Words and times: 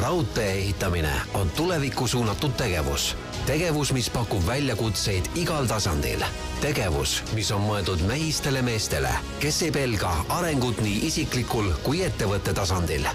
raudtee 0.00 0.52
ehitamine 0.52 1.12
on 1.34 1.50
tulevikku 1.50 2.08
suunatud 2.08 2.52
tegevus. 2.56 3.16
tegevus, 3.46 3.92
mis 3.92 4.10
pakub 4.10 4.46
väljakutseid 4.46 5.24
igal 5.34 5.66
tasandil. 5.66 6.24
tegevus, 6.60 7.22
mis 7.32 7.50
on 7.52 7.60
mõeldud 7.60 8.06
mehistele 8.06 8.62
meestele, 8.62 9.12
kes 9.40 9.62
ei 9.62 9.70
pelga 9.70 10.12
arengut 10.28 10.80
nii 10.80 11.06
isiklikul 11.06 11.72
kui 11.82 12.02
ettevõtte 12.04 12.54
tasandil 12.54 13.06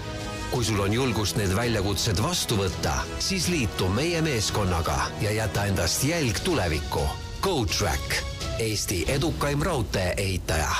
kui 0.50 0.64
sul 0.64 0.80
on 0.80 0.92
julgust 0.92 1.36
need 1.36 1.52
väljakutsed 1.56 2.22
vastu 2.22 2.56
võtta, 2.56 2.92
siis 3.18 3.48
liitu 3.50 3.88
meie 3.88 4.22
meeskonnaga 4.22 5.10
ja 5.20 5.32
jäta 5.34 5.66
endast 5.66 6.04
jälg 6.04 6.38
tulevikku. 6.44 7.02
GoTrack, 7.42 8.22
Eesti 8.58 9.04
edukaim 9.08 9.62
raudtee-ehitaja. 9.62 10.70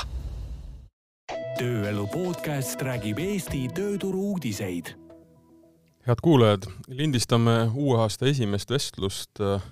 tööelu 1.57 2.07
podcast 2.07 2.81
räägib 2.81 3.19
Eesti 3.19 3.67
tööturu 3.73 4.21
uudiseid. 4.31 5.06
Head 6.07 6.21
kuulajad, 6.23 6.67
lindistame 6.87 7.65
uue 7.75 7.97
aasta 7.99 8.29
esimest 8.29 8.69
vestlust 8.71 9.41
äh, 9.43 9.65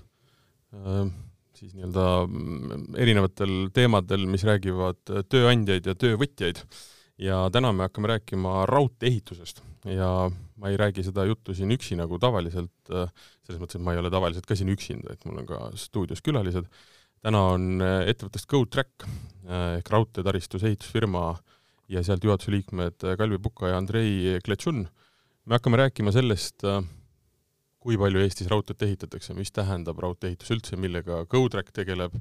siis 1.56 1.72
nii-öelda 1.76 2.08
mm, 2.26 2.90
erinevatel 3.00 3.54
teemadel, 3.76 4.26
mis 4.28 4.44
räägivad 4.48 5.00
tööandjaid 5.32 5.88
ja 5.88 5.96
töövõtjaid. 5.96 6.60
ja 7.18 7.46
täna 7.48 7.72
me 7.72 7.88
hakkame 7.88 8.10
rääkima 8.12 8.66
raudtee-ehitusest 8.68 9.62
ja 9.88 10.10
ma 10.60 10.72
ei 10.72 10.78
räägi 10.78 11.06
seda 11.06 11.24
juttu 11.26 11.54
siin 11.56 11.72
üksi 11.72 11.96
nagu 11.96 12.20
tavaliselt, 12.20 12.74
äh, 12.92 13.08
selles 13.46 13.62
mõttes, 13.62 13.80
et 13.80 13.86
ma 13.86 13.94
ei 13.96 14.02
ole 14.02 14.12
tavaliselt 14.12 14.48
ka 14.50 14.58
siin 14.58 14.74
üksinda, 14.74 15.14
et 15.14 15.26
mul 15.26 15.40
on 15.44 15.48
ka 15.50 15.62
stuudios 15.80 16.24
külalised. 16.26 16.68
täna 17.26 17.42
on 17.56 17.82
äh, 17.82 18.10
ettevõttest 18.12 18.50
GoTrack 18.52 19.08
äh, 19.08 19.78
ehk 19.80 19.90
raudteetaristus 19.90 20.64
ehitusfirma 20.68 21.38
ja 21.88 22.04
sealt 22.04 22.24
juhatuse 22.24 22.52
liikmed 22.52 23.08
Kalvi 23.18 23.38
Puka 23.40 23.70
ja 23.70 23.78
Andrei 23.78 24.40
Kletšun. 24.44 24.88
Me 25.46 25.58
hakkame 25.58 25.78
rääkima 25.78 26.14
sellest, 26.16 26.66
kui 27.86 27.98
palju 28.02 28.22
Eestis 28.24 28.50
raudteed 28.50 28.82
ehitatakse, 28.88 29.36
mis 29.38 29.54
tähendab 29.54 30.00
raudtee-ehitus 30.02 30.50
üldse, 30.56 30.80
millega 30.82 31.22
GoTrack 31.30 31.74
tegeleb 31.76 32.16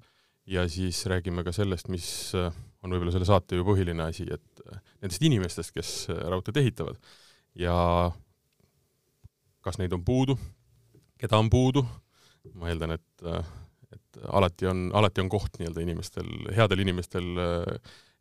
ja 0.50 0.66
siis 0.68 1.00
räägime 1.08 1.44
ka 1.44 1.54
sellest, 1.56 1.88
mis 1.88 2.08
on 2.36 2.92
võib-olla 2.92 3.14
selle 3.14 3.28
saate 3.28 3.56
ju 3.56 3.64
põhiline 3.64 4.04
asi, 4.04 4.26
et 4.28 4.64
nendest 5.00 5.24
inimestest, 5.24 5.72
kes 5.72 5.94
raudteed 6.12 6.60
ehitavad. 6.60 7.00
Ja 7.56 7.74
kas 9.64 9.80
neid 9.80 9.94
on 9.96 10.04
puudu, 10.04 10.36
keda 11.20 11.40
on 11.40 11.48
puudu, 11.52 11.84
ma 12.60 12.68
eeldan, 12.68 12.98
et, 12.98 13.46
et 13.94 14.24
alati 14.36 14.68
on, 14.68 14.90
alati 15.00 15.24
on 15.24 15.30
koht 15.32 15.56
nii-öelda 15.56 15.80
inimestel, 15.80 16.28
headel 16.52 16.84
inimestel 16.84 17.30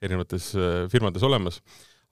erinevates 0.03 0.53
firmades 0.91 1.27
olemas. 1.27 1.59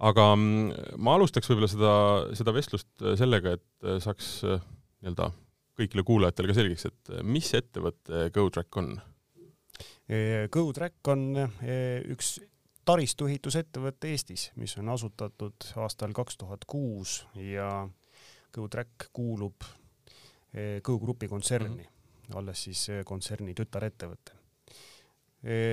Aga 0.01 0.27
mm, 0.35 0.97
ma 1.03 1.15
alustaks 1.17 1.49
võib-olla 1.51 1.69
seda, 1.71 1.93
seda 2.37 2.55
vestlust 2.55 3.05
sellega, 3.19 3.55
et 3.57 3.89
saaks 4.03 4.33
nii-öelda 4.45 5.31
kõigile 5.79 6.03
kuulajatele 6.05 6.51
ka 6.51 6.57
selgeks, 6.57 6.87
et 6.89 7.11
mis 7.25 7.47
ettevõte 7.57 8.27
GoTrack 8.35 8.81
on? 8.81 8.93
GoTrack 10.51 11.07
on 11.13 11.27
üks 12.11 12.35
taristuehitusettevõte 12.85 14.11
Eestis, 14.11 14.49
mis 14.59 14.73
on 14.81 14.89
asutatud 14.93 15.69
aastal 15.79 16.13
kaks 16.17 16.37
tuhat 16.41 16.65
kuus 16.69 17.21
ja 17.37 17.87
GoTrack 18.53 19.11
kuulub 19.13 19.63
Go 20.83 20.97
Grupi 20.99 21.27
kontserni 21.31 21.83
mm, 21.83 21.87
-hmm. 21.87 22.37
olles 22.41 22.63
siis 22.63 22.87
kontserni 23.05 23.53
tütarettevõte. 23.55 24.40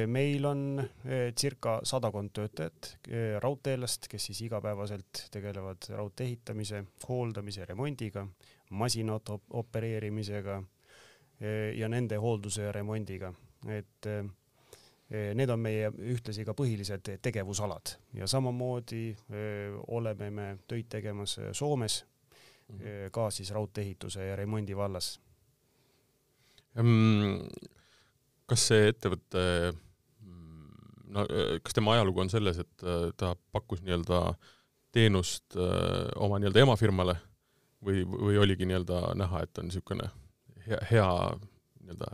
Meil 0.06 0.46
on 0.48 0.60
circa 1.36 1.74
sadakond 1.84 2.30
töötajat 2.32 2.94
raudteelast, 3.44 4.06
kes 4.08 4.30
siis 4.30 4.40
igapäevaselt 4.46 5.26
tegelevad 5.30 5.90
raudtee 5.92 6.26
ehitamise, 6.26 6.84
hooldamise, 7.08 7.66
remondiga, 7.68 8.24
masinate 8.70 9.36
opereerimisega 9.60 10.62
ja 11.76 11.88
nende 11.88 12.16
hoolduse 12.16 12.64
ja 12.64 12.72
remondiga, 12.72 13.28
et 13.68 14.08
need 15.08 15.50
on 15.52 15.60
meie 15.60 15.90
ühtlasi 16.14 16.44
ka 16.44 16.54
põhilised 16.56 17.12
tegevusalad 17.24 17.94
ja 18.16 18.26
samamoodi 18.28 19.02
oleme 19.88 20.30
me 20.30 20.48
töid 20.68 20.88
tegemas 20.88 21.38
Soomes 21.52 22.04
mm, 22.04 22.78
-hmm. 22.78 23.10
ka 23.12 23.30
siis 23.30 23.50
raudtee-ehituse 23.50 24.24
ja 24.26 24.36
remondi 24.36 24.76
vallas. 24.76 25.20
Kas 28.48 28.66
see 28.70 28.90
ettevõte, 28.92 29.42
no 31.14 31.24
kas 31.64 31.76
tema 31.76 31.96
ajalugu 31.96 32.24
on 32.24 32.32
selles, 32.32 32.60
et 32.62 32.86
ta 33.20 33.34
pakkus 33.52 33.82
nii-öelda 33.84 34.22
teenust 34.94 35.56
öö, 35.56 36.08
oma 36.16 36.38
nii-öelda 36.40 36.62
emafirmale 36.64 37.18
või, 37.84 38.06
või 38.08 38.38
oligi 38.40 38.68
nii-öelda 38.68 39.12
näha, 39.20 39.42
et 39.44 39.60
on 39.60 39.68
niisugune 39.68 40.08
hea, 40.64 40.78
hea 40.90 41.08
nii-öelda 41.82 42.08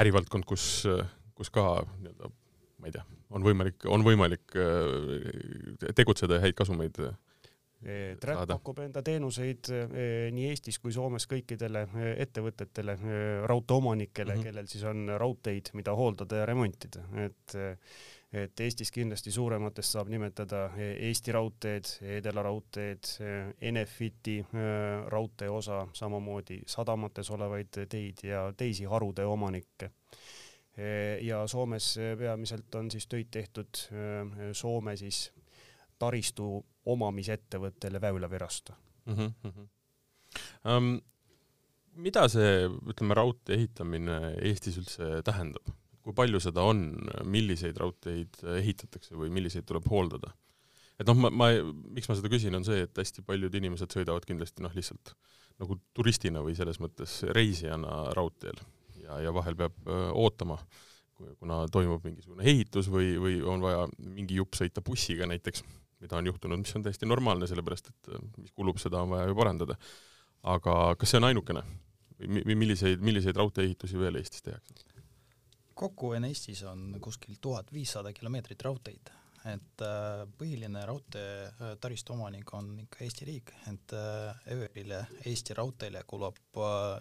ärivaldkond, 0.00 0.48
kus 0.48 0.84
kus 1.42 1.50
ka 1.52 1.82
nii-öelda, 1.98 2.30
ma 2.78 2.88
ei 2.88 2.94
tea, 2.94 3.04
on 3.34 3.44
võimalik, 3.46 3.86
on 3.90 4.04
võimalik 4.06 4.56
äh, 4.58 5.92
tegutseda 5.98 6.38
ja 6.38 6.44
häid 6.46 6.56
kasumeid 6.58 7.00
äh, 7.02 7.14
Track 7.82 8.46
pakub 8.46 8.78
enda 8.84 9.02
teenuseid 9.02 9.70
äh, 9.74 9.92
nii 10.34 10.48
Eestis 10.52 10.78
kui 10.78 10.92
Soomes 10.94 11.26
kõikidele 11.30 11.82
ettevõtetele, 12.22 12.94
raudteeomanikele 13.50 14.34
mm, 14.34 14.38
-hmm. 14.38 14.44
kellel 14.46 14.68
siis 14.70 14.84
on 14.86 15.08
raudteid, 15.18 15.72
mida 15.74 15.94
hooldada 15.98 16.42
ja 16.42 16.46
remontida, 16.46 17.02
et 17.26 17.56
et 18.32 18.60
Eestis 18.64 18.88
kindlasti 18.90 19.32
suurematest 19.32 19.92
saab 19.92 20.08
nimetada 20.08 20.70
Eesti 20.78 21.32
Raudteed, 21.32 21.90
Edela 22.16 22.42
Raudteed, 22.42 23.10
Enefiti 23.60 24.38
raudtee 25.12 25.50
osa, 25.50 25.82
samamoodi 25.92 26.62
sadamates 26.66 27.30
olevaid 27.30 27.82
teid 27.88 28.24
ja 28.24 28.46
teisi 28.56 28.88
harude 28.88 29.26
omanikke. 29.28 29.90
Ja 31.20 31.46
Soomes 31.46 31.98
peamiselt 32.18 32.74
on 32.74 32.90
siis 32.90 33.06
töid 33.06 33.28
tehtud 33.30 33.84
Soome 34.52 34.96
siis 34.96 35.26
taristu 36.02 36.48
omamisettevõttele 36.92 38.00
Väylävirasto 38.02 38.74
mm. 39.06 39.14
-hmm. 39.14 39.70
Um, 40.64 40.94
mida 42.00 42.24
see, 42.32 42.66
ütleme, 42.88 43.14
raudtee 43.14 43.58
ehitamine 43.58 44.18
Eestis 44.40 44.78
üldse 44.80 45.20
tähendab? 45.26 45.72
kui 46.02 46.14
palju 46.18 46.40
seda 46.42 46.64
on, 46.66 46.80
milliseid 47.30 47.76
raudteid 47.78 48.40
ehitatakse 48.56 49.14
või 49.14 49.30
milliseid 49.30 49.66
tuleb 49.68 49.86
hooldada? 49.90 50.32
et 50.98 51.08
noh, 51.08 51.18
ma, 51.18 51.30
ma, 51.30 51.50
miks 51.94 52.08
ma 52.10 52.16
seda 52.18 52.30
küsin, 52.32 52.54
on 52.58 52.66
see, 52.66 52.84
et 52.86 52.98
hästi 52.98 53.24
paljud 53.26 53.54
inimesed 53.58 53.94
sõidavad 53.94 54.26
kindlasti 54.28 54.64
noh, 54.64 54.72
lihtsalt 54.76 55.14
nagu 55.62 55.76
turistina 55.94 56.42
või 56.44 56.56
selles 56.58 56.80
mõttes 56.82 57.20
reisijana 57.36 58.08
raudteel 58.16 58.58
ja, 59.02 59.20
ja 59.26 59.34
vahel 59.34 59.56
peab 59.58 59.76
öö, 59.86 60.08
ootama, 60.24 60.58
kuna 61.38 61.62
toimub 61.72 62.04
mingisugune 62.06 62.46
ehitus 62.50 62.88
või, 62.90 63.14
või 63.22 63.38
on 63.46 63.62
vaja 63.62 63.86
mingi 63.98 64.38
jupp 64.40 64.58
sõita 64.58 64.82
bussiga 64.84 65.28
näiteks, 65.30 65.64
mida 66.02 66.18
on 66.18 66.30
juhtunud, 66.30 66.62
mis 66.62 66.74
on 66.76 66.84
täiesti 66.86 67.08
normaalne, 67.08 67.48
sellepärast 67.50 67.92
et 67.92 68.12
mis 68.36 68.52
kulub, 68.54 68.80
seda 68.82 69.02
on 69.02 69.14
vaja 69.14 69.30
ju 69.30 69.38
parandada. 69.38 69.78
aga 70.42 70.96
kas 70.98 71.12
see 71.12 71.22
on 71.22 71.28
ainukene 71.30 71.62
või 72.22 72.56
milliseid, 72.58 73.02
milliseid 73.02 73.38
raudtee-ehitusi 73.38 73.98
veel 73.98 74.18
Eestis 74.18 74.42
tehakse? 74.42 74.86
kokku 75.74 76.14
on 76.16 76.24
Eestis 76.28 76.62
on 76.68 76.96
kuskil 77.00 77.38
tuhat 77.40 77.72
viissada 77.72 78.12
kilomeetrit 78.12 78.62
raudteid 78.62 79.12
et 79.50 79.82
äh, 79.82 80.22
põhiline 80.38 80.84
raudtee 80.86 81.48
äh, 81.50 82.02
omanik 82.14 82.52
on 82.54 82.70
ikka 82.84 83.02
Eesti 83.04 83.26
riik, 83.26 83.52
et 83.70 83.94
äh, 83.96 84.52
Everile, 84.54 85.02
Eesti 85.26 85.56
Raudteele 85.58 86.04
kulub 86.06 86.38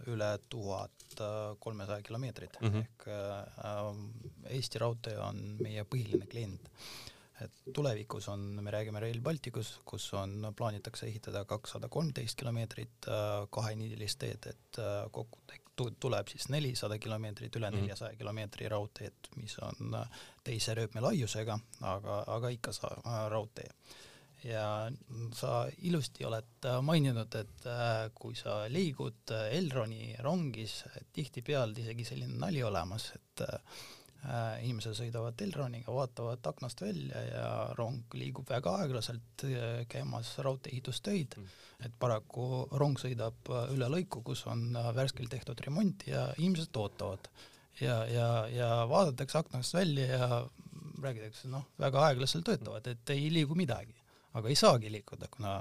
üle 0.09 0.31
tuhat 0.49 1.15
kolmesaja 1.59 2.01
kilomeetrit 2.01 2.57
-hmm. 2.61 2.79
ehk 2.79 4.49
Eesti 4.49 4.79
Raudtee 4.79 5.17
on 5.19 5.57
meie 5.61 5.83
põhiline 5.83 6.27
klient 6.27 6.69
et 7.41 7.73
tulevikus 7.73 8.27
on, 8.31 8.43
me 8.63 8.71
räägime 8.71 8.99
Rail 8.99 9.21
Balticus, 9.21 9.73
kus 9.85 10.09
on, 10.17 10.51
plaanitakse 10.57 11.07
ehitada 11.07 11.45
kakssada 11.49 11.89
kolmteist 11.89 12.37
kilomeetrit 12.39 13.09
kaheniidilist 13.49 14.19
teed, 14.21 14.47
et 14.51 14.81
kokku 15.11 15.41
tuleb 15.99 16.27
siis 16.27 16.49
nelisada 16.49 16.97
kilomeetrit, 16.99 17.55
üle 17.55 17.69
mhm. 17.69 17.81
neljasaja 17.81 18.15
kilomeetri 18.17 18.69
raudteed, 18.69 19.31
mis 19.35 19.57
on 19.65 19.97
äh, 19.97 20.21
teise 20.43 20.75
rööpmelaiusega, 20.77 21.57
aga, 21.93 22.23
aga 22.35 22.53
ikka 22.53 22.73
sa 22.75 22.93
äh, 22.99 23.25
raudtee. 23.31 23.69
ja 24.43 24.89
sa 25.37 25.67
ilusti 25.85 26.25
oled 26.25 26.65
äh, 26.65 26.79
maininud, 26.81 27.35
et 27.37 27.67
kui 28.17 28.35
sa 28.35 28.63
liigud 28.73 29.33
Elroni 29.51 30.15
rongis, 30.19 30.83
tihtipeale 31.13 31.77
isegi 31.77 32.05
selline 32.05 32.39
nali 32.41 32.63
olemas, 32.65 33.11
et 33.15 33.31
Äh, 33.41 33.59
inimesed 34.61 34.93
sõidavad 34.93 35.39
Elroniga, 35.41 35.89
vaatavad 35.95 36.45
aknast 36.45 36.81
välja 36.83 37.21
ja 37.25 37.45
rong 37.77 38.13
liigub 38.13 38.49
väga 38.49 38.75
aeglaselt, 38.83 39.45
äh, 39.47 39.81
käimas 39.89 40.35
raudtee-ehitustöid 40.45 41.37
mm., 41.39 41.47
et 41.87 41.95
paraku 41.99 42.67
rong 42.77 42.99
sõidab 43.01 43.49
äh, 43.49 43.71
üle 43.73 43.87
lõiku, 43.89 44.21
kus 44.25 44.43
on 44.45 44.67
värskelt 44.93 45.31
tehtud 45.33 45.63
remont 45.65 46.05
ja 46.05 46.27
inimesed 46.37 46.77
ootavad. 46.77 47.31
ja, 47.81 48.03
ja, 48.05 48.27
ja 48.53 48.69
vaadatakse 48.89 49.39
aknast 49.39 49.73
välja 49.73 50.05
ja 50.05 50.45
räägitakse, 51.01 51.49
noh, 51.49 51.65
väga 51.79 52.05
aeglaselt 52.05 52.45
töötavad, 52.45 52.87
et 52.87 53.09
ei 53.09 53.31
liigu 53.33 53.57
midagi. 53.57 53.97
aga 54.33 54.47
ei 54.47 54.55
saagi 54.55 54.91
liikuda, 54.91 55.27
kuna, 55.31 55.55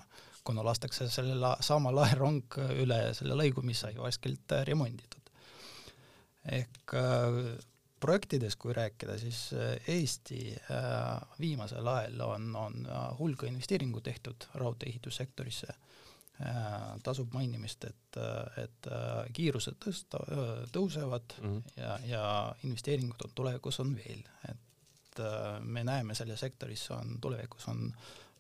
kuna 0.45 0.63
lastakse 0.65 1.09
selle 1.09 1.35
la, 1.35 1.57
sama 1.61 1.91
laerong 1.95 2.61
üle 2.77 3.01
selle 3.17 3.35
lõigu, 3.35 3.65
mis 3.65 3.81
sai 3.81 3.97
värskelt 3.97 4.53
remonditud. 4.69 5.33
ehk 6.45 6.95
äh, 7.01 7.57
projektidest, 8.01 8.59
kui 8.59 8.73
rääkida, 8.73 9.19
siis 9.19 9.51
Eesti 9.89 10.41
äh, 10.57 11.21
viimasel 11.41 11.87
ajal 11.87 12.21
on, 12.27 12.57
on 12.57 12.89
hulga 13.19 13.47
investeeringu 13.47 14.01
tehtud 14.01 14.49
raudtee-ehitussektorisse 14.55 15.75
Äh, 16.41 17.01
tasub 17.05 17.35
mainimist, 17.37 17.85
et, 17.85 18.19
et 18.63 18.87
äh, 18.89 19.27
kiirused 19.37 19.77
tõsta, 19.85 20.23
tõusevad 20.73 21.35
mm 21.37 21.51
-hmm. 21.51 21.73
ja, 21.77 21.99
ja 22.09 22.23
investeeringud 22.65 23.25
on 23.27 23.35
tulevikus 23.35 23.81
on 23.81 23.91
veel, 23.97 24.23
et 24.49 25.21
äh, 25.21 25.61
me 25.61 25.85
näeme 25.85 26.15
selles 26.15 26.41
sektoris 26.41 26.87
on 26.97 27.19
tulevikus 27.21 27.69
on 27.69 27.93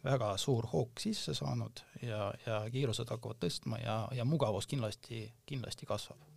väga 0.04 0.36
suur 0.36 0.66
hoog 0.72 0.90
sisse 0.98 1.34
saanud 1.34 1.84
ja, 2.02 2.32
ja 2.46 2.62
kiirused 2.72 3.10
hakkavad 3.10 3.36
tõstma 3.44 3.82
ja, 3.84 4.08
ja 4.12 4.24
mugavus 4.24 4.66
kindlasti, 4.66 5.32
kindlasti 5.46 5.86
kasvab. 5.86 6.29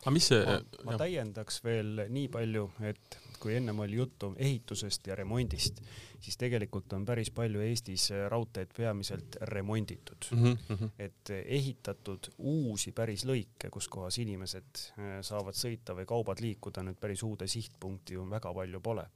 Aga 0.00 0.12
mis 0.14 0.28
see 0.32 0.44
ma, 0.46 0.60
ma 0.88 1.00
täiendaks 1.00 1.60
veel 1.64 2.06
nii 2.08 2.28
palju, 2.32 2.66
et 2.88 3.18
kui 3.40 3.56
ennem 3.56 3.78
oli 3.80 3.96
juttu 3.96 4.34
ehitusest 4.36 5.06
ja 5.08 5.16
remondist, 5.16 5.80
siis 6.20 6.36
tegelikult 6.40 6.92
on 6.92 7.06
päris 7.08 7.30
palju 7.34 7.62
Eestis 7.64 8.10
raudteed 8.28 8.74
peamiselt 8.76 9.36
remonditud 9.52 10.30
mm. 10.36 10.56
-hmm. 10.68 10.90
et 10.98 11.32
ehitatud 11.44 12.30
uusi 12.38 12.92
päris 12.92 13.24
lõike, 13.24 13.70
kus 13.70 13.88
kohas 13.88 14.18
inimesed 14.18 14.82
äh, 14.98 15.20
saavad 15.22 15.56
sõita 15.56 15.96
või 15.96 16.06
kaubad 16.06 16.40
liikuda 16.44 16.84
nüüd 16.84 17.00
päris 17.00 17.22
uude 17.22 17.48
sihtpunkti 17.48 18.14
ju 18.14 18.26
väga 18.30 18.54
palju 18.54 18.80
pole. 18.80 19.06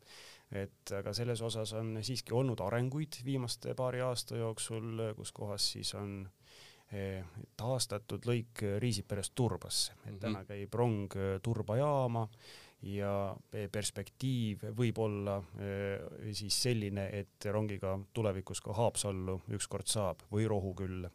et 0.52 0.92
aga 0.92 1.12
selles 1.12 1.40
osas 1.42 1.72
on 1.72 1.98
siiski 2.02 2.32
olnud 2.32 2.60
arenguid 2.60 3.16
viimaste 3.24 3.74
paari 3.74 4.00
aasta 4.00 4.36
jooksul, 4.36 5.00
kus 5.16 5.32
kohas 5.32 5.72
siis 5.72 5.94
on 5.94 6.26
äh, 6.26 6.44
taastatud 7.56 8.26
lõik 8.28 8.60
Riisiperest 8.78 9.32
Turbasse, 9.34 9.92
et 9.92 9.98
mm 9.98 10.10
-hmm. 10.12 10.20
täna 10.20 10.44
käib 10.44 10.74
rong 10.74 11.14
Turbajaama 11.42 12.28
ja 12.84 13.34
perspektiiv 13.72 14.64
võib 14.76 14.98
olla 15.02 15.38
eh, 15.58 16.32
siis 16.36 16.56
selline, 16.66 17.08
et 17.20 17.46
rongiga 17.52 17.96
tulevikus 18.16 18.60
ka 18.64 18.74
Haapsallu 18.76 19.40
ükskord 19.56 19.88
saab 19.90 20.24
või 20.32 20.48
Rohukülla. 20.50 21.10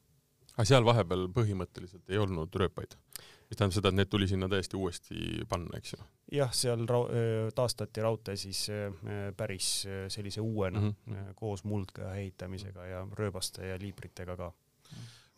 aga 0.56 0.66
seal 0.66 0.86
vahepeal 0.86 1.28
põhimõtteliselt 1.36 2.10
ei 2.10 2.18
olnud 2.18 2.56
rööpaid? 2.56 2.98
mis 3.50 3.58
tähendab 3.58 3.74
seda, 3.74 3.90
et 3.90 3.98
need 3.98 4.10
tuli 4.10 4.28
sinna 4.30 4.50
täiesti 4.50 4.78
uuesti 4.78 5.46
panna, 5.50 5.78
eks 5.78 5.94
ju? 5.94 6.02
jah, 6.40 6.54
seal 6.54 6.88
ra 6.90 7.04
eh, 7.14 7.52
taastati 7.56 8.02
raudtee 8.02 8.38
siis 8.38 8.66
eh, 8.74 8.90
päris 9.38 9.86
sellise 10.08 10.42
uuena 10.42 10.82
mm 10.82 10.96
-hmm. 10.96 11.34
koos 11.36 11.64
muldka 11.64 12.16
ehitamisega 12.16 12.86
ja 12.86 13.08
rööbaste 13.12 13.68
ja 13.68 13.80
liibritega 13.80 14.38
ka. 14.38 14.52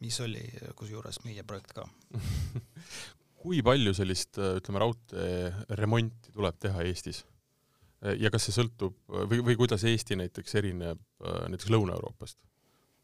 Mis 0.02 0.20
oli 0.24 0.44
kusjuures 0.78 1.22
meie 1.26 1.44
projekt 1.48 1.76
ka 1.78 1.86
kui 3.42 3.62
palju 3.66 3.94
sellist, 3.98 4.38
ütleme, 4.38 4.82
raudtee 4.82 5.52
remonti 5.80 6.34
tuleb 6.36 6.58
teha 6.62 6.86
Eestis? 6.88 7.24
ja 8.18 8.32
kas 8.34 8.48
see 8.48 8.56
sõltub 8.56 8.96
või, 9.30 9.42
või 9.46 9.58
kuidas 9.60 9.86
Eesti 9.86 10.18
näiteks 10.18 10.56
erineb 10.58 11.02
näiteks 11.22 11.70
Lõuna-Euroopast? 11.74 12.40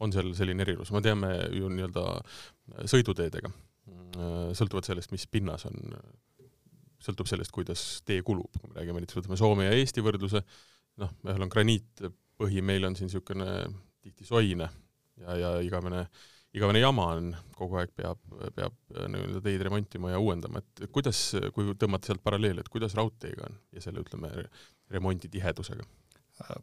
on 0.02 0.14
seal 0.14 0.30
selline 0.38 0.62
erinevus, 0.62 0.92
me 0.94 1.02
teame 1.02 1.32
ju 1.58 1.72
nii-öelda 1.74 2.04
sõiduteedega, 2.86 3.50
sõltuvalt 4.58 4.86
sellest, 4.86 5.10
mis 5.10 5.26
pinnas 5.26 5.66
on, 5.66 5.96
sõltub 7.02 7.26
sellest, 7.30 7.50
kuidas 7.54 7.86
tee 8.06 8.22
kulub, 8.26 8.60
kui 8.62 8.70
me 8.70 8.78
räägime 8.78 9.02
näiteks, 9.02 9.18
võtame 9.18 9.40
Soome 9.42 9.66
ja 9.66 9.74
Eesti 9.74 10.04
võrdluse, 10.06 10.44
noh, 11.02 11.16
ühel 11.26 11.48
on 11.48 11.54
graniitpõhi, 11.54 12.62
meil 12.62 12.86
on 12.86 12.98
siin 12.98 13.10
niisugune 13.10 13.48
tihti 14.06 14.30
soine 14.30 14.70
ja, 15.18 15.40
ja 15.42 15.52
igavene 15.66 16.04
äh, 16.04 16.22
igavene 16.56 16.82
jama 16.82 17.10
on, 17.18 17.30
kogu 17.58 17.80
aeg 17.82 17.92
peab, 17.98 18.20
peab 18.56 18.76
nii-öelda 18.96 19.42
teid 19.46 19.64
remontima 19.68 20.14
ja 20.14 20.22
uuendama, 20.24 20.62
et 20.64 20.88
kuidas, 20.94 21.22
kui 21.56 21.74
tõmmata 21.80 22.12
sealt 22.12 22.24
paralleeli, 22.24 22.64
et 22.64 22.72
kuidas 22.72 22.96
raudteega 22.98 23.48
on 23.50 23.58
ja 23.76 23.84
selle, 23.84 24.04
ütleme, 24.06 24.32
remondi 24.94 25.30
tihedusega? 25.34 25.86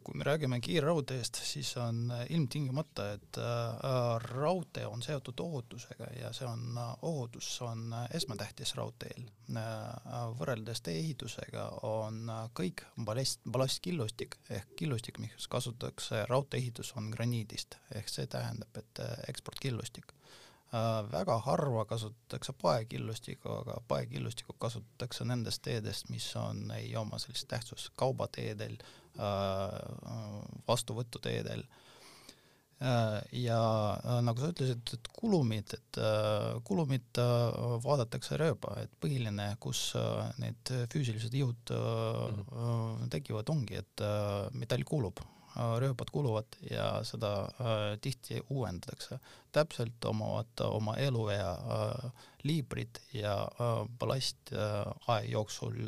Kui 0.03 0.15
me 0.15 0.23
räägime 0.23 0.59
kiirraudteest, 0.63 1.35
siis 1.43 1.77
on 1.77 2.13
ilmtingimata, 2.29 3.11
et 3.11 3.37
äh, 3.37 3.83
raudtee 4.23 4.85
on 4.87 5.01
seotud 5.03 5.39
ohutusega 5.39 6.07
ja 6.19 6.31
see 6.33 6.47
on, 6.47 6.79
ohutus 7.01 7.49
on 7.61 7.95
esmatähtis 8.13 8.75
raudteel. 8.79 9.27
Äh, 9.55 10.15
võrreldes 10.39 10.81
tee-ehitusega 10.85 11.67
on 11.83 12.31
kõik 12.55 12.85
ballast, 13.03 13.43
ballastkillustik 13.51 14.39
ehk 14.49 14.75
killustik, 14.79 15.19
mis 15.19 15.47
kasutatakse 15.51 16.25
raudtee-ehitus, 16.29 16.93
on 16.95 17.11
graniidist 17.11 17.79
ehk 17.95 18.09
see 18.09 18.27
tähendab, 18.31 18.71
et 18.79 19.03
eksportkillustik 19.27 20.15
väga 21.11 21.37
harva 21.45 21.85
kasutatakse 21.87 22.51
paekillustikku, 22.61 23.49
aga 23.61 23.77
paekillustikku 23.87 24.55
kasutatakse 24.59 25.23
nendest 25.23 25.61
teedest, 25.63 26.09
mis 26.09 26.25
on, 26.35 26.65
ei 26.75 26.89
oma 26.99 27.19
sellist 27.21 27.47
tähtsust 27.47 27.93
kaubateedel 27.95 28.75
äh,, 28.81 28.89
Äh, 28.89 29.04
vastuvõtuteedel. 30.67 31.63
Äh, 32.83 33.21
ja 33.31 33.59
äh, 34.03 34.17
nagu 34.25 34.41
sa 34.41 34.49
ütlesid, 34.51 34.81
et 34.97 35.07
kulumid, 35.15 35.71
et 35.77 35.99
kulumid 36.67 37.19
vaadatakse 37.85 38.35
rööba, 38.41 38.73
et 38.81 38.91
põhiline, 38.99 39.47
kus 39.63 39.93
need 40.41 40.73
füüsilised 40.91 41.33
jõud 41.39 41.71
mm 41.71 42.43
-hmm. 42.49 43.07
tekivad, 43.13 43.49
ongi, 43.49 43.79
et 43.79 44.03
metall 44.51 44.83
kulub, 44.83 45.23
rööbad 45.55 46.11
kuluvad 46.11 46.57
ja 46.69 46.99
seda 47.07 47.47
tihti 48.01 48.41
uuendatakse. 48.49 49.19
täpselt 49.51 50.05
omavad 50.05 50.59
oma 50.67 50.97
eluea 50.97 51.55
liibrid 52.43 52.99
ja 53.13 53.47
ballast 53.99 54.51
aja 55.07 55.23
jooksul 55.31 55.79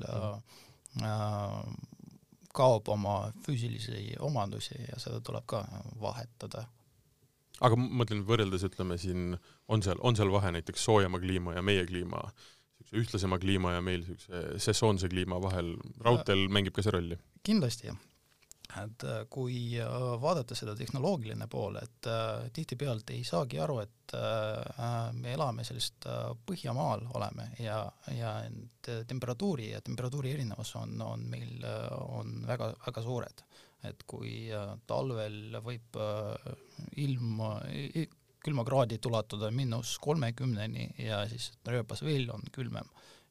mm 0.95 1.96
kaob 2.57 2.89
oma 2.93 3.19
füüsilisi 3.45 4.17
omadusi 4.23 4.75
ja 4.87 4.99
seda 5.01 5.21
tuleb 5.21 5.45
ka 5.49 5.63
vahetada. 6.01 6.65
aga 7.61 7.79
ma 7.79 8.03
mõtlen 8.03 8.25
võrreldes, 8.25 8.65
ütleme 8.67 8.99
siin, 9.01 9.37
on 9.67 9.81
seal, 9.85 10.01
on 10.05 10.17
seal 10.17 10.31
vahe 10.33 10.51
näiteks 10.57 10.83
soojema 10.89 11.21
kliima 11.21 11.55
ja 11.57 11.63
meie 11.65 11.85
kliima, 11.89 12.21
niisuguse 12.77 13.01
ühtlasema 13.01 13.39
kliima 13.41 13.77
ja 13.77 13.81
meil 13.81 14.03
niisuguse 14.05 14.59
sessoonse 14.69 15.09
kliima 15.09 15.41
vahel, 15.41 15.73
raudteel 16.05 16.45
mängib 16.53 16.77
ka 16.77 16.85
see 16.85 16.93
rolli? 16.97 17.17
kindlasti, 17.47 17.89
jah 17.89 18.06
et 18.85 19.03
äh, 19.07 19.21
kui 19.29 19.57
äh, 19.79 19.95
vaadata 20.21 20.55
seda 20.57 20.75
tehnoloogiline 20.77 21.47
pool, 21.51 21.79
et 21.81 22.09
äh, 22.09 22.47
tihtipealt 22.53 23.09
ei 23.15 23.23
saagi 23.27 23.61
aru, 23.63 23.79
et 23.83 23.95
me 25.19 25.33
elame 25.33 25.65
sellist 25.67 26.05
Põhjamaal 26.47 27.01
oleme 27.19 27.49
ja, 27.59 27.81
ja 28.15 28.29
temperatuuri 29.03 29.65
ja 29.73 29.81
temperatuuri 29.83 30.31
erinevus 30.31 30.71
on, 30.79 30.93
on 31.03 31.25
meil, 31.27 31.65
on 32.15 32.37
väga, 32.47 32.69
väga 32.85 33.03
suured. 33.03 33.43
et 33.83 34.05
kui 34.07 34.47
talvel 34.87 35.59
võib 35.65 35.99
ilm 37.03 37.43
külmakraadid 38.47 39.11
ulatuda 39.11 39.51
miinus 39.51 39.97
kolmekümneni 39.99 40.87
ja 41.03 41.25
siis 41.27 41.51
rööbas 41.67 42.05
veel 42.07 42.31
on 42.31 42.47
külmem 42.55 42.87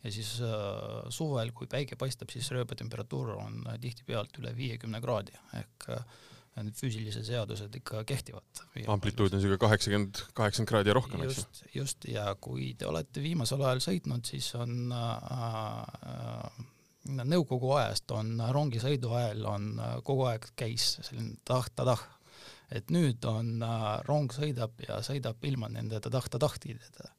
ja 0.06 0.14
siis 0.14 0.36
äh, 0.44 1.10
suvel, 1.14 1.52
kui 1.56 1.68
päike 1.70 1.98
paistab, 1.98 2.30
siis 2.32 2.48
rööpatemperatuur 2.54 3.34
on 3.36 3.60
tihtipealt 3.82 4.38
üle 4.40 4.54
viiekümne 4.56 5.02
kraadi 5.02 5.34
ehk 5.58 5.90
äh, 5.96 6.06
need 6.64 6.76
füüsilised 6.78 7.26
seadused 7.26 7.74
ikka 7.76 8.02
kehtivad. 8.08 8.62
amplituud 8.88 9.28
on 9.28 9.36
niisugune 9.36 9.58
kaheksakümmend, 9.60 10.22
kaheksakümmend 10.36 10.70
kraadi 10.70 10.92
ja 10.92 10.94
rohkem, 10.96 11.24
eks 11.26 11.42
ju? 11.42 11.72
just, 11.82 12.06
ja 12.08 12.30
kui 12.40 12.70
te 12.78 12.88
olete 12.88 13.24
viimasel 13.24 13.60
ajal 13.66 13.82
sõitnud, 13.84 14.24
siis 14.28 14.48
on 14.56 14.94
äh, 14.96 15.12
äh, 16.14 16.64
nõukogu 17.24 17.74
ajast 17.76 18.10
on 18.16 18.38
rongisõidu 18.56 19.12
ajal 19.18 19.44
on 19.52 19.68
äh, 19.76 19.96
kogu 20.06 20.28
aeg 20.30 20.48
käis 20.56 20.94
selline 21.02 21.36
tah-ta-tah, 21.44 22.02
et 22.72 22.88
nüüd 22.94 23.24
on 23.28 23.60
äh, 23.62 23.84
rong 24.08 24.32
sõidab 24.32 24.80
ja 24.86 25.02
sõidab 25.04 25.44
ilma 25.44 25.68
nende 25.72 26.00
tah-ta-tahtideta 26.00 27.12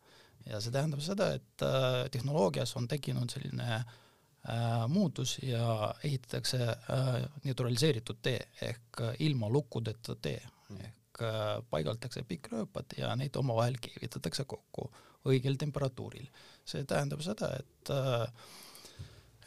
ja 0.49 0.59
see 0.63 0.73
tähendab 0.73 1.01
seda, 1.03 1.31
et 1.37 1.65
äh, 1.65 2.03
tehnoloogias 2.13 2.75
on 2.79 2.87
tekkinud 2.89 3.31
selline 3.33 3.67
äh, 3.77 4.85
muutus 4.91 5.37
ja 5.43 5.93
ehitatakse 6.03 6.61
äh, 6.67 7.09
neutraliseeritud 7.43 8.21
tee 8.21 8.39
ehk 8.69 9.03
ilma 9.25 9.49
lukkudeta 9.53 10.15
tee 10.21 10.39
mm. 10.69 10.85
ehk 10.91 11.23
paigaldatakse 11.71 12.21
pikkrööpad 12.29 12.93
ja 12.99 13.15
neid 13.17 13.35
omavahel 13.39 13.79
keevitatakse 13.81 14.45
kokku 14.45 14.91
õigel 15.27 15.57
temperatuuril. 15.57 16.27
see 16.67 16.85
tähendab 16.85 17.23
seda, 17.25 17.49
et 17.57 17.91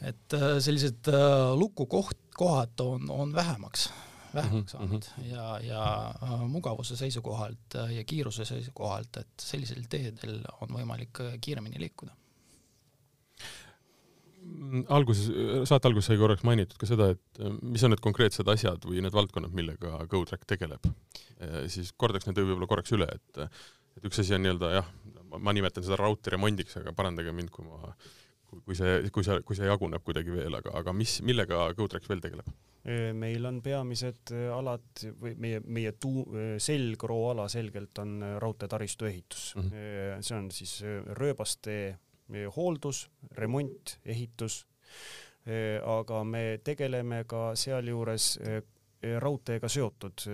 et 0.01 0.35
sellised 0.65 1.07
lukukoht, 1.55 2.17
kohad 2.35 2.83
on, 2.83 3.07
on 3.13 3.33
vähemaks 3.33 3.87
vähemaks 4.35 4.71
saanud 4.71 5.03
mm 5.17 5.23
-hmm. 5.23 5.33
ja, 5.33 5.59
ja 5.59 6.15
äh, 6.23 6.47
mugavuse 6.47 6.95
seisukohalt 6.95 7.75
äh, 7.75 7.93
ja 7.95 8.03
kiiruse 8.03 8.45
seisukohalt, 8.45 9.17
et 9.17 9.27
sellisel 9.39 9.83
teedel 9.89 10.41
on 10.61 10.75
võimalik 10.77 11.19
äh, 11.19 11.37
kiiremini 11.41 11.79
liikuda. 11.79 12.15
Mm, 14.41 14.85
alguses, 14.89 15.27
saate 15.69 15.87
alguses 15.87 16.07
sai 16.07 16.17
korraks 16.17 16.43
mainitud 16.43 16.77
ka 16.77 16.89
seda, 16.89 17.09
et 17.13 17.43
mis 17.61 17.83
on 17.83 17.93
need 17.93 18.01
konkreetsed 18.01 18.47
asjad 18.47 18.87
või 18.89 19.03
need 19.05 19.13
valdkonnad, 19.13 19.53
millega 19.53 20.05
GoTrack 20.09 20.47
tegeleb. 20.49 20.87
siis 21.67 21.93
kordaks 21.97 22.25
need 22.27 22.37
võib-olla 22.37 22.67
korraks 22.67 22.91
üle, 22.97 23.07
et 23.15 23.37
et 23.97 24.05
üks 24.07 24.19
asi 24.19 24.33
on 24.33 24.41
nii-öelda 24.41 24.71
jah, 24.71 24.89
ma 25.37 25.53
nimetan 25.53 25.83
seda 25.83 25.97
raudtee 25.99 26.31
remondiks, 26.31 26.77
aga 26.77 26.93
parandage 26.93 27.31
mind, 27.31 27.49
kui 27.49 27.65
ma 27.65 27.93
kui 28.65 28.75
see, 28.75 29.09
kui 29.15 29.23
see, 29.23 29.39
kui 29.47 29.55
see 29.55 29.69
jaguneb 29.69 30.03
kuidagi 30.03 30.33
veel, 30.35 30.55
aga, 30.59 30.73
aga 30.81 30.93
mis, 30.95 31.19
millega 31.27 31.63
GoTrack 31.77 32.09
veel 32.09 32.23
tegeleb? 32.23 32.49
Meil 33.13 33.45
on 33.45 33.59
peamised 33.61 34.31
alad 34.55 35.03
või 35.21 35.35
meie, 35.37 35.59
meie 35.65 35.91
tuu-, 36.01 36.57
selgroo 36.57 37.27
ala 37.29 37.45
selgelt 37.51 37.99
on 38.01 38.15
raudteetaristu 38.41 39.05
ehitus 39.05 39.51
mm. 39.55 39.67
-hmm. 39.67 40.23
see 40.25 40.37
on 40.37 40.47
siis 40.51 40.79
rööbastee 41.19 41.97
hooldus, 42.55 43.09
remont, 43.31 43.99
ehitus. 44.05 44.65
aga 45.85 46.23
me 46.23 46.59
tegeleme 46.63 47.23
ka 47.27 47.55
sealjuures 47.55 48.37
raudteega 49.19 49.69
seotud 49.69 50.25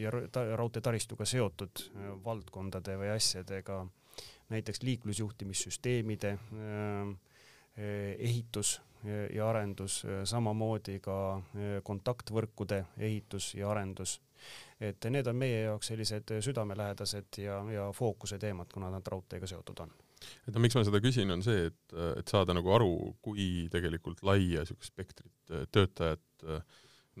ja 0.00 0.10
raudteetaristuga 0.56 1.24
seotud 1.28 1.82
valdkondade 2.24 2.96
või 2.96 3.10
asjadega, 3.12 3.82
näiteks 4.48 4.82
liiklusjuhtimissüsteemide 4.82 6.38
ehitus 8.18 8.80
ja 9.04 9.48
arendus, 9.50 10.02
samamoodi 10.28 10.98
ka 11.02 11.16
kontaktvõrkude 11.82 12.84
ehitus 12.98 13.52
ja 13.58 13.70
arendus. 13.70 14.20
et 14.80 15.04
need 15.10 15.26
on 15.30 15.36
meie 15.38 15.60
jaoks 15.62 15.92
sellised 15.92 16.32
südamelähedased 16.42 17.38
ja, 17.38 17.60
ja 17.70 17.84
fookuse 17.94 18.38
teemad, 18.38 18.66
kuna 18.74 18.90
nad 18.90 19.06
raudteega 19.06 19.46
seotud 19.46 19.84
on 19.84 19.92
et 20.46 20.54
no 20.54 20.62
miks 20.62 20.74
ma 20.74 20.84
seda 20.86 21.00
küsin, 21.02 21.30
on 21.34 21.42
see, 21.42 21.68
et, 21.70 21.94
et 22.18 22.28
saada 22.28 22.54
nagu 22.54 22.72
aru, 22.74 22.92
kui 23.22 23.68
tegelikult 23.72 24.22
laia 24.26 24.62
niisugust 24.62 24.92
spektrit 24.92 25.54
töötajat 25.74 26.46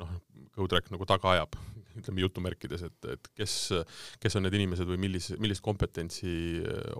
noh, 0.00 0.12
GoTrack 0.56 0.90
nagu 0.92 1.06
taga 1.08 1.34
ajab, 1.36 1.56
ütleme 2.00 2.24
jutumärkides, 2.24 2.86
et, 2.88 3.08
et 3.14 3.32
kes, 3.38 3.56
kes 4.22 4.38
on 4.38 4.46
need 4.46 4.58
inimesed 4.60 4.88
või 4.88 5.00
millise, 5.06 5.38
millist 5.42 5.64
kompetentsi 5.64 6.34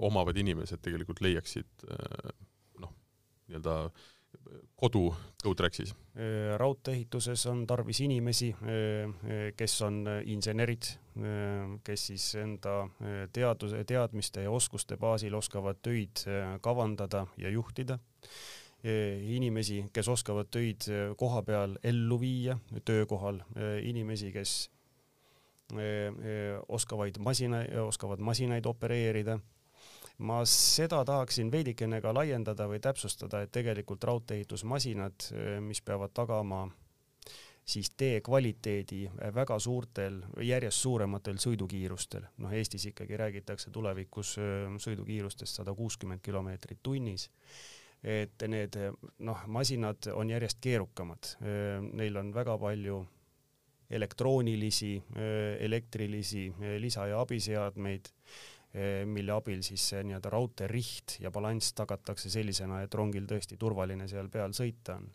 omavad 0.02 0.38
inimesed 0.42 0.82
tegelikult 0.84 1.22
leiaksid 1.24 1.86
noh, 2.82 2.92
nii-öelda 3.48 3.76
kodu 4.76 5.14
GoTracksis? 5.42 5.94
raudtee-ehituses 6.56 7.46
on 7.46 7.66
tarvis 7.66 8.00
inimesi, 8.04 8.50
kes 9.56 9.76
on 9.82 10.04
insenerid, 10.24 10.88
kes 11.84 12.06
siis 12.06 12.26
enda 12.42 12.82
teaduse, 13.32 13.84
teadmiste 13.88 14.42
ja 14.42 14.50
oskuste 14.50 14.96
baasil 14.96 15.34
oskavad 15.34 15.80
töid 15.82 16.24
kavandada 16.60 17.26
ja 17.36 17.50
juhtida. 17.50 17.98
inimesi, 19.22 19.84
kes 19.92 20.08
oskavad 20.08 20.48
töid 20.50 20.88
koha 21.16 21.42
peal 21.42 21.76
ellu 21.84 22.20
viia, 22.20 22.58
töökohal, 22.84 23.38
inimesi, 23.82 24.32
kes 24.32 24.70
oskavaid 26.68 27.18
masina, 27.18 27.64
oskavad 27.86 28.18
masinaid 28.18 28.66
opereerida 28.66 29.38
ma 30.18 30.42
seda 30.48 31.04
tahaksin 31.04 31.50
veidikene 31.52 32.00
ka 32.00 32.12
laiendada 32.14 32.68
või 32.70 32.80
täpsustada, 32.80 33.42
et 33.42 33.52
tegelikult 33.52 34.04
raudtee-ehitusmasinad, 34.04 35.32
mis 35.64 35.80
peavad 35.82 36.12
tagama 36.14 36.66
siis 37.64 37.90
tee 37.96 38.20
kvaliteedi 38.20 39.04
väga 39.34 39.58
suurtel, 39.58 40.20
järjest 40.42 40.82
suurematel 40.82 41.38
sõidukiirustel, 41.42 42.26
noh 42.42 42.52
Eestis 42.52 42.88
ikkagi 42.90 43.16
räägitakse 43.16 43.70
tulevikus 43.70 44.34
sõidukiirustest 44.82 45.60
sada 45.60 45.74
kuuskümmend 45.74 46.22
kilomeetrit 46.22 46.82
tunnis, 46.82 47.28
et 48.02 48.42
need 48.50 48.78
noh, 49.22 49.44
masinad 49.46 50.10
on 50.14 50.30
järjest 50.30 50.58
keerukamad, 50.60 51.36
neil 51.92 52.16
on 52.18 52.34
väga 52.34 52.58
palju 52.58 53.02
elektroonilisi, 53.92 55.02
elektrilisi 55.60 56.46
lisa- 56.80 57.06
ja 57.06 57.20
abiseadmeid. 57.20 58.08
Eh, 58.08 58.61
mille 59.04 59.32
abil 59.34 59.60
siis 59.64 59.84
see 59.90 60.00
nii-öelda 60.06 60.30
raudteeriht 60.32 61.18
ja 61.20 61.30
balanss 61.30 61.74
tagatakse 61.76 62.30
sellisena, 62.32 62.80
et 62.82 62.94
rongil 62.96 63.26
tõesti 63.28 63.58
turvaline 63.60 64.06
seal 64.08 64.30
peal 64.32 64.54
sõita 64.56 64.96
on. 64.96 65.10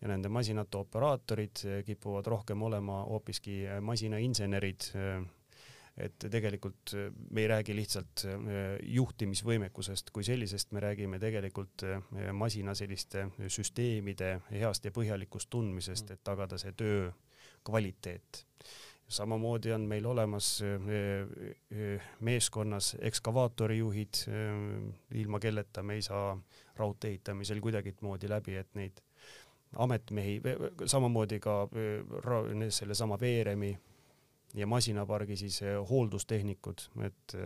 ja 0.00 0.08
nende 0.08 0.28
masinate 0.28 0.78
operaatorid 0.78 1.62
eh, 1.66 1.84
kipuvad 1.84 2.26
rohkem 2.26 2.62
olema 2.62 3.02
hoopiski 3.08 3.64
eh, 3.66 3.80
masinainsenerid, 3.80 4.88
et 5.96 6.24
tegelikult 6.32 6.94
me 7.30 7.42
ei 7.42 7.48
räägi 7.50 7.74
lihtsalt 7.76 8.22
juhtimisvõimekusest 8.96 10.08
kui 10.10 10.24
sellisest, 10.24 10.70
me 10.72 10.80
räägime 10.80 11.18
tegelikult 11.20 11.84
masina 12.32 12.72
selliste 12.74 13.26
süsteemide 13.44 14.38
heast 14.54 14.88
ja 14.88 14.92
põhjalikust 14.96 15.50
tundmisest, 15.52 16.14
et 16.14 16.24
tagada 16.24 16.56
see 16.58 16.72
töö 16.72 17.10
kvaliteet 17.62 18.46
samamoodi 19.12 19.72
on 19.72 19.80
meil 19.80 20.06
olemas 20.06 20.62
eh, 20.62 20.80
eh, 21.70 22.02
meeskonnas 22.20 22.96
ekskavaatorijuhid, 23.00 24.24
eh, 24.28 25.20
ilma 25.20 25.40
kelleta 25.40 25.82
me 25.82 25.94
ei 25.94 26.02
saa 26.02 26.38
raudtee 26.76 27.10
ehitamisel 27.10 27.60
kuidagimoodi 27.60 28.28
läbi, 28.28 28.56
et 28.56 28.74
neid 28.74 29.02
ametmehi, 29.76 30.40
samamoodi 30.86 31.40
ka 31.40 31.68
sellesama 32.68 33.16
veeremi 33.20 33.78
ja 34.54 34.66
masinapargi 34.66 35.36
siis 35.36 35.60
hooldustehnikud, 35.90 36.84
et 37.06 37.36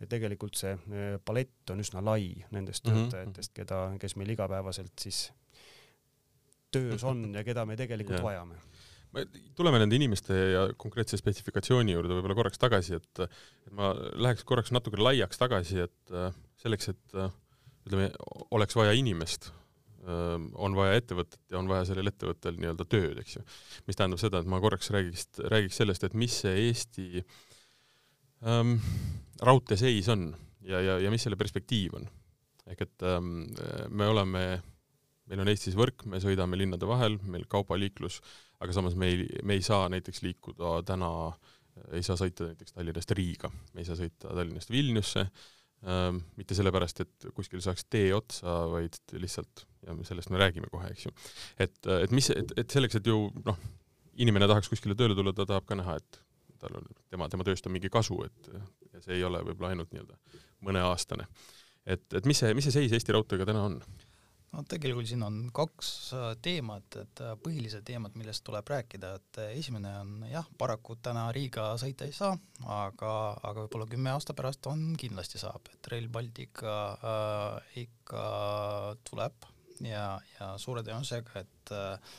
ja 0.00 0.06
tegelikult 0.06 0.54
see 0.54 0.76
palett 1.24 1.72
on 1.72 1.82
üsna 1.82 2.04
lai 2.04 2.28
nendest 2.54 2.86
mhm, 2.86 3.08
töötajatest, 3.08 3.50
mhm. 3.50 3.56
keda, 3.62 3.80
kes 4.00 4.16
meil 4.16 4.30
igapäevaselt 4.36 4.94
siis 5.00 5.30
töös 6.70 7.04
on 7.04 7.32
ja 7.34 7.42
keda 7.44 7.66
me 7.66 7.76
tegelikult 7.78 8.18
yeah. 8.18 8.28
vajame 8.30 8.60
tuleme 9.56 9.80
nende 9.80 9.96
inimeste 9.96 10.36
ja 10.52 10.62
konkreetse 10.78 11.18
spetsifikatsiooni 11.20 11.94
juurde 11.94 12.16
võib-olla 12.16 12.36
korraks 12.38 12.60
tagasi, 12.60 12.98
et 12.98 13.22
ma 13.76 13.92
läheks 13.94 14.44
korraks 14.48 14.72
natuke 14.74 15.00
laiaks 15.00 15.40
tagasi, 15.40 15.86
et 15.86 16.16
selleks, 16.62 16.90
et 16.92 17.16
ütleme, 17.86 18.10
oleks 18.56 18.76
vaja 18.76 18.94
inimest, 18.98 19.50
on 20.06 20.76
vaja 20.78 21.00
ettevõtet 21.00 21.40
ja 21.50 21.58
on 21.58 21.68
vaja 21.70 21.88
sellel 21.88 22.10
ettevõttel 22.12 22.58
nii-öelda 22.60 22.86
tööd, 22.86 23.18
eks 23.22 23.38
ju. 23.38 23.42
mis 23.88 23.98
tähendab 23.98 24.20
seda, 24.22 24.42
et 24.42 24.50
ma 24.50 24.60
korraks 24.62 24.92
räägiks, 24.94 25.26
räägiks 25.50 25.80
sellest, 25.82 26.06
et 26.06 26.14
mis 26.14 26.36
see 26.44 26.52
Eesti 26.68 27.24
ähm, 28.46 28.76
raudtee 29.42 29.78
seis 29.80 30.06
on 30.12 30.28
ja, 30.62 30.78
ja, 30.78 31.00
ja 31.02 31.10
mis 31.10 31.26
selle 31.26 31.38
perspektiiv 31.40 31.98
on. 31.98 32.06
ehk 32.70 32.86
et 32.86 33.06
ähm, 33.06 33.48
me 33.90 34.06
oleme, 34.12 34.44
meil 35.26 35.42
on 35.42 35.50
Eestis 35.50 35.74
võrk, 35.78 36.06
me 36.06 36.22
sõidame 36.22 36.58
linnade 36.60 36.86
vahel, 36.86 37.18
meil 37.26 37.48
kaubaliiklus 37.50 38.20
äh, 38.20 38.45
aga 38.60 38.76
samas 38.76 38.96
me 38.98 39.10
ei, 39.12 39.26
me 39.44 39.58
ei 39.58 39.64
saa 39.64 39.88
näiteks 39.92 40.22
liikuda 40.24 40.80
täna, 40.86 41.10
ei 41.92 42.04
saa 42.06 42.16
sõita 42.20 42.50
näiteks 42.50 42.76
Tallinnast 42.76 43.12
Riiga, 43.18 43.50
me 43.74 43.82
ei 43.82 43.88
saa 43.88 43.98
sõita 43.98 44.32
Tallinnast 44.32 44.72
Vilniusse 44.72 45.24
ähm,, 45.26 46.22
mitte 46.40 46.56
sellepärast, 46.58 47.02
et 47.04 47.28
kuskil 47.36 47.62
saaks 47.64 47.86
tee 47.92 48.08
otsa, 48.16 48.58
vaid 48.72 48.98
lihtsalt, 49.20 49.66
ja 49.86 49.96
sellest 50.08 50.32
me 50.32 50.40
räägime 50.40 50.70
kohe, 50.72 50.92
eks 50.92 51.08
ju. 51.08 51.14
et, 51.58 51.76
et 52.00 52.14
mis, 52.16 52.30
et, 52.32 52.56
et 52.62 52.78
selleks, 52.78 53.00
et 53.00 53.12
ju 53.12 53.26
noh, 53.44 53.60
inimene 54.22 54.48
tahaks 54.48 54.72
kuskile 54.72 54.96
tööle 54.98 55.16
tulla, 55.18 55.34
ta 55.36 55.48
tahab 55.48 55.68
ka 55.68 55.78
näha, 55.78 55.98
et 56.00 56.22
tal 56.60 56.80
on, 56.80 56.88
tema, 57.12 57.28
tema 57.32 57.44
tööst 57.46 57.68
on 57.68 57.74
mingi 57.76 57.92
kasu, 57.92 58.18
et 58.24 58.50
see 59.04 59.18
ei 59.18 59.24
ole 59.26 59.42
võib-olla 59.44 59.74
ainult 59.74 59.92
nii-öelda 59.92 60.16
mõneaastane. 60.64 61.26
et, 61.84 62.06
et 62.16 62.28
mis 62.28 62.40
see, 62.40 62.54
mis 62.56 62.64
see 62.64 62.78
seis 62.80 62.96
Eesti 62.96 63.12
Raudteega 63.12 63.46
täna 63.48 63.66
on? 63.68 63.80
No 64.56 64.64
tegelikult 64.68 65.08
siin 65.10 65.24
on 65.26 65.38
kaks 65.54 65.90
äh, 66.16 66.28
teemat, 66.42 66.98
et 67.02 67.22
äh, 67.24 67.34
põhilised 67.42 67.84
teemad, 67.86 68.16
millest 68.18 68.44
tuleb 68.46 68.68
rääkida, 68.72 69.12
et 69.20 69.40
äh, 69.42 69.50
esimene 69.60 69.92
on 70.00 70.14
jah, 70.30 70.46
paraku 70.58 70.96
täna 71.04 71.26
Riiga 71.36 71.68
sõita 71.80 72.08
ei 72.08 72.14
saa, 72.16 72.36
aga, 72.64 73.12
aga 73.42 73.66
võib-olla 73.66 73.88
kümme 73.90 74.14
aasta 74.14 74.36
pärast 74.36 74.68
on, 74.70 74.88
kindlasti 75.00 75.42
saab, 75.42 75.68
et 75.74 75.90
Rail 75.92 76.08
Baltic 76.12 76.64
äh, 76.64 77.82
ikka 77.84 78.24
tuleb 79.08 79.50
ja, 79.84 80.08
ja 80.38 80.54
suure 80.62 80.84
tõenäosusega, 80.86 81.44
et 81.44 81.76
äh, 81.76 82.16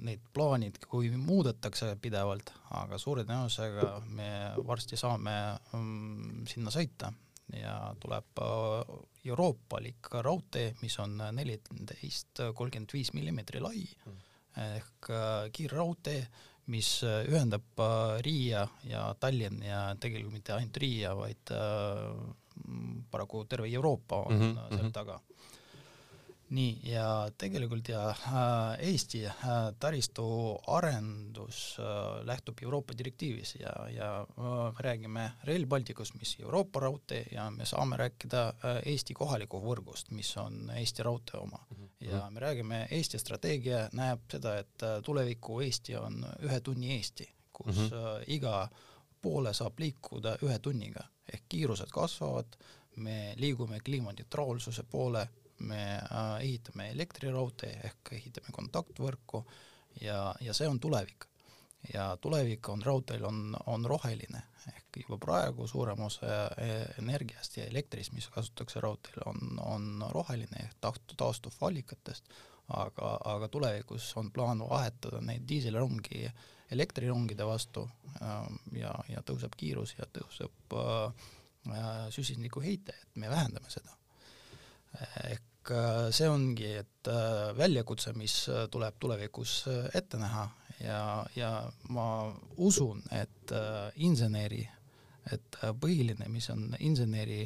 need 0.00 0.22
plaanid, 0.34 0.80
kui 0.90 1.10
muudetakse 1.12 1.92
pidevalt, 2.02 2.54
aga 2.80 2.98
suure 2.98 3.26
tõenäosusega 3.28 3.98
me 4.08 4.30
varsti 4.66 4.98
saame 4.98 5.34
mm, 5.76 6.46
sinna 6.50 6.72
sõita 6.74 7.12
ja 7.56 7.94
tuleb 8.00 8.42
euroopalik 9.24 10.10
raudtee, 10.24 10.74
mis 10.82 10.98
on 11.02 11.18
neliteist 11.32 12.42
kolmkümmend 12.54 12.94
viis 12.94 13.12
millimeetri 13.16 13.60
lai 13.60 13.82
mm. 13.84 14.20
ehk 14.76 15.10
äh, 15.10 15.48
kiirraudtee, 15.52 16.22
mis 16.72 16.92
äh, 17.04 17.24
ühendab 17.28 17.82
äh, 17.84 18.20
Riia 18.24 18.66
ja 18.88 19.08
Tallinn 19.20 19.62
ja 19.66 19.82
tegelikult 20.00 20.38
mitte 20.38 20.56
ainult 20.56 20.76
Riia, 20.76 21.14
vaid 21.18 21.52
paraku 23.10 23.44
terve 23.48 23.68
Euroopa 23.72 24.22
on 24.28 24.38
mm 24.38 24.56
-hmm. 24.56 24.76
seal 24.76 24.90
taga 24.92 25.20
nii, 26.50 26.80
ja 26.90 27.30
tegelikult 27.38 27.88
ja 27.88 28.08
äh, 28.10 28.88
Eesti 28.90 29.22
äh, 29.26 29.34
taristu 29.78 30.24
arendus 30.66 31.76
äh, 31.78 32.24
lähtub 32.26 32.58
Euroopa 32.62 32.94
direktiivis 32.98 33.54
ja, 33.60 33.72
ja 33.90 34.10
äh, 34.20 34.78
räägime 34.78 35.30
Rail 35.44 35.66
Balticust, 35.66 36.14
mis 36.18 36.36
Euroopa 36.40 36.80
raudtee 36.80 37.26
ja 37.32 37.50
me 37.50 37.66
saame 37.66 37.96
rääkida 37.96 38.42
Eesti 38.84 39.14
kohaliku 39.14 39.60
võrgust, 39.62 40.10
mis 40.10 40.32
on 40.36 40.70
Eesti 40.76 41.02
raudtee 41.02 41.40
oma 41.40 41.58
mm. 41.70 41.76
-hmm. 41.84 42.10
ja 42.10 42.30
me 42.30 42.40
räägime, 42.40 42.86
Eesti 42.90 43.18
strateegia 43.18 43.88
näeb 43.92 44.26
seda, 44.30 44.58
et 44.58 44.86
tuleviku 45.04 45.60
Eesti 45.60 45.96
on 45.96 46.24
ühe 46.42 46.60
tunni 46.60 46.96
Eesti, 46.96 47.28
kus 47.52 47.76
mm 47.76 47.86
-hmm. 47.86 48.24
iga 48.26 48.68
poole 49.22 49.54
saab 49.54 49.78
liikuda 49.78 50.36
ühe 50.42 50.58
tunniga, 50.58 51.04
ehk 51.32 51.42
kiirused 51.48 51.90
kasvavad, 51.92 52.56
me 52.96 53.34
liigume 53.36 53.80
kliimaneutraalsuse 53.80 54.82
poole, 54.82 55.28
me 55.60 55.82
äh, 55.96 56.36
ehitame 56.40 56.90
elektriraudtee 56.94 57.72
ehk 57.88 58.12
ehitame 58.18 58.52
kontaktvõrku 58.52 59.44
ja, 60.00 60.34
ja 60.40 60.54
see 60.56 60.68
on 60.68 60.80
tulevik. 60.80 61.26
ja 61.94 62.16
tulevik 62.20 62.68
on 62.68 62.82
raudteel, 62.82 63.24
on, 63.24 63.56
on 63.66 63.84
roheline, 63.88 64.42
ehk 64.68 65.00
juba 65.02 65.16
praegu 65.18 65.66
suurem 65.66 66.00
osa 66.04 66.50
energiast 67.00 67.56
ja 67.56 67.64
elektrist, 67.64 68.12
mis 68.12 68.28
kasutatakse 68.28 68.80
raudteel, 68.84 69.22
on, 69.26 69.60
on 69.64 70.04
roheline 70.12 70.60
ehk 70.60 70.76
taht-, 70.80 71.16
taastuvallikatest, 71.16 72.28
aga, 72.68 73.14
aga 73.24 73.48
tulevikus 73.48 74.12
on 74.20 74.30
plaan 74.30 74.60
vahetada 74.68 75.22
neid 75.24 75.48
diiselrongi 75.48 76.28
elektrirongide 76.70 77.46
vastu 77.46 77.88
ähm, 78.22 78.58
ja, 78.76 78.92
ja 79.08 79.22
tõuseb 79.26 79.56
kiirus 79.58 79.96
ja 79.98 80.06
tõuseb 80.12 80.76
äh, 80.78 81.30
süsinikuheite, 82.14 82.94
et 82.94 83.16
me 83.20 83.30
vähendame 83.30 83.70
seda. 83.70 83.96
ehk 85.24 85.42
äh, 85.42 85.49
see 86.16 86.28
ongi, 86.28 86.70
et 86.80 87.10
äh, 87.10 87.50
väljakutse, 87.56 88.14
mis 88.16 88.34
tuleb 88.70 88.96
tulevikus 89.00 89.64
ette 89.94 90.20
näha. 90.20 90.48
Ja, 90.80 91.00
ja 91.36 91.50
ma 91.92 92.04
usun, 92.56 93.02
et 93.12 93.52
inseneri, 94.00 94.62
et 95.28 95.58
põhiline, 95.76 96.24
mis 96.32 96.46
on 96.48 96.70
inseneri 96.80 97.42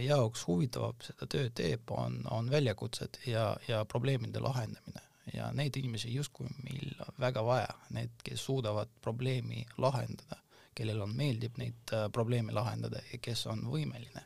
jaoks 0.00 0.46
huvitav 0.48 0.94
seda 1.04 1.28
tööd 1.28 1.52
teeb, 1.60 1.90
on, 1.92 2.22
on 2.32 2.48
väljakutsed 2.48 3.20
ja, 3.28 3.50
ja 3.68 3.82
probleemide 3.84 4.40
lahendamine. 4.40 5.04
Ja 5.34 5.50
neid 5.52 5.76
inimesi 5.76 6.14
justkui 6.14 6.48
meil 6.64 6.94
väga 7.20 7.42
vaja, 7.44 7.72
need, 7.92 8.14
kes 8.24 8.44
suudavad 8.48 8.88
probleemi 9.04 9.66
lahendada, 9.76 10.40
kellel 10.74 11.02
on, 11.04 11.12
meeldib 11.16 11.58
neid 11.60 11.92
äh, 11.92 12.08
probleeme 12.12 12.54
lahendada 12.56 13.02
ja 13.12 13.20
kes 13.22 13.46
on 13.52 13.66
võimeline. 13.68 14.24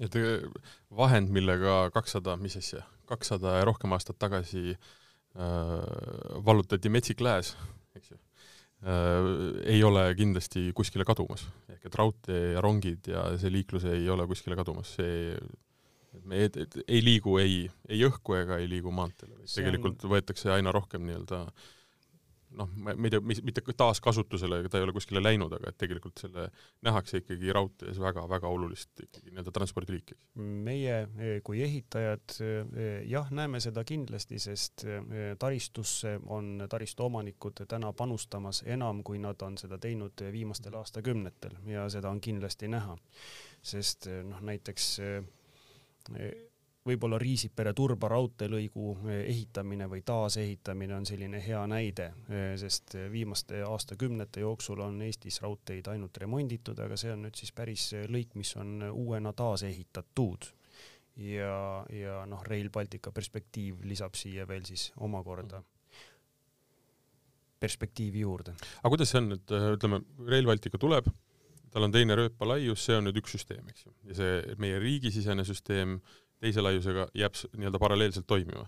Et 0.00 0.16
äh, 0.16 0.40
vahend, 0.96 1.32
millega 1.34 1.82
kakssada, 1.94 2.36
mis 2.40 2.56
asja, 2.60 2.82
kakssada 3.10 3.58
ja 3.58 3.68
rohkem 3.68 3.92
aastat 3.96 4.18
tagasi 4.22 4.72
äh, 4.72 4.82
vallutati 6.46 6.92
Metsik 6.92 7.22
Lääs, 7.24 7.54
eks 7.96 8.14
ju 8.14 8.18
äh,, 8.18 9.30
ei 9.76 9.82
ole 9.84 10.06
kindlasti 10.18 10.70
kuskile 10.76 11.04
kadumas. 11.08 11.46
ehk 11.72 11.90
et 11.90 11.98
raudtee 12.00 12.54
ja 12.54 12.62
rongid 12.64 13.12
ja 13.12 13.26
see 13.40 13.52
liiklus 13.52 13.86
ei 13.90 14.08
ole 14.10 14.26
kuskile 14.30 14.56
kadumas, 14.58 14.96
see 15.00 15.34
me 16.24 16.44
ei, 16.44 16.50
ei 16.88 17.02
liigu 17.04 17.36
ei, 17.38 17.62
ei 17.88 18.00
õhku 18.08 18.34
ega 18.40 18.58
ei 18.60 18.68
liigu 18.70 18.92
maanteele, 18.94 19.44
tegelikult 19.46 20.04
on... 20.04 20.14
võetakse 20.16 20.50
aina 20.54 20.72
rohkem 20.74 21.04
nii-öelda 21.06 21.44
noh, 22.58 22.70
ma 22.82 22.94
ei 22.94 23.12
tea, 23.12 23.20
mis, 23.24 23.40
mitte 23.46 23.62
taaskasutusele, 23.62 24.60
ta 24.70 24.78
ei 24.78 24.86
ole 24.86 24.94
kuskile 24.94 25.22
läinud, 25.22 25.52
aga 25.56 25.70
et 25.70 25.78
tegelikult 25.80 26.20
selle 26.22 26.48
nähakse 26.86 27.20
ikkagi 27.22 27.52
raudtees 27.54 28.00
väga-väga 28.02 28.50
olulist 28.50 29.02
ikkagi 29.04 29.30
nii-öelda 29.30 29.54
transpordiliiki. 29.54 30.16
meie 30.66 30.96
e, 31.18 31.32
kui 31.46 31.62
ehitajad 31.66 32.36
e, 32.42 32.50
jah, 33.10 33.30
näeme 33.34 33.60
seda 33.62 33.84
kindlasti, 33.86 34.40
sest 34.42 34.84
e, 34.84 35.00
taristusse 35.38 36.16
on 36.26 36.66
taristu 36.70 37.06
omanikud 37.06 37.64
täna 37.70 37.92
panustamas 37.92 38.64
enam, 38.66 39.04
kui 39.06 39.22
nad 39.22 39.42
on 39.46 39.58
seda 39.60 39.78
teinud 39.78 40.26
viimastel 40.32 40.74
aastakümnetel 40.80 41.58
ja 41.70 41.88
seda 41.92 42.10
on 42.10 42.20
kindlasti 42.20 42.68
näha. 42.68 42.98
sest 43.62 44.06
noh, 44.24 44.40
näiteks 44.40 44.98
võib-olla 46.86 47.18
Riisipere-Turba 47.20 48.08
raudteelõigu 48.08 48.94
ehitamine 49.20 49.88
või 49.90 50.00
taasehitamine 50.06 50.96
on 50.96 51.06
selline 51.08 51.40
hea 51.44 51.60
näide, 51.68 52.10
sest 52.60 52.96
viimaste 53.12 53.60
aastakümnete 53.66 54.44
jooksul 54.44 54.80
on 54.84 55.00
Eestis 55.04 55.42
raudteid 55.44 55.90
ainult 55.92 56.16
remonditud, 56.22 56.78
aga 56.80 56.96
see 57.00 57.12
on 57.12 57.26
nüüd 57.26 57.36
siis 57.36 57.52
päris 57.52 57.90
lõik, 58.08 58.32
mis 58.40 58.54
on 58.56 58.80
uuena 58.90 59.32
taasehitatud. 59.36 60.48
ja, 61.20 61.84
ja 61.92 62.22
noh, 62.26 62.42
Rail 62.46 62.70
Baltica 62.70 63.12
perspektiiv 63.12 63.84
lisab 63.84 64.14
siia 64.16 64.48
veel 64.48 64.64
siis 64.64 64.92
omakorda 64.96 65.62
perspektiivi 67.60 68.20
juurde. 68.20 68.54
aga 68.80 68.88
kuidas 68.88 69.10
see 69.12 69.20
on, 69.20 69.32
et 69.36 69.52
ütleme, 69.76 70.00
Rail 70.28 70.46
Baltica 70.48 70.78
tuleb 70.78 71.12
tal 71.70 71.86
on 71.86 71.92
teine 71.94 72.16
rööpalaius, 72.18 72.82
see 72.86 72.96
on 72.98 73.06
nüüd 73.06 73.20
üks 73.20 73.36
süsteem, 73.36 73.68
eks 73.70 73.86
ju, 73.86 73.92
ja 74.10 74.16
see 74.18 74.56
meie 74.62 74.80
riigisisene 74.82 75.44
süsteem 75.46 76.00
teise 76.40 76.64
laiusega 76.64 77.08
jääb 77.16 77.36
nii-öelda 77.56 77.80
paralleelselt 77.82 78.28
toimima. 78.30 78.66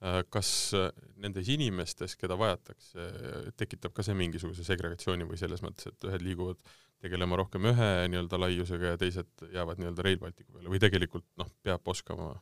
Äh, 0.00 0.22
kas 0.32 0.50
äh, 0.76 0.88
nendes 1.20 1.48
inimestes, 1.52 2.16
keda 2.20 2.38
vajatakse, 2.40 3.08
tekitab 3.60 3.92
ka 3.96 4.04
see 4.06 4.16
mingisuguse 4.16 4.64
segregatsiooni 4.64 5.28
või 5.28 5.40
selles 5.40 5.60
mõttes, 5.64 5.90
et 5.90 6.08
ühed 6.08 6.24
liiguvad 6.24 6.62
tegelema 7.00 7.36
rohkem 7.40 7.68
ühe 7.70 7.90
nii-öelda 8.12 8.40
laiusega 8.40 8.94
ja 8.94 9.00
teised 9.00 9.44
jäävad 9.52 9.80
nii-öelda 9.80 10.04
Rail 10.04 10.20
Balticu 10.20 10.52
peale 10.52 10.72
või 10.72 10.80
tegelikult 10.82 11.26
noh, 11.40 11.48
peab 11.64 11.88
oskama 11.88 12.34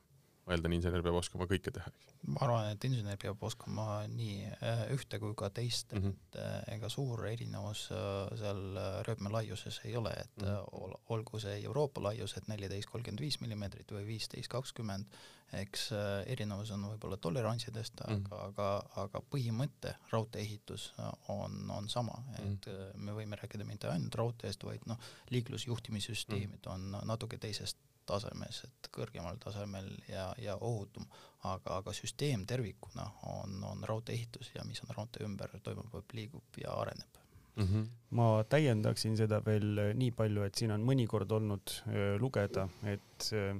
ma 0.48 0.56
eeldan, 0.56 0.74
insener 0.78 1.02
peab 1.04 1.18
oskama 1.18 1.46
kõike 1.48 1.72
teha, 1.74 1.90
eks? 1.92 2.14
ma 2.32 2.42
arvan, 2.46 2.68
et 2.72 2.84
insener 2.88 3.18
peab 3.20 3.42
oskama 3.44 3.87
nii 4.08 4.48
äh, 4.48 4.84
ühte 4.94 5.20
kui 5.20 5.34
ka 5.38 5.50
teist 5.54 5.92
mm, 5.92 6.04
-hmm. 6.04 6.14
et 6.16 6.38
äh, 6.40 6.76
ega 6.76 6.88
suur 6.92 7.24
erinevus 7.28 7.88
äh, 7.92 8.37
seal 8.40 8.62
rööpme 9.06 9.32
laiuses 9.34 9.80
ei 9.84 9.96
ole, 9.96 10.12
et 10.16 10.42
mm 10.42 10.48
-hmm. 10.48 11.00
olgu 11.14 11.40
see 11.40 11.58
Euroopa 11.64 12.02
laius, 12.02 12.37
et 12.37 12.48
neliteist, 12.48 12.88
kolmkümmend 12.88 13.20
viis 13.20 13.40
millimeetrit 13.40 13.92
või 13.92 14.06
viisteist, 14.06 14.48
kakskümmend, 14.48 15.06
eks 15.52 15.90
erinevus 16.26 16.70
on 16.70 16.84
võib-olla 16.84 17.16
tolerantsidest 17.16 18.00
mm, 18.00 18.14
-hmm. 18.14 18.24
aga, 18.24 18.42
aga, 18.44 18.68
aga 19.04 19.22
põhimõte, 19.34 19.94
raudtee-ehitus 20.12 20.92
on, 21.28 21.70
on 21.70 21.88
sama, 21.88 22.24
et 22.38 22.66
mm 22.66 22.72
-hmm. 22.72 23.04
me 23.04 23.12
võime 23.12 23.37
rääkida 23.37 23.64
mitte 23.64 23.88
ainult 23.88 24.14
raudteest, 24.14 24.64
vaid 24.64 24.80
noh, 24.87 24.98
liiklusjuhtimissüsteemid 25.30 26.66
mm 26.66 26.72
-hmm. 26.72 26.96
on 26.96 27.08
natuke 27.08 27.38
teisest 27.38 27.76
tasemes, 28.09 28.62
et 28.64 28.90
kõrgemal 28.94 29.38
tasemel 29.42 29.90
ja, 30.09 30.31
ja 30.42 30.57
ohutum, 30.57 31.07
aga, 31.44 31.79
aga 31.79 31.94
süsteem 31.97 32.47
tervikuna 32.49 33.07
on, 33.35 33.61
on 33.68 33.85
raudtee-ehitus 33.88 34.53
ja 34.57 34.64
mis 34.68 34.83
on 34.87 34.94
raudtee 34.97 35.27
ümber 35.29 35.55
toimub, 35.62 35.94
liigub 36.16 36.61
ja 36.62 36.75
areneb 36.83 37.21
mm. 37.57 37.64
-hmm. 37.64 37.87
ma 38.11 38.44
täiendaksin 38.49 39.16
seda 39.16 39.42
veel 39.44 39.94
nii 39.94 40.11
palju, 40.11 40.42
et 40.42 40.55
siin 40.55 40.75
on 40.75 40.85
mõnikord 40.87 41.33
olnud 41.33 41.77
äh, 41.88 42.16
lugeda, 42.21 42.68
et 42.85 43.33
äh, 43.33 43.57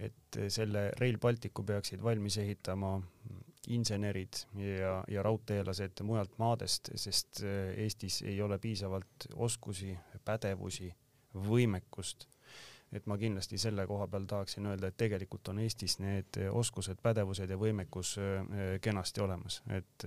et 0.00 0.38
selle 0.48 0.86
Rail 1.00 1.18
Balticu 1.20 1.64
peaksid 1.68 2.02
valmis 2.02 2.38
ehitama 2.40 2.94
insenerid 3.68 4.40
ja, 4.56 4.96
ja 5.08 5.22
raudteelased 5.22 6.02
mujalt 6.02 6.38
maadest, 6.38 6.90
sest 6.98 7.42
äh, 7.44 7.74
Eestis 7.84 8.22
ei 8.26 8.40
ole 8.42 8.58
piisavalt 8.58 9.28
oskusi, 9.34 9.94
pädevusi, 10.24 10.90
võimekust 11.34 12.26
et 12.92 13.06
ma 13.08 13.16
kindlasti 13.20 13.58
selle 13.60 13.86
koha 13.88 14.06
peal 14.12 14.26
tahaksin 14.28 14.66
öelda, 14.68 14.90
et 14.90 14.98
tegelikult 15.00 15.48
on 15.52 15.62
Eestis 15.64 15.98
need 16.02 16.38
oskused, 16.50 17.00
pädevused 17.02 17.50
ja 17.50 17.58
võimekus 17.60 18.16
äh, 18.20 18.76
kenasti 18.84 19.24
olemas, 19.24 19.62
et 19.72 20.06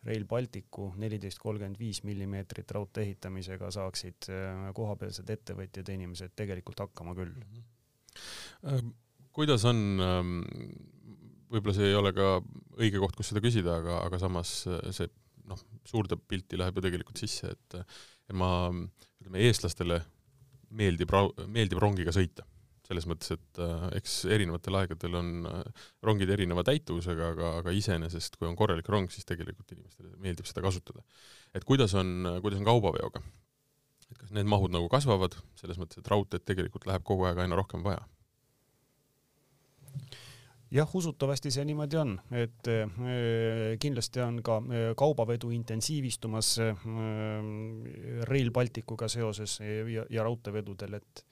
Rail 0.00 0.24
Balticu 0.24 0.94
neliteist 0.96 1.38
kolmkümmend 1.42 1.76
viis 1.76 2.00
millimeetrit 2.08 2.70
raudtee 2.72 3.04
ehitamisega 3.04 3.68
saaksid 3.74 4.30
kohapealsed 4.74 5.28
ettevõtjad 5.28 5.90
ja 5.90 5.96
inimesed 5.98 6.32
tegelikult 6.40 6.80
hakkama 6.86 7.12
küll 7.18 7.34
mm. 7.34 7.66
-hmm. 8.62 8.94
kuidas 9.36 9.66
on, 9.68 9.82
ähm, 10.00 10.38
võib-olla 11.52 11.76
see 11.76 11.90
ei 11.90 11.98
ole 11.98 12.14
ka 12.16 12.30
õige 12.80 13.02
koht, 13.02 13.18
kus 13.18 13.28
seda 13.34 13.44
küsida, 13.44 13.76
aga, 13.82 14.00
aga 14.06 14.22
samas 14.22 14.54
see 14.64 15.10
noh, 15.50 15.60
suurde 15.88 16.16
pilti 16.16 16.58
läheb 16.58 16.78
ju 16.78 16.86
tegelikult 16.86 17.20
sisse, 17.20 17.52
et 17.52 17.78
ma 18.36 18.70
ütleme, 18.70 19.42
eestlastele 19.48 20.00
meeldib, 20.76 21.12
meeldib 21.50 21.82
rongiga 21.82 22.14
sõita. 22.14 22.46
selles 22.90 23.04
mõttes, 23.06 23.30
et 23.36 23.58
äh, 23.62 23.82
eks 24.00 24.24
erinevatel 24.34 24.74
aegadel 24.80 25.14
on 25.14 25.28
äh, 25.46 25.84
rongid 26.02 26.30
erineva 26.34 26.64
täituvusega, 26.66 27.28
aga, 27.36 27.50
aga 27.60 27.74
iseenesest, 27.78 28.34
kui 28.34 28.48
on 28.48 28.56
korralik 28.58 28.88
rong, 28.90 29.06
siis 29.14 29.28
tegelikult 29.28 29.70
inimestele 29.76 30.10
meeldib 30.18 30.48
seda 30.50 30.64
kasutada. 30.64 31.04
et 31.54 31.64
kuidas 31.64 31.94
on, 31.94 32.40
kuidas 32.42 32.58
on 32.58 32.66
kaubaveoga? 32.66 33.22
et 34.10 34.18
kas 34.18 34.32
need 34.34 34.48
mahud 34.50 34.74
nagu 34.74 34.88
kasvavad, 34.90 35.36
selles 35.60 35.78
mõttes, 35.78 36.02
et 36.02 36.10
raudteed 36.10 36.42
tegelikult 36.48 36.88
läheb 36.90 37.06
kogu 37.06 37.28
aeg 37.28 37.38
aina 37.44 37.58
rohkem 37.58 37.86
vaja? 37.86 38.02
Jah, 40.74 40.90
usutavasti 40.94 41.50
see 41.54 41.64
niimoodi 41.68 41.98
on, 42.00 42.14
et 42.36 42.70
äh, 42.70 42.92
kindlasti 43.82 44.22
on 44.24 44.40
ka 44.46 44.58
äh, 44.60 44.90
kaubavedu 44.98 45.50
intensiivistumas 45.54 46.52
äh, 46.64 46.84
Rail 48.30 48.52
Balticuga 48.54 49.08
seoses 49.10 49.58
ja, 49.60 50.06
ja 50.10 50.26
raudteevedudel, 50.26 51.00
et 51.00 51.26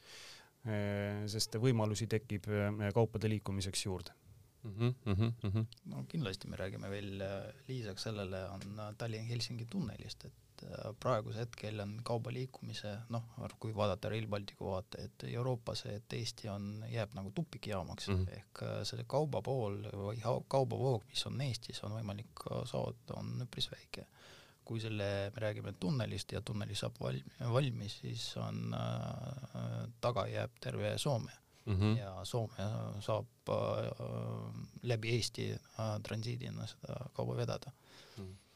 sest 1.31 1.55
võimalusi 1.63 2.09
tekib 2.11 2.45
kaupade 2.93 3.29
liikumiseks 3.31 3.85
juurde 3.87 4.11
mm. 4.67 4.73
-hmm, 4.75 5.15
mm 5.15 5.53
-hmm. 5.53 5.65
no 5.89 6.03
kindlasti 6.09 6.49
me 6.51 6.57
räägime 6.57 6.91
veel 6.91 7.23
lisaks 7.69 8.03
sellele 8.03 8.43
on 8.51 8.61
Tallinna-Helsingi 8.99 9.67
tunnelist, 9.71 10.25
et 10.25 10.48
et 10.59 10.71
äh, 10.71 10.93
praegusel 11.01 11.45
hetkel 11.45 11.81
on 11.83 11.95
kauba 12.07 12.33
liikumise, 12.35 12.95
noh, 13.15 13.25
kui 13.61 13.75
vaadata 13.77 14.11
Rail 14.13 14.27
Balticu 14.31 14.71
vaate, 14.73 15.05
et 15.09 15.27
Euroopas, 15.31 15.85
et 15.93 16.17
Eesti 16.19 16.49
on, 16.53 16.85
jääb 16.91 17.15
nagu 17.17 17.33
tupikjaamaks 17.35 18.09
mm, 18.09 18.25
-hmm. 18.25 18.39
ehk 18.39 18.63
äh, 18.63 18.79
selle 18.91 19.05
kauba 19.07 19.43
pool 19.43 19.81
või 19.93 20.21
kaubavoog, 20.49 21.05
mis 21.09 21.27
on 21.27 21.41
Eestis, 21.41 21.83
on 21.85 21.97
võimalik 21.99 22.47
saada, 22.65 23.21
on 23.21 23.37
üpris 23.47 23.71
väike. 23.71 24.07
kui 24.69 24.81
selle, 24.81 25.33
me 25.35 25.41
räägime 25.41 25.73
tunnelist 25.81 26.33
ja 26.33 26.43
tunneli 26.45 26.75
saab 26.77 26.99
valmis, 27.01 27.39
valmis, 27.41 27.95
siis 28.03 28.37
on 28.37 28.75
äh,, 28.77 29.87
taga 30.01 30.27
jääb 30.29 30.59
terve 30.61 30.99
Soome 30.99 31.33
mm 31.65 31.75
-hmm. 31.75 31.99
ja 31.99 32.25
Soome 32.25 32.67
saab 33.01 33.49
äh, 33.49 34.53
läbi 34.83 35.11
Eesti 35.11 35.53
äh, 35.53 36.01
transiidina 36.03 36.67
seda 36.67 37.09
kauba 37.15 37.37
vedada 37.37 37.73
mm. 38.19 38.25
-hmm 38.25 38.48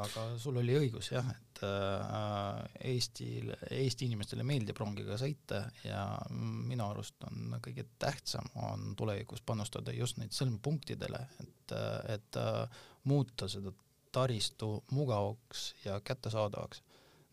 aga 0.00 0.24
sul 0.40 0.58
oli 0.60 0.74
õigus 0.78 1.10
jah, 1.12 1.26
et 1.32 1.62
äh, 1.66 2.62
Eestil, 2.92 3.52
Eesti 3.70 4.08
inimestele 4.08 4.46
meeldib 4.46 4.78
rongiga 4.80 5.18
sõita 5.20 5.62
ja 5.84 6.04
minu 6.32 6.86
arust 6.88 7.24
on 7.28 7.56
kõige 7.64 7.86
tähtsam 8.00 8.48
on 8.68 8.92
tulevikus 8.98 9.44
panustada 9.46 9.94
just 9.96 10.20
neid 10.20 10.34
sõlmpunktidele, 10.36 11.22
et, 11.44 11.76
et 12.16 12.40
äh, 12.40 12.84
muuta 13.10 13.48
seda 13.52 13.74
taristu 14.12 14.74
mugavaks 14.92 15.72
ja 15.86 16.00
kättesaadavaks 16.04 16.82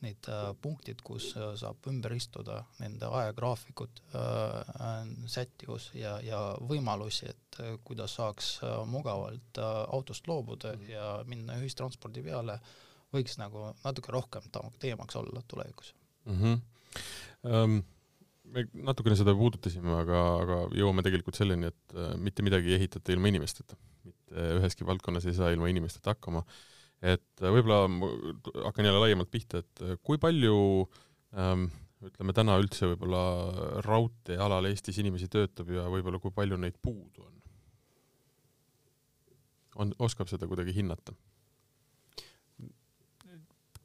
need 0.05 0.29
äh, 0.31 0.49
punktid, 0.61 1.01
kus 1.05 1.31
äh, 1.37 1.51
saab 1.59 1.87
ümber 1.91 2.13
istuda, 2.15 2.61
nende 2.79 3.09
ajagraafikud 3.19 4.01
äh,, 4.15 5.11
sättivus 5.29 5.89
ja, 5.97 6.17
ja 6.23 6.39
võimalusi, 6.69 7.29
et 7.29 7.59
kuidas 7.83 8.15
saaks 8.19 8.53
mugavalt 8.87 9.59
autost 9.59 10.27
loobuda 10.29 10.73
mm 10.73 10.81
-hmm. 10.81 10.91
ja 10.93 11.23
minna 11.27 11.57
ühistranspordi 11.59 12.23
peale, 12.23 12.59
võiks 13.13 13.39
nagu 13.41 13.73
natuke 13.83 14.11
rohkem 14.15 14.43
teemaks 14.79 15.15
olla 15.15 15.43
tulevikus 15.47 15.93
mm. 16.25 16.41
-hmm. 16.41 16.59
Um 17.43 17.83
me 18.49 18.63
natukene 18.73 19.15
seda 19.15 19.35
puudutasime, 19.35 19.91
aga, 19.93 20.19
aga 20.41 20.55
jõuame 20.73 21.03
tegelikult 21.05 21.35
selleni, 21.37 21.67
et 21.67 21.93
mitte 22.17 22.41
midagi 22.41 22.71
ei 22.71 22.75
ehitata 22.79 23.11
ilma 23.11 23.27
inimesteta. 23.27 23.75
mitte 24.03 24.47
üheski 24.57 24.85
valdkonnas 24.85 25.25
ei 25.25 25.33
saa 25.33 25.51
ilma 25.53 25.67
inimesteta 25.69 26.09
hakkama 26.09 26.39
äh, 26.39 26.53
et 27.01 27.43
äh, 27.43 27.51
võib-olla 27.53 27.85
hakkan 28.65 28.87
jälle 28.87 29.03
laiemalt 29.03 29.31
pihta, 29.31 29.63
et 29.63 29.83
äh, 29.85 29.95
kui 30.03 30.19
palju 30.21 30.57
ähm, 31.37 31.69
ütleme 32.03 32.35
täna 32.35 32.57
üldse 32.59 32.91
võib-olla 32.91 33.23
raudteealal 33.85 34.69
Eestis 34.69 34.99
inimesi 35.01 35.29
töötab 35.31 35.71
ja 35.71 35.87
võib-olla 35.91 36.19
kui 36.19 36.35
palju 36.35 36.59
neid 36.59 36.79
puudu 36.81 37.25
on? 37.25 37.35
on, 39.79 39.95
oskab 39.99 40.31
seda 40.31 40.47
kuidagi 40.47 40.75
hinnata? 40.75 41.15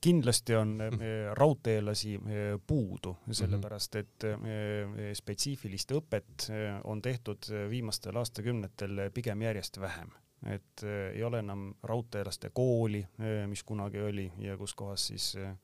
kindlasti 0.05 0.53
on 0.59 0.75
äh, 0.85 0.99
raudteelasi 1.39 2.19
puudu, 2.67 3.15
sellepärast 3.31 3.97
et 4.03 4.27
spetsiifilist 5.17 5.95
õpet 5.97 6.51
on 6.91 7.01
tehtud 7.01 7.49
viimastel 7.71 8.19
aastakümnetel 8.21 9.07
pigem 9.15 9.47
järjest 9.47 9.81
vähem 9.81 10.13
et 10.47 10.83
äh, 10.83 11.17
ei 11.17 11.23
ole 11.25 11.39
enam 11.39 11.75
raudteelaste 11.83 12.51
kooli, 12.53 13.01
äh, 13.21 13.47
mis 13.49 13.63
kunagi 13.65 14.01
oli 14.01 14.27
ja 14.39 14.57
kus 14.61 14.75
kohas 14.75 15.07
siis 15.07 15.37
äh, 15.41 15.55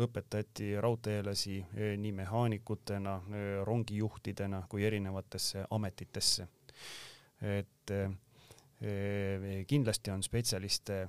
õpetati 0.00 0.72
raudteelasi 0.80 1.58
nii 1.96 2.12
mehaanikutena, 2.16 3.20
rongijuhtidena 3.64 4.62
kui 4.68 4.84
erinevatesse 4.84 5.64
ametitesse. 5.70 6.48
et 7.42 7.90
kindlasti 9.66 10.10
on 10.10 10.22
spetsialiste 10.22 11.08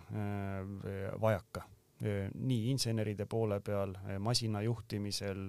vajaka 1.21 1.61
nii 2.33 2.71
inseneride 2.71 3.25
poole 3.29 3.59
peal, 3.61 3.93
masina 4.19 4.61
juhtimisel, 4.61 5.45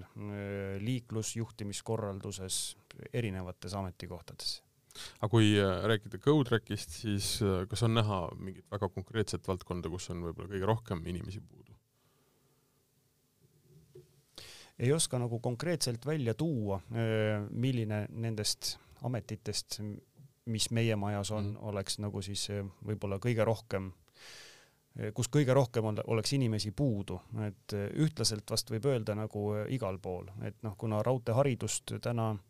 liiklusjuhtimiskorralduses, 0.85 2.77
erinevates 3.13 3.75
ametikohtades 3.75 4.64
aga 4.95 5.31
kui 5.31 5.53
äh, 5.59 5.83
rääkida 5.89 6.19
GoTrackist, 6.23 6.99
siis 7.03 7.37
äh, 7.43 7.65
kas 7.71 7.83
on 7.87 7.97
näha 7.99 8.21
mingit 8.39 8.67
väga 8.71 8.89
konkreetset 8.95 9.49
valdkonda, 9.49 9.91
kus 9.93 10.11
on 10.15 10.23
võib-olla 10.29 10.51
kõige 10.53 10.71
rohkem 10.71 11.05
inimesi 11.11 11.43
puudu? 11.43 11.73
ei 14.79 14.91
oska 14.93 15.21
nagu 15.23 15.39
konkreetselt 15.39 16.07
välja 16.07 16.35
tuua, 16.35 16.81
äh, 16.95 17.45
milline 17.51 18.07
nendest 18.11 18.77
ametitest, 19.07 19.81
mis 20.51 20.71
meie 20.71 20.97
majas 20.97 21.31
on 21.31 21.53
mm., 21.53 21.69
oleks 21.71 22.01
nagu 22.03 22.23
siis 22.23 22.49
võib-olla 22.85 23.21
kõige 23.23 23.45
rohkem, 23.45 23.93
kus 25.15 25.29
kõige 25.33 25.55
rohkem 25.55 25.87
on, 25.91 25.99
oleks 26.07 26.33
inimesi 26.37 26.71
puudu, 26.71 27.17
et 27.47 27.75
ühtlaselt 27.75 28.51
vast 28.51 28.71
võib 28.71 28.87
öelda 28.87 29.17
nagu 29.19 29.47
igal 29.75 29.99
pool, 30.03 30.29
et 30.47 30.61
noh, 30.63 30.77
kuna 30.79 31.01
raudteeharidust 31.03 31.97
täna 32.05 32.29
äh, 32.31 32.43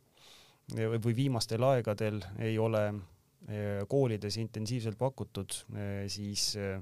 või 0.73 1.17
viimastel 1.17 1.63
aegadel 1.63 2.23
ei 2.39 2.59
ole 2.59 2.87
eh, 2.89 3.85
koolides 3.89 4.37
intensiivselt 4.41 4.99
pakutud, 4.99 5.53
eh, 5.77 6.05
siis 6.09 6.55
eh, 6.57 6.81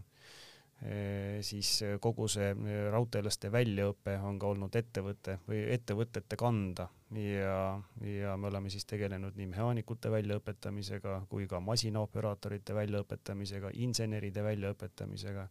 siis 1.47 1.69
kogu 2.03 2.25
see 2.27 2.49
raudteelaste 2.91 3.53
väljaõpe 3.55 4.17
on 4.27 4.41
ka 4.43 4.49
olnud 4.51 4.75
ettevõtte 4.75 5.37
või 5.47 5.61
ettevõtete 5.77 6.35
kanda 6.35 6.89
ja, 7.15 7.79
ja 8.03 8.33
me 8.35 8.49
oleme 8.49 8.71
siis 8.71 8.83
tegelenud 8.91 9.39
nii 9.39 9.47
mehaanikute 9.53 10.11
väljaõpetamisega 10.11 11.21
kui 11.31 11.47
ka 11.47 11.61
masinaoperaatorite 11.63 12.75
väljaõpetamisega, 12.75 13.71
inseneride 13.79 14.43
väljaõpetamisega. 14.43 15.47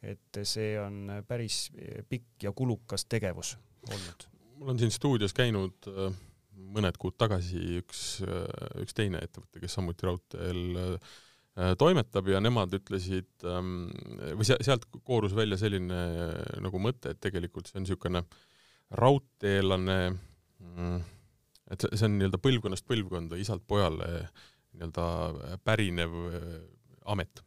et 0.00 0.40
see 0.48 0.72
on 0.80 1.12
päris 1.28 1.66
pikk 2.08 2.48
ja 2.48 2.52
kulukas 2.56 3.04
tegevus 3.04 3.58
olnud. 3.90 4.28
mul 4.56 4.72
on 4.72 4.78
siin 4.78 4.96
stuudios 4.96 5.36
käinud 5.36 5.92
äh 5.92 6.16
mõned 6.74 6.98
kuud 7.00 7.16
tagasi 7.20 7.80
üks, 7.80 8.04
üks 8.82 8.96
teine 8.96 9.22
ettevõte, 9.24 9.60
kes 9.62 9.76
samuti 9.78 10.06
raudteel 10.08 10.80
äh, 10.82 11.74
toimetab 11.80 12.28
ja 12.30 12.40
nemad 12.42 12.74
ütlesid 12.76 13.48
ähm, 13.48 13.88
või 14.38 14.46
sealt 14.48 14.86
koorus 15.04 15.34
välja 15.36 15.58
selline 15.60 16.02
nagu 16.62 16.82
mõte, 16.82 17.14
et 17.14 17.20
tegelikult 17.22 17.70
see 17.70 17.80
on 17.80 17.86
niisugune 17.86 18.24
raudteelane, 19.00 19.98
mm, 20.60 21.02
et 21.74 21.84
see 21.92 22.06
on 22.06 22.16
nii-öelda 22.18 22.40
põlvkonnast 22.42 22.86
põlvkonda, 22.88 23.38
isalt 23.38 23.66
pojale 23.70 24.08
nii-öelda 24.74 25.58
pärinev 25.64 26.16
äh, 26.30 26.48
amet. 27.10 27.42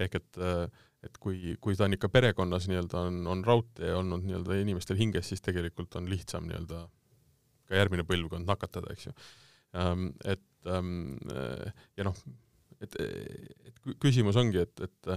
ehk 0.00 0.14
et, 0.18 0.38
äh, 0.40 0.68
et 1.04 1.18
kui, 1.20 1.56
kui 1.60 1.76
ta 1.76 1.84
on 1.86 1.94
ikka 1.96 2.08
perekonnas 2.08 2.68
nii-öelda 2.70 3.06
on, 3.08 3.26
on 3.30 3.44
raudtee 3.44 3.92
olnud 3.94 4.24
nii-öelda 4.24 4.60
inimestel 4.62 4.98
hinges, 4.98 5.28
siis 5.30 5.44
tegelikult 5.44 5.94
on 6.00 6.08
lihtsam 6.10 6.48
nii-öelda 6.48 6.86
ka 7.68 7.78
järgmine 7.78 8.06
põlvkond 8.08 8.48
nakatada, 8.48 8.92
eks 8.94 9.08
ju. 9.08 9.14
Ähm, 9.76 10.10
et 10.24 10.70
ähm, 10.70 11.16
ja 11.98 12.06
noh, 12.06 12.16
et, 12.82 12.96
et 13.00 13.96
küsimus 14.02 14.38
ongi, 14.40 14.62
et, 14.64 14.84
et, 14.84 15.10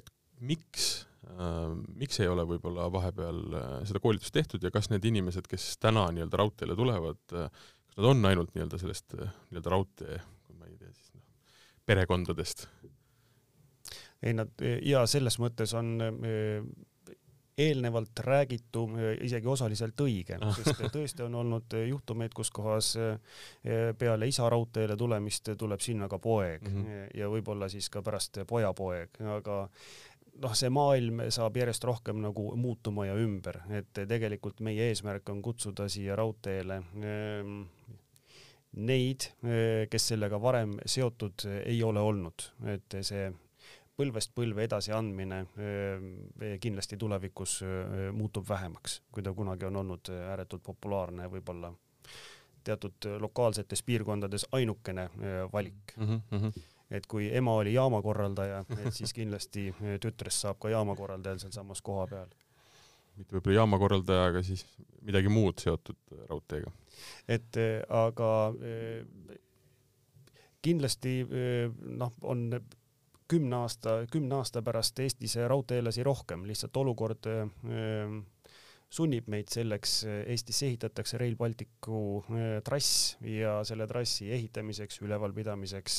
et 0.00 0.10
miks, 0.44 1.06
ähm, 1.32 1.82
miks 1.98 2.20
ei 2.22 2.30
ole 2.30 2.46
võib-olla 2.48 2.88
vahepeal 2.92 3.40
äh, 3.58 3.70
seda 3.88 4.02
koolitust 4.02 4.34
tehtud 4.36 4.64
ja 4.64 4.72
kas 4.74 4.90
need 4.92 5.06
inimesed, 5.08 5.48
kes 5.50 5.74
täna 5.82 6.06
nii-öelda 6.14 6.40
raudteele 6.42 6.76
tulevad, 6.78 7.22
äh, 7.34 7.48
kas 7.88 8.00
nad 8.00 8.10
on 8.12 8.30
ainult 8.32 8.52
nii-öelda 8.54 8.80
sellest 8.82 9.16
äh, 9.18 9.32
nii-öelda 9.50 9.74
raudtee, 9.74 10.20
ma 10.58 10.70
ei 10.70 10.78
tea 10.80 10.92
siis 10.92 11.14
noh, 11.14 11.24
perekondadest? 11.88 12.68
ei 14.24 14.32
nad 14.32 14.62
ja 14.82 15.02
selles 15.06 15.36
mõttes 15.38 15.74
on 15.76 15.98
eelnevalt 17.58 18.18
räägitu 18.18 18.84
isegi 19.24 19.48
osaliselt 19.48 20.00
õige, 20.04 20.36
sest 20.58 20.82
tõesti 20.92 21.24
on 21.24 21.38
olnud 21.40 21.76
juhtumeid, 21.88 22.34
kus 22.36 22.50
kohas 22.54 22.90
eh, 23.00 23.94
peale 23.98 24.28
isa 24.28 24.48
raudteele 24.52 24.96
tulemist 24.96 25.54
tuleb 25.58 25.80
sinna 25.80 26.08
ka 26.08 26.18
poeg 26.18 26.68
mm 26.68 26.82
-hmm. 26.82 27.08
ja 27.14 27.30
võib-olla 27.32 27.68
siis 27.72 27.88
ka 27.90 28.02
pärast 28.02 28.42
pojapoeg, 28.46 29.20
aga 29.38 29.56
noh, 30.42 30.54
see 30.54 30.70
maailm 30.70 31.22
saab 31.32 31.56
järjest 31.56 31.84
rohkem 31.84 32.20
nagu 32.20 32.56
muutuma 32.56 33.06
ja 33.06 33.14
ümber, 33.14 33.60
et 33.70 33.92
tegelikult 34.08 34.60
meie 34.60 34.90
eesmärk 34.90 35.28
on 35.28 35.42
kutsuda 35.42 35.88
siia 35.88 36.16
raudteele 36.16 36.82
ehm, 37.02 37.62
neid, 38.76 39.30
kes 39.90 40.08
sellega 40.08 40.40
varem 40.42 40.76
seotud 40.84 41.46
ei 41.64 41.82
ole 41.82 42.00
olnud, 42.00 42.50
et 42.74 42.96
see 43.00 43.32
põlvest 43.96 44.32
põlve 44.36 44.66
edasiandmine 44.66 45.40
kindlasti 46.60 46.98
tulevikus 47.00 47.58
muutub 48.12 48.48
vähemaks, 48.48 49.00
kui 49.12 49.24
ta 49.24 49.32
kunagi 49.32 49.68
on 49.68 49.82
olnud 49.82 50.12
ääretult 50.12 50.64
populaarne, 50.66 51.28
võib-olla 51.32 51.72
teatud 52.66 53.08
lokaalsetes 53.22 53.82
piirkondades 53.86 54.46
ainukene 54.52 55.10
valik 55.52 55.94
mm. 55.96 56.20
-hmm. 56.30 56.62
et 56.90 57.06
kui 57.06 57.30
ema 57.36 57.54
oli 57.54 57.74
jaamakorraldaja, 57.74 58.64
et 58.78 58.94
siis 58.94 59.14
kindlasti 59.14 59.68
tütrest 60.00 60.44
saab 60.44 60.58
ka 60.58 60.72
jaamakorraldajal 60.74 61.38
sealsamas 61.38 61.82
koha 61.82 62.06
peal. 62.06 62.28
mitte 63.16 63.36
võib-olla 63.36 63.60
jaamakorraldaja, 63.62 64.24
aga 64.32 64.42
siis 64.42 64.66
midagi 65.00 65.28
muud 65.28 65.62
seotud 65.62 66.16
raudteega. 66.28 66.72
et 67.28 67.60
aga 67.88 68.32
kindlasti 70.62 71.20
noh, 72.02 72.12
on 72.22 72.50
kümne 73.28 73.56
aasta, 73.64 73.98
kümne 74.10 74.38
aasta 74.40 74.62
pärast 74.62 74.98
Eestis 75.02 75.36
raudteelasi 75.50 76.04
rohkem, 76.06 76.46
lihtsalt 76.46 76.76
olukord 76.76 77.28
äh, 77.30 77.44
sunnib 78.96 79.26
meid 79.30 79.50
selleks, 79.50 79.98
Eestisse 80.30 80.68
ehitatakse 80.70 81.18
Rail 81.18 81.34
Balticu 81.38 82.22
trass 82.64 83.16
ja 83.26 83.58
selle 83.66 83.86
trassi 83.90 84.30
ehitamiseks, 84.32 85.00
ülevalpidamiseks 85.02 85.96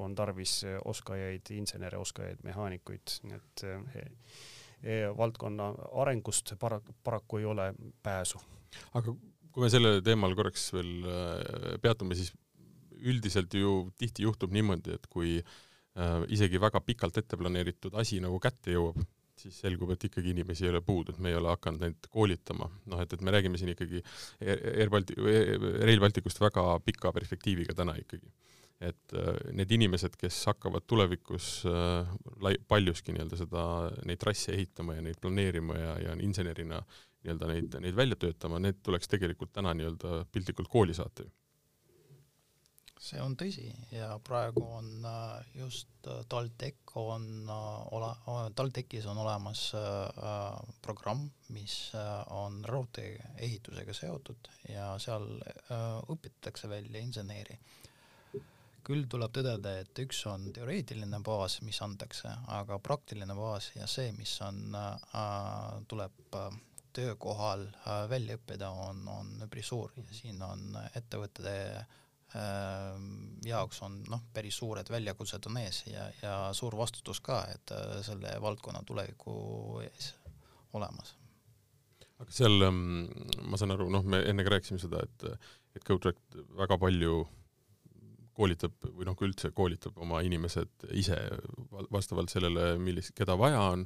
on 0.00 0.14
tarvis 0.16 0.62
oskajaid, 0.88 1.52
insenere, 1.58 2.00
oskajaid, 2.00 2.40
mehaanikuid, 2.48 3.18
nii 3.28 3.38
et 3.38 3.66
valdkonna 5.18 5.68
arengust 6.02 6.54
para-, 6.58 6.80
paraku 7.04 7.42
ei 7.42 7.50
ole 7.52 7.68
pääsu. 8.02 8.40
aga 8.96 9.12
kui 9.52 9.66
me 9.66 9.68
sellel 9.70 10.00
teemal 10.02 10.32
korraks 10.34 10.70
veel 10.72 10.94
peatume, 11.84 12.16
siis 12.16 12.32
üldiselt 13.02 13.52
ju 13.54 13.92
tihti 14.00 14.24
juhtub 14.24 14.54
niimoodi, 14.54 14.96
et 14.96 15.06
kui 15.12 15.36
äh, 15.42 15.54
isegi 16.32 16.60
väga 16.60 16.80
pikalt 16.80 17.18
ette 17.20 17.36
planeeritud 17.36 17.94
asi 18.00 18.20
nagu 18.24 18.38
kätte 18.40 18.72
jõuab, 18.72 19.02
siis 19.42 19.58
selgub, 19.64 19.92
et 19.94 20.06
ikkagi 20.08 20.32
inimesi 20.32 20.66
ei 20.66 20.72
ole 20.72 20.82
puudu, 20.84 21.12
et 21.12 21.20
me 21.22 21.32
ei 21.32 21.36
ole 21.38 21.50
hakanud 21.52 21.82
neid 21.84 22.08
koolitama. 22.12 22.68
noh, 22.92 23.02
et, 23.02 23.12
et 23.12 23.24
me 23.24 23.34
räägime 23.34 23.60
siin 23.60 23.72
ikkagi 23.74 24.02
Air 24.40 24.92
Baltic, 24.92 25.18
Rail 25.18 26.00
Balticust 26.00 26.40
väga 26.42 26.64
pika 26.86 27.12
perspektiiviga 27.16 27.76
täna 27.78 27.96
ikkagi. 28.00 28.32
et 28.82 29.14
äh, 29.14 29.36
need 29.54 29.70
inimesed, 29.70 30.16
kes 30.18 30.40
hakkavad 30.50 30.82
tulevikus 30.90 31.62
äh, 31.70 32.08
lai-, 32.42 32.58
paljuski 32.68 33.14
nii-öelda 33.14 33.38
seda, 33.38 33.66
neid 34.08 34.18
trasse 34.18 34.50
ehitama 34.56 34.96
ja 34.96 35.04
neid 35.06 35.20
planeerima 35.22 35.76
ja, 35.78 35.92
ja 36.08 36.16
insenerina 36.18 36.80
nii-öelda 37.22 37.50
neid, 37.52 37.76
neid 37.84 37.94
välja 37.94 38.18
töötama, 38.24 38.58
need 38.58 38.80
tuleks 38.82 39.12
tegelikult 39.12 39.52
täna 39.54 39.70
nii-öelda 39.78 40.24
piltlikult 40.34 40.72
kooli 40.72 40.98
saata 40.98 41.28
ju 41.28 41.30
see 43.02 43.18
on 43.22 43.34
tõsi 43.38 43.66
ja 43.90 44.12
praegu 44.22 44.62
on 44.78 45.06
äh, 45.08 45.54
just 45.58 46.06
äh, 46.06 46.22
TalTech 46.30 46.94
on 47.00 47.24
äh, 47.50 47.94
ole-, 47.96 48.50
TalTechis 48.54 49.08
on 49.10 49.18
olemas 49.24 49.64
programm, 50.84 51.24
mis 51.54 51.74
on 52.30 52.60
raudtee 52.68 53.16
ehitusega 53.42 53.94
seotud 53.96 54.48
ja 54.68 54.92
seal 55.02 55.26
õpitatakse 56.12 56.68
välja 56.70 57.00
inseneri. 57.02 57.58
küll 58.82 59.04
tuleb 59.06 59.30
tõdeda, 59.30 59.76
et 59.78 59.98
üks 60.02 60.24
on 60.26 60.48
teoreetiline 60.54 61.20
baas, 61.22 61.60
mis 61.62 61.78
antakse, 61.84 62.32
aga 62.50 62.78
praktiline 62.82 63.34
baas 63.38 63.70
ja 63.76 63.86
see, 63.86 64.10
mis 64.16 64.32
on, 64.42 64.74
tuleb 65.88 66.36
töökohal 66.92 67.68
välja 68.10 68.36
õppida, 68.40 68.72
on, 68.88 69.06
on 69.08 69.30
üpris 69.46 69.70
suur 69.70 69.94
ja 69.96 70.08
siin 70.10 70.42
on 70.42 70.74
ettevõtete 70.98 71.86
jaoks 73.46 73.82
on 73.84 73.98
noh, 74.10 74.22
päris 74.34 74.56
suured 74.60 74.88
väljakutsed 74.90 75.48
on 75.50 75.58
ees 75.62 75.82
ja, 75.90 76.06
ja 76.22 76.36
suur 76.56 76.76
vastutus 76.78 77.20
ka, 77.24 77.42
et 77.52 77.74
äh, 77.76 77.98
selle 78.06 78.36
valdkonna 78.42 78.82
tuleviku 78.86 79.34
ees 79.84 80.12
olemas. 80.78 81.14
aga 82.22 82.30
seal 82.32 82.68
ehm, 82.68 82.80
ma 83.50 83.60
saan 83.60 83.74
aru, 83.74 83.90
noh, 83.92 84.06
me 84.06 84.22
enne 84.30 84.46
ka 84.46 84.54
rääkisime 84.54 84.80
seda, 84.80 85.02
et, 85.04 85.46
et 85.76 85.84
GoTrack 85.84 86.40
väga 86.58 86.78
palju 86.80 87.22
koolitab 88.32 88.88
või 88.88 89.06
noh, 89.08 89.16
kui 89.18 89.28
üldse 89.28 89.52
koolitab 89.52 89.98
oma 90.00 90.22
inimesed 90.24 90.88
ise 90.96 91.18
vastavalt 91.92 92.32
sellele, 92.32 92.76
millist, 92.80 93.12
keda 93.18 93.36
vaja 93.36 93.60
on. 93.74 93.84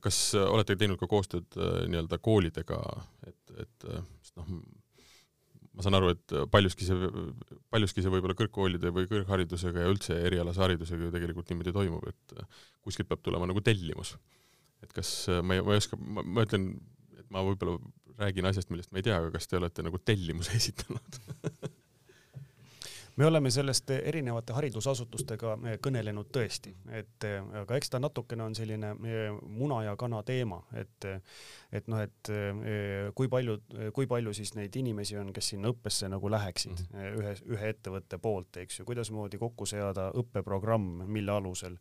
kas 0.00 0.18
olete 0.38 0.76
teinud 0.78 1.00
ka 1.00 1.08
koostööd 1.10 1.58
äh, 1.58 1.80
nii-öelda 1.90 2.20
koolidega, 2.22 2.78
et, 3.26 3.56
et 3.64 3.88
noh, 4.38 4.52
ma 5.78 5.84
saan 5.86 5.94
aru, 5.94 6.10
et 6.16 6.34
paljuski 6.50 6.88
see, 6.88 7.10
paljuski 7.70 8.02
see 8.02 8.10
võib-olla 8.10 8.34
kõrgkoolide 8.38 8.90
või 8.94 9.06
kõrgharidusega 9.10 9.84
ja 9.84 9.92
üldse 9.92 10.16
erialase 10.26 10.64
haridusega 10.64 11.06
ju 11.06 11.14
tegelikult 11.14 11.52
niimoodi 11.52 11.74
toimub, 11.76 12.08
et 12.10 12.34
kuskilt 12.82 13.10
peab 13.10 13.22
tulema 13.22 13.46
nagu 13.46 13.62
tellimus. 13.62 14.16
et 14.82 14.92
kas, 14.94 15.12
ma 15.42 15.54
ei, 15.54 15.62
ma 15.62 15.74
ei 15.74 15.82
oska, 15.82 15.98
ma 16.02 16.42
ütlen, 16.46 16.72
et 17.18 17.30
ma 17.34 17.46
võib-olla 17.46 17.78
räägin 18.18 18.50
asjast, 18.50 18.72
millest 18.74 18.90
ma 18.90 18.98
ei 18.98 19.06
tea, 19.06 19.18
aga 19.22 19.30
kas 19.34 19.46
te 19.46 19.58
olete 19.58 19.86
nagu 19.86 20.02
tellimuse 20.02 20.56
esitanud 20.60 21.22
me 23.18 23.26
oleme 23.26 23.50
sellest 23.50 23.90
erinevate 23.90 24.54
haridusasutustega 24.54 25.54
eh, 25.66 25.76
kõnelenud 25.82 26.28
tõesti, 26.34 26.70
et 26.94 27.26
eh, 27.26 27.38
aga 27.62 27.78
eks 27.78 27.90
ta 27.90 27.98
natukene 28.02 28.44
on 28.46 28.54
selline 28.54 28.92
eh, 28.94 29.32
muna 29.42 29.80
ja 29.88 29.96
kana 29.98 30.22
teema, 30.26 30.60
et 30.78 31.06
et 31.72 31.88
noh, 31.90 32.00
et 32.00 32.30
kui 33.14 33.28
palju, 33.28 33.58
kui 33.92 34.06
palju 34.08 34.32
siis 34.32 34.54
neid 34.56 34.76
inimesi 34.80 35.18
on, 35.20 35.32
kes 35.36 35.50
sinna 35.52 35.68
õppesse 35.68 36.08
nagu 36.08 36.30
läheksid 36.32 36.72
mm 36.72 36.94
-hmm. 36.94 37.18
ühe, 37.20 37.34
ühe 37.56 37.68
ettevõtte 37.74 38.18
poolt, 38.18 38.56
eks 38.56 38.78
ju, 38.78 38.84
kuidasmoodi 38.88 39.38
kokku 39.38 39.66
seada 39.66 40.08
õppeprogramm, 40.16 41.04
mille 41.06 41.32
alusel. 41.32 41.76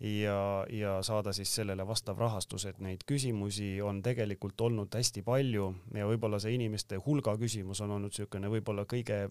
Ja, 0.00 0.66
ja 0.68 1.02
saada 1.02 1.32
siis 1.32 1.54
sellele 1.54 1.86
vastav 1.86 2.18
rahastus, 2.18 2.64
et 2.64 2.78
neid 2.78 3.04
küsimusi 3.06 3.82
on 3.82 4.02
tegelikult 4.02 4.60
olnud 4.60 4.94
hästi 4.94 5.22
palju. 5.22 5.74
Ja 5.94 6.06
võib-olla 6.06 6.38
see 6.38 6.54
inimeste 6.54 6.96
hulga 6.96 7.36
küsimus 7.36 7.80
on 7.80 7.90
olnud 7.90 8.10
niisugune 8.10 8.48
võib-olla 8.48 8.84
kõige 8.84 9.28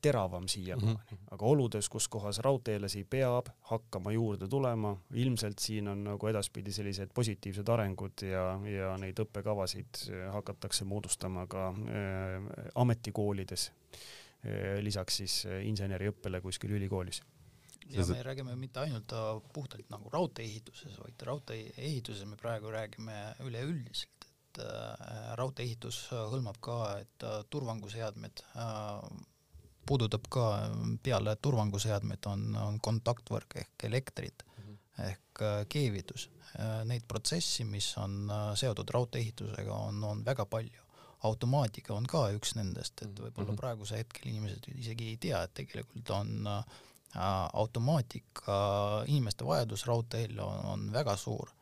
teravam 0.00 0.48
siiamaani. 0.48 0.92
Mm, 0.92 1.16
-hmm. 1.16 1.26
aga 1.30 1.46
oludes, 1.46 1.88
kus 1.88 2.08
kohas 2.08 2.38
raudteelasi 2.38 3.04
peab 3.10 3.46
hakkama 3.60 4.12
juurde 4.12 4.48
tulema, 4.48 4.96
ilmselt 5.14 5.58
siin 5.58 5.88
on 5.88 6.04
nagu 6.04 6.26
edaspidi 6.26 6.72
sellised 6.72 7.10
positiivsed 7.14 7.68
arengud 7.68 8.22
ja, 8.22 8.60
ja 8.76 8.96
neid 8.98 9.20
õppekavasid 9.24 10.04
hakatakse 10.32 10.84
moodustama 10.84 11.46
ka 11.46 11.68
äh, 11.68 12.48
ametikoolides 12.74 13.70
äh,, 13.70 14.78
lisaks 14.80 15.16
siis 15.16 15.46
äh, 15.46 15.62
inseneriõppele 15.66 16.40
kuskil 16.40 16.70
ülikoolis. 16.70 17.22
Ja 17.90 18.06
me 18.06 18.22
räägime 18.22 18.56
mitte 18.56 18.80
ainult 18.80 19.12
äh, 19.12 19.42
puhtalt 19.52 19.88
nagu 19.90 20.10
raudtee-ehituses, 20.10 20.98
vaid 20.98 21.22
raudtee-ehituses 21.26 22.26
me 22.26 22.36
praegu 22.36 22.70
räägime 22.70 23.16
üleüldiselt, 23.46 24.26
et 24.50 24.62
äh, 24.64 25.34
raudtee-ehitus 25.38 26.04
hõlmab 26.12 26.58
ka, 26.62 26.76
et 27.02 27.26
äh, 27.26 27.40
turvangusseadmed 27.50 28.42
äh, 28.54 29.26
puudutab 29.90 30.28
ka 30.30 30.44
peale 31.02 31.34
turvanguseadmeid 31.42 32.28
on, 32.30 32.44
on 32.62 32.76
kontaktvõrk 32.82 33.56
ehk 33.62 33.86
elektrid 33.88 34.44
mm 34.44 34.60
-hmm. 34.66 35.08
ehk 35.08 35.42
äh, 35.46 35.64
keevitus. 35.68 36.28
Äh, 36.58 36.84
neid 36.84 37.06
protsessi, 37.08 37.64
mis 37.64 37.88
on 37.98 38.30
äh, 38.30 38.44
seotud 38.54 38.90
raudtee-ehitusega, 38.94 39.74
on, 39.88 40.04
on 40.04 40.24
väga 40.24 40.46
palju. 40.46 40.86
automaatika 41.28 41.94
on 41.94 42.06
ka 42.08 42.20
üks 42.32 42.54
nendest, 42.56 43.02
et 43.02 43.18
võib-olla 43.20 43.50
mhm. 43.52 43.56
praegusel 43.56 43.98
hetkel 44.00 44.30
inimesed 44.30 44.68
isegi 44.72 45.08
ei 45.08 45.16
tea, 45.20 45.42
et 45.42 45.52
tegelikult 45.54 46.10
on 46.16 46.48
automaatika, 47.52 48.54
inimeste 49.06 49.44
vajadus 49.44 49.84
raudteel 49.86 50.40
on, 50.40 50.64
on 50.72 50.86
väga 50.92 51.16
suur 51.16 51.52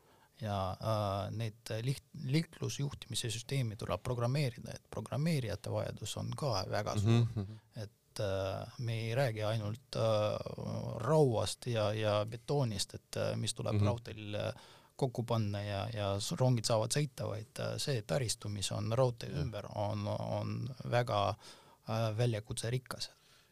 ja 0.40 0.70
äh, 0.70 1.30
need 1.34 1.72
liht-, 1.82 2.10
liiklusjuhtimise 2.24 3.30
süsteemi 3.30 3.76
tuleb 3.76 4.02
programmeerida, 4.02 4.74
et 4.74 4.90
programmeerijate 4.90 5.72
vajadus 5.72 6.16
on 6.20 6.30
ka 6.36 6.64
väga 6.70 6.96
suur 6.98 7.24
mm, 7.24 7.28
-hmm. 7.36 7.82
et 7.82 7.90
et 8.18 8.24
äh, 8.24 8.72
me 8.78 8.94
ei 9.06 9.14
räägi 9.14 9.42
ainult 9.42 9.96
äh, 9.96 10.02
rauast 11.04 11.66
ja, 11.66 11.92
ja 11.92 12.26
betoonist, 12.26 12.94
et 12.94 13.16
äh, 13.16 13.36
mis 13.36 13.54
tuleb 13.54 13.74
mm 13.74 13.80
-hmm. 13.80 13.86
raudteel 13.86 14.52
kokku 14.96 15.22
panna 15.22 15.62
ja, 15.62 15.88
ja 15.94 16.18
rongid 16.38 16.64
saavad 16.64 16.90
sõita, 16.90 17.28
vaid 17.28 17.60
see 17.78 18.02
taristu, 18.02 18.48
mis 18.48 18.72
on 18.72 18.92
raudtee 18.92 19.30
ja. 19.30 19.40
ümber, 19.40 19.66
on, 19.74 20.06
on 20.08 20.68
väga 20.90 21.34
väljakutserikas. 22.16 23.10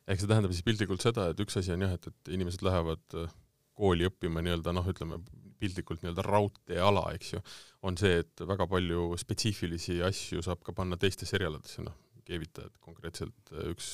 ehk 0.09 0.21
see 0.21 0.29
tähendab 0.29 0.53
siis 0.53 0.63
piltlikult 0.63 1.03
seda, 1.03 1.29
et 1.31 1.41
üks 1.41 1.57
asi 1.57 1.73
on 1.73 1.83
jah, 1.83 1.93
et, 1.93 2.07
et 2.07 2.29
inimesed 2.29 2.63
lähevad 2.63 3.31
kooli 3.75 4.09
õppima 4.09 4.43
nii-öelda 4.43 4.73
noh, 4.73 4.89
ütleme 4.89 5.21
piltlikult 5.59 6.03
nii-öelda 6.03 6.23
raudteeala, 6.23 7.13
eks 7.15 7.33
ju, 7.33 7.41
on 7.83 7.97
see, 7.97 8.19
et 8.19 8.41
väga 8.41 8.67
palju 8.67 9.17
spetsiifilisi 9.17 10.03
asju 10.03 10.43
saab 10.43 10.63
ka 10.67 10.73
panna 10.73 10.97
teistesse 10.97 11.37
erialadesse, 11.37 11.83
noh, 11.83 11.95
keevitajad 12.27 12.75
konkreetselt 12.85 13.55
üks 13.71 13.91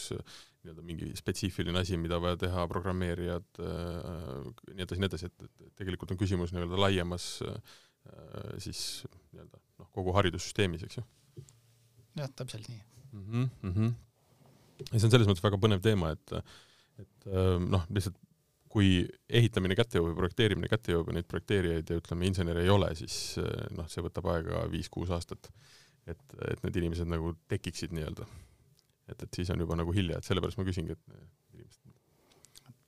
nii-öelda 0.63 0.85
mingi 0.87 1.11
spetsiifiline 1.19 1.83
asi, 1.83 1.99
mida 1.99 2.21
vaja 2.23 2.39
teha, 2.45 2.67
programmeerijad 2.71 3.63
äh,, 3.63 4.51
nii 4.73 4.87
edasi, 4.87 5.01
nii 5.03 5.11
edasi, 5.11 5.31
et, 5.31 5.49
et 5.67 5.75
tegelikult 5.81 6.15
on 6.15 6.21
küsimus 6.21 6.55
nii-öelda 6.55 6.81
laiemas 6.81 7.29
äh, 7.47 7.79
siis 8.63 9.03
nii-öelda 9.33 9.61
noh, 9.83 9.91
kogu 9.95 10.15
haridussüsteemis, 10.17 10.87
eks 10.87 11.01
ju. 11.01 11.07
jah, 12.19 12.31
täpselt 12.39 12.69
nii 12.71 12.81
mm. 12.81 13.25
-hmm, 13.25 13.49
mm 13.63 13.73
-hmm. 13.73 13.95
ja 14.91 14.99
see 14.99 15.09
on 15.09 15.15
selles 15.17 15.31
mõttes 15.31 15.45
väga 15.45 15.61
põnev 15.63 15.83
teema, 15.85 16.13
et, 16.17 16.37
et 17.03 17.29
äh, 17.31 17.59
noh, 17.63 17.87
lihtsalt 17.91 18.19
kui 18.73 19.03
ehitamine 19.29 19.77
kätte 19.77 19.99
jõuab 19.99 20.15
ja 20.15 20.21
projekteerimine 20.23 20.71
kätte 20.71 20.95
jõuab 20.95 21.11
ja 21.11 21.19
neid 21.19 21.29
projekteerijaid 21.29 21.91
ja 21.93 22.01
ütleme, 22.01 22.29
insenere 22.29 22.63
ei 22.65 22.73
ole, 22.73 22.89
siis 22.97 23.37
äh, 23.43 23.67
noh, 23.77 23.89
see 23.93 24.05
võtab 24.05 24.31
aega 24.33 24.65
viis-kuus 24.73 25.13
aastat. 25.13 25.51
Et, 26.07 26.23
et 26.51 26.65
need 26.65 26.81
inimesed 26.83 27.09
nagu 27.09 27.35
tekiksid 27.49 27.95
nii-öelda 27.95 28.27
et, 29.13 29.23
et 29.23 29.41
siis 29.41 29.51
on 29.51 29.63
juba 29.63 29.77
nagu 29.79 29.95
hilja, 29.95 30.19
et 30.19 30.29
sellepärast 30.29 30.61
ma 30.61 30.67
küsingi, 30.69 30.97
et 30.97 31.57
inimesed 31.57 31.99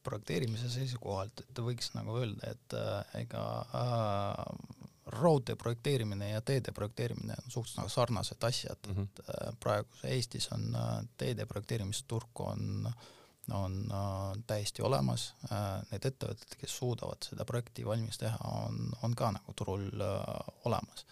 projekteerimise 0.05 0.69
seisukohalt, 0.69 1.45
et 1.47 1.61
võiks 1.65 1.95
nagu 1.97 2.19
öelda, 2.21 2.53
et 2.53 2.77
äh, 2.77 3.21
ega 3.23 3.45
äh, 3.81 4.45
raudtee 5.15 5.57
projekteerimine 5.61 6.31
ja 6.31 6.43
teede 6.45 6.75
projekteerimine 6.77 7.37
on 7.41 7.51
suhteliselt 7.51 7.81
nagu 7.83 7.93
sarnased 7.93 8.45
asjad 8.45 8.89
mm, 8.89 8.95
-hmm. 8.95 9.09
et 9.09 9.23
äh, 9.29 9.57
praegu 9.61 10.05
Eestis 10.05 10.51
on 10.53 10.75
äh, 10.77 10.95
teede 11.17 11.47
projekteerimisturg 11.47 12.41
on 12.41 12.93
on 13.53 13.89
äh, 13.93 14.43
täiesti 14.47 14.83
olemas 14.83 15.35
äh,, 15.53 15.83
need 15.91 16.05
ettevõtted, 16.09 16.55
kes 16.57 16.77
suudavad 16.79 17.27
seda 17.29 17.45
projekti 17.45 17.85
valmis 17.85 18.19
teha, 18.19 18.39
on, 18.41 18.89
on 19.03 19.15
ka 19.15 19.33
nagu 19.37 19.53
turul 19.53 20.01
äh, 20.01 20.55
olemas. 20.65 21.05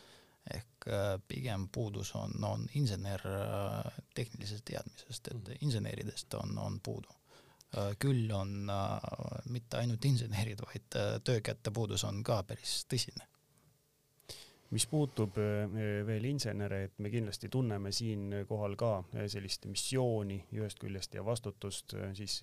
Ehk 0.50 0.86
äh, 0.88 1.16
pigem 1.28 1.68
puudus 1.72 2.14
on, 2.18 2.44
on 2.44 2.66
insener 2.74 3.20
äh, 3.26 3.92
tehnilisest 4.14 4.64
teadmisest, 4.64 5.28
et 5.28 5.48
mm. 5.48 5.58
inseneridest 5.60 6.34
on, 6.34 6.58
on 6.58 6.80
puudu 6.80 7.08
äh,. 7.76 7.92
küll 7.98 8.30
on 8.34 8.70
mitte 9.48 9.78
ainult 9.78 10.04
insenerid, 10.04 10.60
vaid 10.66 10.98
töökäte 11.24 11.70
puudus 11.70 12.04
on 12.04 12.22
ka 12.22 12.42
päris 12.42 12.82
tõsine 12.90 13.28
mis 14.72 14.86
puutub 14.88 15.36
veel 16.06 16.24
insenere, 16.24 16.84
et 16.84 16.98
me 17.04 17.10
kindlasti 17.12 17.50
tunneme 17.52 17.90
siinkohal 17.92 18.76
ka 18.80 18.92
sellist 19.28 19.66
missiooni 19.68 20.38
ühest 20.56 20.80
küljest 20.80 21.14
ja 21.14 21.24
vastutust 21.24 21.92
siis 22.16 22.38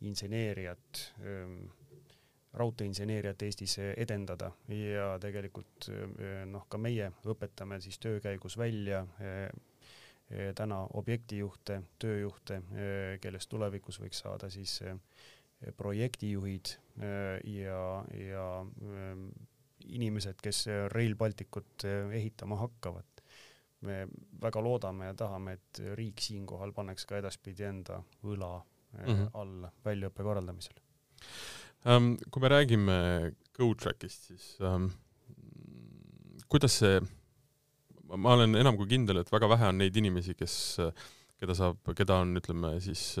inseneeriat, 0.00 1.12
ähm, 1.20 1.64
raudteeinseneeriat 2.58 3.42
Eestis 3.46 3.76
edendada 3.78 4.50
ja 4.74 5.12
tegelikult 5.22 5.86
noh, 6.50 6.64
ka 6.68 6.78
meie 6.82 7.12
õpetame 7.30 7.78
siis 7.80 7.98
töö 8.02 8.18
käigus 8.20 8.56
välja 8.58 9.04
täna 10.58 10.80
objektijuhte, 10.98 11.80
tööjuhte, 12.02 12.60
kellest 13.22 13.50
tulevikus 13.50 14.00
võiks 14.02 14.22
saada 14.24 14.50
siis 14.50 14.80
projektijuhid 15.78 16.74
ja, 17.46 17.80
ja 18.18 18.44
inimesed, 19.88 20.40
kes 20.42 20.64
Rail 20.92 21.16
Balticut 21.16 21.84
eh, 21.88 22.10
ehitama 22.20 22.58
hakkavad. 22.60 23.06
me 23.80 24.02
väga 24.42 24.60
loodame 24.60 25.06
ja 25.06 25.14
tahame, 25.16 25.54
et 25.56 25.78
riik 25.96 26.20
siinkohal 26.20 26.74
paneks 26.76 27.06
ka 27.08 27.16
edaspidi 27.16 27.64
enda 27.64 28.02
õla 28.28 28.58
mm 28.58 29.06
-hmm. 29.06 29.30
alla 29.32 29.70
väljaõppe 29.84 30.22
korraldamisel. 30.22 30.74
Kui 31.84 32.42
me 32.42 32.50
räägime 32.52 32.96
GoTrackist, 33.56 34.30
siis 34.30 34.50
um, 34.64 34.90
kuidas 36.50 36.80
see, 36.82 36.98
ma 38.16 38.34
olen 38.36 38.58
enam 38.60 38.76
kui 38.80 38.90
kindel, 38.90 39.22
et 39.22 39.32
väga 39.32 39.48
vähe 39.54 39.70
on 39.70 39.80
neid 39.80 39.96
inimesi, 39.96 40.36
kes 40.38 40.56
keda 41.40 41.56
saab, 41.56 41.78
keda 41.96 42.18
on, 42.20 42.34
ütleme 42.36 42.74
siis 42.84 43.14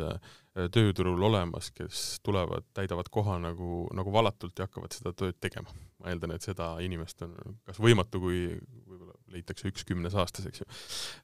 tööturul 0.74 1.22
olemas, 1.30 1.70
kes 1.72 2.18
tulevad, 2.26 2.66
täidavad 2.76 3.08
koha 3.12 3.38
nagu, 3.40 3.86
nagu 3.96 4.12
valatult 4.12 4.60
ja 4.60 4.68
hakkavad 4.68 4.92
seda 4.96 5.14
tööd 5.16 5.38
tegema 5.40 5.72
ma 6.00 6.10
eeldan, 6.12 6.34
et 6.34 6.44
seda 6.44 6.72
inimest 6.84 7.24
on 7.26 7.34
kas 7.68 7.80
võimatu, 7.82 8.20
kui 8.22 8.40
võib-olla 8.88 9.14
leitakse 9.34 9.68
üks 9.70 9.84
kümnes 9.88 10.16
aastas, 10.18 10.48
eks 10.48 10.62
ju 10.62 10.68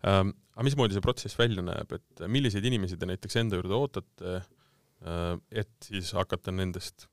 ähm,. 0.09 0.35
aga 0.57 0.67
mismoodi 0.69 0.97
see 0.97 1.05
protsess 1.05 1.39
välja 1.39 1.65
näeb, 1.65 1.97
et 1.97 2.25
milliseid 2.33 2.65
inimesi 2.69 2.99
te 3.01 3.09
näiteks 3.09 3.41
enda 3.43 3.61
juurde 3.61 3.77
ootate 3.77 4.39
äh,, 4.39 5.37
et 5.51 5.89
siis 5.89 6.13
hakata 6.17 6.55
nendest 6.55 7.09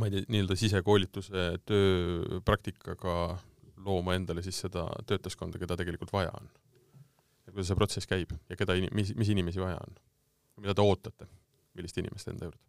ma 0.00 0.08
ei 0.08 0.14
tea, 0.14 0.26
nii-öelda 0.32 0.56
sisekoolituse 0.58 1.46
tööpraktikaga 1.68 3.16
looma 3.84 4.16
endale 4.18 4.42
siis 4.44 4.58
seda 4.64 4.86
töötajaskonda, 5.06 5.60
keda 5.60 5.78
tegelikult 5.80 6.12
vaja 6.14 6.32
on. 6.40 6.50
ja 7.46 7.52
kuidas 7.52 7.70
see 7.70 7.78
protsess 7.78 8.10
käib 8.10 8.32
ja 8.50 8.56
keda, 8.56 8.76
mis, 8.96 9.14
mis 9.18 9.32
inimesi 9.34 9.62
vaja 9.62 9.80
on? 9.84 9.98
mida 10.62 10.74
te 10.76 10.84
ootate, 10.84 11.28
millist 11.74 11.98
inimest 12.00 12.30
enda 12.32 12.48
juurde? 12.48 12.62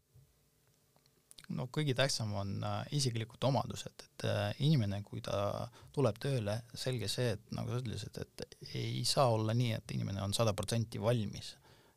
no 1.54 1.68
kõige 1.74 1.96
tähtsam 1.98 2.34
on 2.38 2.56
äh, 2.66 2.80
isiklikud 2.98 3.44
omadused, 3.50 4.06
et 4.08 4.26
äh, 4.30 4.48
inimene, 4.66 5.02
kui 5.06 5.22
ta 5.26 5.68
tuleb 5.96 6.18
tööle, 6.22 6.58
selge 6.74 7.10
see, 7.12 7.36
et 7.36 7.54
nagu 7.56 7.72
sa 7.72 7.82
ütlesid, 7.84 8.18
et 8.22 8.58
ei 8.74 9.04
saa 9.08 9.30
olla 9.34 9.54
nii, 9.58 9.76
et 9.78 9.96
inimene 9.98 10.24
on 10.26 10.34
sada 10.34 10.56
protsenti 10.58 11.02
valmis. 11.02 11.56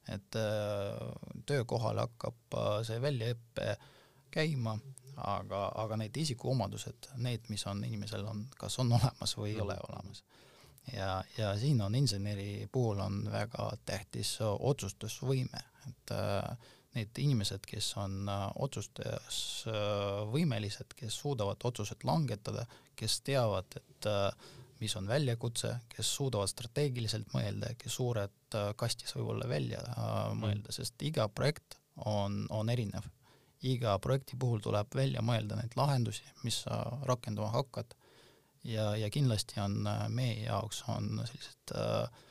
et 0.08 0.36
äh, 0.40 1.40
töökohal 1.48 1.98
hakkab 2.00 2.54
see 2.88 3.00
väljaõpe 3.00 3.74
käima, 4.32 4.78
aga, 5.24 5.68
aga 5.74 5.96
need 5.96 6.16
isikuomadused, 6.16 7.10
need, 7.16 7.46
mis 7.48 7.66
on 7.66 7.84
inimesel 7.84 8.26
on, 8.26 8.46
kas 8.58 8.78
on 8.78 8.92
olemas 8.98 9.36
või 9.36 9.52
ei 9.54 9.60
ole 9.60 9.76
olemas. 9.88 10.24
ja, 10.92 11.24
ja 11.38 11.52
siin 11.58 11.80
on 11.82 11.94
inseneri 11.94 12.68
puhul 12.72 13.00
on 13.04 13.24
väga 13.32 13.70
tähtis 13.86 14.36
otsustusvõime, 14.40 15.62
et 15.88 16.12
äh, 16.14 16.56
need 16.98 17.20
inimesed, 17.22 17.64
kes 17.68 17.90
on 18.00 18.28
äh, 18.28 18.44
otsustajas 18.64 19.40
äh, 19.68 20.22
võimelised, 20.32 20.94
kes 20.98 21.18
suudavad 21.22 21.62
otsused 21.68 22.04
langetada, 22.08 22.64
kes 22.98 23.20
teavad, 23.26 23.78
et 23.80 24.08
äh, 24.08 24.54
mis 24.80 24.94
on 24.98 25.08
väljakutse, 25.10 25.74
kes 25.90 26.10
suudavad 26.20 26.50
strateegiliselt 26.50 27.32
mõelda, 27.34 27.72
kes 27.78 27.98
suured 27.98 28.56
kastis 28.78 29.10
võib-olla 29.16 29.48
välja 29.50 29.80
mõelda, 30.38 30.70
sest 30.72 31.02
iga 31.02 31.26
projekt 31.28 31.74
on, 32.06 32.44
on 32.54 32.70
erinev. 32.70 33.08
Iga 33.62 33.98
projekti 33.98 34.36
puhul 34.38 34.60
tuleb 34.62 34.94
välja 34.94 35.22
mõelda 35.22 35.56
neid 35.58 35.74
lahendusi, 35.76 36.24
mis 36.44 36.62
sa 36.66 36.78
rakendama 37.08 37.50
hakkad 37.54 37.94
ja, 38.64 38.92
ja 38.96 39.10
kindlasti 39.10 39.60
on 39.60 39.82
meie 40.14 40.44
jaoks 40.44 40.84
on 40.94 41.22
sellised 41.26 41.74
äh, 41.74 42.24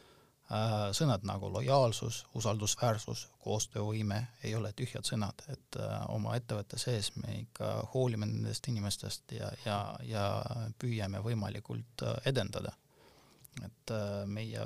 Äh, 0.48 0.94
sõnad 0.96 1.26
nagu 1.28 1.50
lojaalsus, 1.52 2.22
usaldusväärsus, 2.40 3.26
koostöövõime 3.44 4.22
ei 4.48 4.54
ole 4.56 4.70
tühjad 4.80 5.04
sõnad, 5.04 5.42
et 5.52 5.76
äh, 5.76 6.06
oma 6.14 6.38
ettevõtte 6.40 6.80
sees 6.80 7.10
me 7.20 7.34
ikka 7.42 7.72
hoolime 7.92 8.30
nendest 8.30 8.70
inimestest 8.72 9.34
ja, 9.36 9.50
ja, 9.66 9.80
ja 10.08 10.24
püüame 10.80 11.20
võimalikult 11.26 12.06
äh, 12.08 12.22
edendada. 12.32 12.72
et 13.66 13.92
meie 14.30 14.64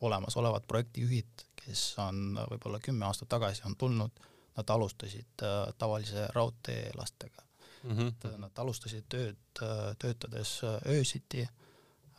olemasolevad 0.00 0.64
projektijuhid, 0.66 1.42
kes 1.60 1.82
on 2.00 2.38
võib-olla 2.50 2.78
kümme 2.80 3.04
aastat 3.04 3.28
tagasi 3.28 3.62
on 3.68 3.74
tulnud, 3.76 4.20
nad 4.60 4.74
alustasid 4.76 5.46
tavalise 5.78 6.28
raudteelastega 6.36 7.42
mm. 7.82 7.96
-hmm. 7.96 8.12
et 8.28 8.38
nad 8.44 8.62
alustasid 8.64 9.08
tööd 9.08 9.64
töötades 9.98 10.60
öösiti 10.86 11.48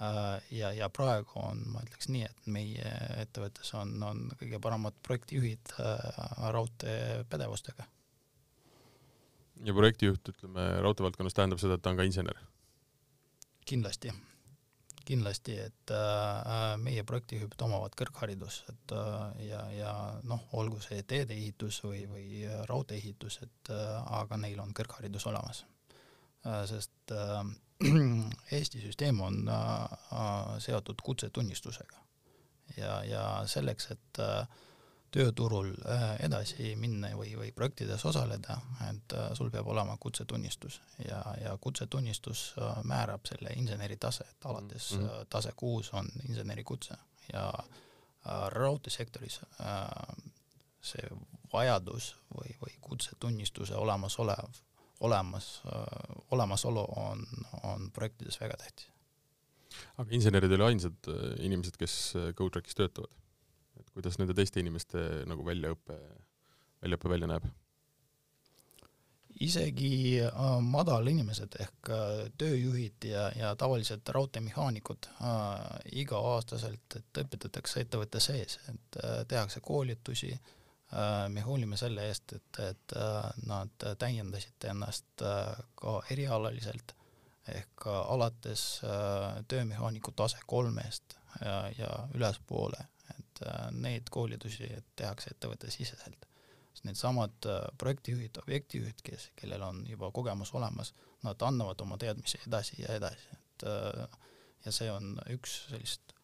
Äh, 0.01 0.41
ja, 0.57 0.71
ja 0.73 0.87
praegu 0.89 1.37
on, 1.37 1.59
ma 1.69 1.81
ütleks 1.85 2.07
nii, 2.09 2.23
et 2.25 2.47
meie 2.49 2.91
ettevõttes 3.21 3.69
on, 3.77 3.91
on 4.01 4.23
kõige 4.39 4.57
paremad 4.63 4.95
projektijuhid 5.05 5.73
äh, 5.77 5.99
raudteepädevustega. 6.55 7.85
ja 9.61 9.75
projektijuht, 9.77 10.31
ütleme, 10.33 10.65
raudteevaldkonnas 10.81 11.37
tähendab 11.37 11.61
seda, 11.61 11.77
et 11.77 11.85
ta 11.85 11.93
on 11.93 12.01
ka 12.01 12.07
insener? 12.09 12.39
kindlasti, 13.69 14.09
kindlasti, 15.05 15.57
et 15.59 15.93
äh, 15.95 16.77
meie 16.81 17.03
projektijuhid 17.07 17.65
omavad 17.65 17.95
kõrgharidus, 17.99 18.61
et 18.71 18.95
äh, 18.97 19.47
ja, 19.47 19.63
ja 19.75 19.95
noh, 20.27 20.45
olgu 20.59 20.81
see 20.83 21.03
teedeehitus 21.07 21.81
või, 21.85 22.05
või 22.11 22.45
raudteeehitus, 22.69 23.41
et 23.47 23.73
äh, 23.73 23.97
aga 24.21 24.39
neil 24.41 24.61
on 24.63 24.73
kõrgharidus 24.77 25.27
olemas 25.31 25.65
äh,. 26.45 26.63
sest 26.69 27.15
äh, 27.15 27.43
Eesti 28.57 28.81
süsteem 28.81 29.21
on 29.21 29.47
äh, 29.47 29.83
äh, 29.83 30.59
seotud 30.59 31.01
kutsetunnistusega 31.03 32.01
ja, 32.77 33.03
ja 33.03 33.23
selleks, 33.49 33.91
et 33.95 34.19
äh, 34.19 34.45
tööturul 35.11 35.73
edasi 36.23 36.75
minna 36.79 37.09
või, 37.19 37.33
või 37.35 37.51
projektides 37.51 38.05
osaleda, 38.07 38.55
et 38.87 39.15
sul 39.35 39.49
peab 39.51 39.67
olema 39.67 39.97
kutsetunnistus 39.99 40.79
ja, 41.03 41.19
ja 41.41 41.57
kutsetunnistus 41.61 42.53
määrab 42.87 43.27
selle 43.27 43.51
inseneri 43.59 43.97
tase, 43.99 44.23
et 44.23 44.45
alates 44.45 44.93
mm 44.95 45.03
-hmm. 45.03 45.25
tase 45.29 45.51
kuus 45.55 45.91
on 45.93 46.07
insenerikutse 46.29 46.95
ja 47.33 47.51
raudteesektoris 48.55 49.41
see 50.81 51.09
vajadus 51.53 52.15
või, 52.33 52.55
või 52.61 52.75
kutsetunnistuse 52.81 53.75
olemasolev 53.75 54.61
olemas, 55.01 55.61
olemasolu 56.31 56.85
on, 56.95 57.25
on 57.63 57.91
projektides 57.91 58.39
väga 58.41 58.57
tähtis. 58.57 58.87
aga 59.97 60.13
insenerid 60.13 60.51
ei 60.51 60.59
ole 60.59 60.67
ainsad 60.73 61.09
äh, 61.09 61.23
inimesed, 61.45 61.77
kes 61.79 61.95
äh, 62.15 62.29
GoTrackis 62.37 62.77
töötavad? 62.77 63.20
Kuidas 63.95 64.19
nende 64.19 64.35
teiste 64.37 64.61
inimeste 64.63 65.25
nagu 65.29 65.45
väljaõpe, 65.47 65.97
väljaõpe 66.83 67.11
välja 67.15 67.33
näeb? 67.33 67.49
isegi 69.41 70.19
äh, 70.21 70.33
madalinimesed 70.61 71.55
ehk 71.63 71.89
äh, 71.89 72.09
tööjuhid 72.37 73.07
ja, 73.09 73.29
ja 73.33 73.53
tavalised 73.57 74.05
raudteemehaanikud 74.13 75.07
äh, 75.09 75.61
iga-aastaselt, 76.03 76.97
et 76.99 77.21
õpetatakse 77.23 77.81
ettevõtte 77.81 78.21
sees, 78.21 78.59
et 78.69 78.99
äh, 79.01 79.21
tehakse 79.31 79.63
koolitusi 79.65 80.33
äh,, 80.35 80.51
Äh, 80.93 81.29
me 81.29 81.41
hoolime 81.41 81.77
selle 81.79 82.03
eest, 82.09 82.33
et, 82.35 82.57
et 82.59 82.93
äh, 82.99 83.27
nad 83.47 83.83
täiendasid 83.99 84.65
ennast 84.67 85.23
äh, 85.23 85.53
ka 85.79 86.01
erialaliselt 86.11 86.91
ehk 87.51 87.87
alates 87.89 88.63
töömehaaniku 89.49 90.11
tase 90.15 90.37
kolmest 90.45 91.15
ja, 91.41 91.55
ja 91.73 91.87
ülespoole, 92.13 92.83
neid 93.71 94.09
koolitusi 94.11 94.69
tehakse 94.95 95.33
ettevõttesiseselt. 95.35 96.27
sest 96.71 96.85
needsamad 96.87 97.47
projektijuhid, 97.77 98.37
objektijuhid, 98.37 99.01
kes, 99.03 99.29
kellel 99.35 99.61
on 99.67 99.83
juba 99.89 100.11
kogemus 100.11 100.53
olemas, 100.55 100.93
nad 101.23 101.41
annavad 101.41 101.81
oma 101.81 101.97
teadmisi 101.97 102.39
edasi 102.47 102.81
ja 102.81 102.95
edasi, 102.95 103.27
et 103.33 103.65
ja 104.65 104.71
see 104.71 104.91
on 104.91 105.15
üks 105.33 105.57
sellist 105.69 106.15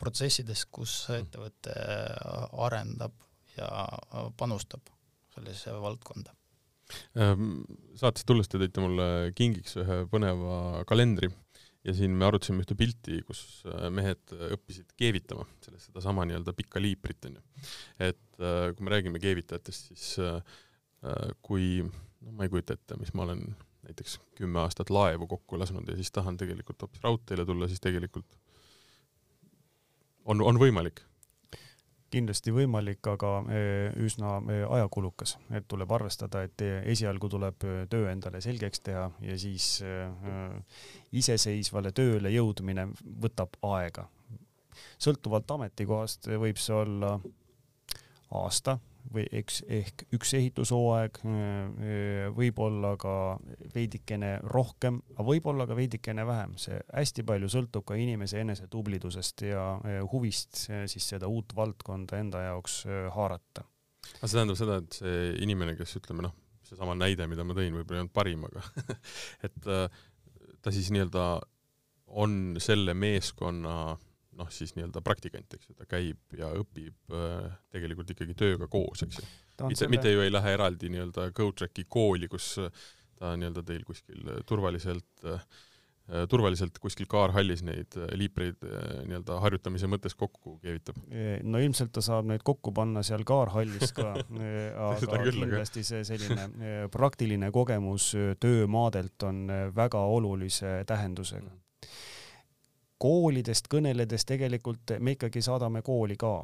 protsessidest, 0.00 0.68
kus 0.74 0.94
ettevõte 1.14 1.74
arendab 2.66 3.14
ja 3.56 3.68
äh, 3.84 4.30
panustab 4.36 4.90
sellesse 5.34 5.74
valdkonda. 5.82 6.34
Ehm, 7.18 7.62
saatesse 7.98 8.26
tulles 8.28 8.50
te 8.50 8.60
tõite 8.60 8.82
mulle 8.84 9.06
kingiks 9.38 9.78
ühe 9.80 10.02
põneva 10.10 10.84
kalendri 10.88 11.30
ja 11.84 11.94
siin 11.96 12.14
me 12.16 12.26
arutasime 12.28 12.64
ühte 12.64 12.76
pilti, 12.78 13.20
kus 13.28 13.62
äh, 13.68 13.88
mehed 13.92 14.34
õppisid 14.54 14.94
keevitama, 15.00 15.46
sellest 15.64 15.90
sedasama 15.90 16.24
nii-öelda 16.28 16.54
pikka 16.56 16.82
liiprit, 16.82 17.28
onju. 17.28 17.42
et 18.08 18.40
äh, 18.40 18.70
kui 18.74 18.86
me 18.86 18.94
räägime 18.94 19.22
keevitajatest, 19.22 19.92
siis 19.92 20.08
äh, 20.22 20.58
kui, 21.44 21.84
no 22.24 22.34
ma 22.36 22.46
ei 22.46 22.52
kujuta 22.52 22.78
ette, 22.78 22.98
mis 23.00 23.12
ma 23.14 23.26
olen 23.26 23.44
näiteks 23.84 24.16
kümme 24.38 24.62
aastat 24.62 24.88
laevu 24.94 25.28
kokku 25.28 25.58
lasknud 25.60 25.88
ja 25.90 25.96
siis 25.98 26.12
tahan 26.14 26.38
tegelikult 26.40 26.80
hoopis 26.86 27.02
raudteele 27.04 27.44
tulla, 27.44 27.68
siis 27.68 27.82
tegelikult 27.84 28.38
on, 30.24 30.40
on 30.40 30.60
võimalik 30.60 31.04
kindlasti 32.14 32.52
võimalik, 32.54 33.02
aga 33.10 33.30
eh, 33.52 33.90
üsna 34.04 34.36
eh, 34.52 34.62
ajakulukas, 34.76 35.36
et 35.54 35.66
tuleb 35.70 35.92
arvestada, 35.96 36.44
et 36.46 36.64
eh, 36.64 36.80
esialgu 36.94 37.30
tuleb 37.32 37.66
töö 37.90 38.08
endale 38.12 38.40
selgeks 38.44 38.84
teha 38.86 39.08
ja 39.24 39.36
siis 39.40 39.68
iseseisvale 41.14 41.92
tööle 41.96 42.32
jõudmine 42.34 42.88
võtab 43.22 43.58
aega. 43.74 44.08
sõltuvalt 44.98 45.50
ametikohast 45.50 46.28
võib 46.40 46.58
see 46.58 46.74
olla 46.74 47.18
aasta 48.34 48.78
või 49.12 49.24
eks 49.40 49.60
ehk 49.68 50.04
üks 50.16 50.32
ehitushooaeg, 50.38 51.20
äh, 51.24 52.28
võib-olla 52.34 52.94
ka 53.00 53.14
veidikene 53.74 54.36
rohkem, 54.48 55.00
aga 55.14 55.26
võib-olla 55.28 55.66
ka 55.68 55.76
veidikene 55.78 56.24
vähem, 56.28 56.56
see 56.60 56.78
hästi 56.88 57.26
palju 57.28 57.50
sõltub 57.52 57.86
ka 57.88 57.98
inimese 58.00 58.40
enese 58.42 58.68
tublidusest 58.72 59.46
ja 59.48 59.66
äh, 59.80 60.00
huvist 60.12 60.64
äh, 60.70 60.86
siis 60.90 61.08
seda 61.14 61.30
uut 61.30 61.54
valdkonda 61.56 62.20
enda 62.20 62.44
jaoks 62.48 62.82
haarata. 63.14 63.66
aga 64.16 64.30
see 64.30 64.38
tähendab 64.38 64.60
seda, 64.60 64.80
et 64.82 65.00
see 65.00 65.20
inimene, 65.44 65.76
kes 65.78 65.98
ütleme 66.00 66.26
noh, 66.26 66.34
seesama 66.64 66.96
näide, 66.98 67.28
mida 67.30 67.44
ma 67.46 67.56
tõin, 67.56 67.76
võib-olla 67.76 68.00
ei 68.00 68.06
olnud 68.06 68.16
parim, 68.16 68.48
aga 68.48 68.64
et 69.46 69.70
ta 70.64 70.72
siis 70.72 70.90
nii-öelda 70.94 71.28
on 72.14 72.56
selle 72.62 72.94
meeskonna 72.96 73.96
noh, 74.38 74.50
siis 74.52 74.74
nii-öelda 74.76 75.02
praktikant, 75.04 75.56
eks 75.56 75.70
ju, 75.70 75.76
ta 75.78 75.86
käib 75.88 76.38
ja 76.38 76.50
õpib 76.58 77.14
äh, 77.14 77.52
tegelikult 77.74 78.14
ikkagi 78.14 78.36
tööga 78.38 78.68
koos, 78.70 79.04
eks 79.06 79.20
ju. 79.20 79.28
mitte 79.68 79.90
mitte 79.92 80.14
ju 80.14 80.24
ei 80.24 80.32
lähe 80.32 80.56
eraldi 80.58 80.90
nii-öelda 80.92 81.30
GoTracki 81.36 81.86
kooli, 81.88 82.30
kus 82.30 82.54
ta 82.58 83.36
nii-öelda 83.38 83.62
teil 83.66 83.84
kuskil 83.86 84.26
turvaliselt 84.48 85.26
äh, 85.30 85.46
turvaliselt 86.28 86.76
kuskil 86.82 87.06
kaarhallis 87.08 87.62
neid 87.64 87.96
äh, 87.96 88.10
liipreid 88.18 88.60
nii-öelda 89.06 89.38
harjutamise 89.40 89.88
mõttes 89.88 90.16
kokku 90.18 90.58
keevitab? 90.64 90.98
no 91.42 91.62
ilmselt 91.62 91.94
ta 91.94 92.04
saab 92.04 92.28
neid 92.28 92.44
kokku 92.44 92.74
panna 92.76 93.04
seal 93.06 93.24
kaarhallis 93.28 93.94
ka 93.96 94.12
aga 94.90 95.20
kindlasti 95.30 95.86
see 95.86 96.04
selline 96.06 96.88
praktiline 96.92 97.52
kogemus 97.54 98.12
töömaadelt 98.42 99.28
on 99.30 99.46
väga 99.76 100.02
olulise 100.18 100.80
tähendusega 100.90 101.54
koolidest 103.04 103.68
kõneledes 103.72 104.24
tegelikult 104.28 104.96
me 105.04 105.12
ikkagi 105.18 105.42
saadame 105.44 105.82
kooli 105.84 106.16
ka, 106.20 106.34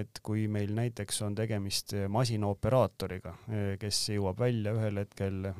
et 0.00 0.20
kui 0.24 0.46
meil 0.50 0.72
näiteks 0.74 1.20
on 1.26 1.36
tegemist 1.36 1.92
masinaoperaatoriga, 2.10 3.34
kes 3.80 4.00
jõuab 4.14 4.40
välja 4.40 4.72
ühel 4.78 5.02
hetkel 5.02 5.50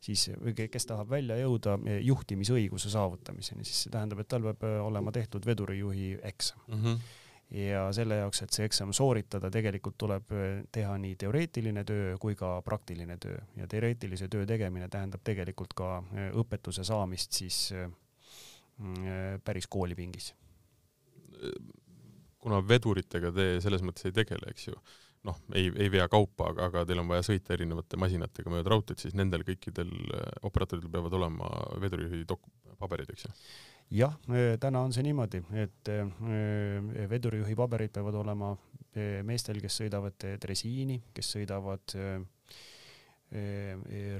siis, 0.00 0.30
kes 0.56 0.88
tahab 0.88 1.12
välja 1.12 1.36
jõuda 1.42 1.76
juhtimisõiguse 2.08 2.90
saavutamiseni, 2.90 3.66
siis 3.68 3.84
see 3.84 3.94
tähendab, 3.94 4.24
et 4.24 4.32
tal 4.32 4.48
peab 4.48 4.66
olema 4.86 5.12
tehtud 5.12 5.46
vedurijuhi 5.46 6.14
eksam. 6.32 6.68
Mm. 6.68 6.84
-hmm 6.84 7.16
ja 7.50 7.88
selle 7.92 8.20
jaoks, 8.20 8.44
et 8.44 8.52
see 8.54 8.66
eksam 8.68 8.92
sooritada, 8.94 9.48
tegelikult 9.50 9.96
tuleb 9.98 10.28
teha 10.70 10.92
nii 11.02 11.16
teoreetiline 11.18 11.82
töö 11.84 12.12
kui 12.22 12.36
ka 12.38 12.60
praktiline 12.62 13.16
töö. 13.18 13.40
Ja 13.56 13.66
teoreetilise 13.66 14.28
töö 14.30 14.46
tegemine 14.46 14.86
tähendab 14.88 15.24
tegelikult 15.26 15.74
ka 15.74 15.96
õpetuse 16.30 16.86
saamist 16.86 17.32
siis 17.32 17.72
päris 19.44 19.66
koolipingis. 19.68 20.34
kuna 22.40 22.60
veduritega 22.64 23.30
te 23.36 23.44
selles 23.60 23.82
mõttes 23.84 24.06
ei 24.08 24.14
tegele, 24.16 24.48
eks 24.48 24.68
ju, 24.68 24.74
noh, 25.28 25.40
ei, 25.56 25.68
ei 25.76 25.90
vea 25.92 26.06
kaupa, 26.08 26.50
aga, 26.52 26.68
aga 26.70 26.84
teil 26.88 27.02
on 27.02 27.10
vaja 27.10 27.24
sõita 27.26 27.52
erinevate 27.56 27.98
masinatega 28.00 28.52
mööda 28.52 28.72
raudteed, 28.72 29.00
siis 29.02 29.16
nendel 29.18 29.44
kõikidel 29.46 29.90
äh, 29.90 30.30
operaatoritel 30.48 30.92
peavad 30.92 31.16
olema 31.18 31.50
vedurijuhi 31.82 32.22
dok-, 32.28 32.48
paberid, 32.80 33.12
eks 33.12 33.26
ju? 33.26 33.32
jah, 34.00 34.16
äh, 34.32 34.54
täna 34.62 34.84
on 34.86 34.92
see 34.96 35.04
niimoodi, 35.04 35.42
et 35.60 35.92
äh, 35.92 36.04
vedurijuhi 37.10 37.54
paberid 37.58 37.92
peavad 37.96 38.16
olema 38.22 38.54
meestel, 39.22 39.60
kes 39.62 39.76
sõidavad 39.84 40.24
dresiini, 40.42 40.96
kes 41.14 41.28
sõidavad 41.36 41.92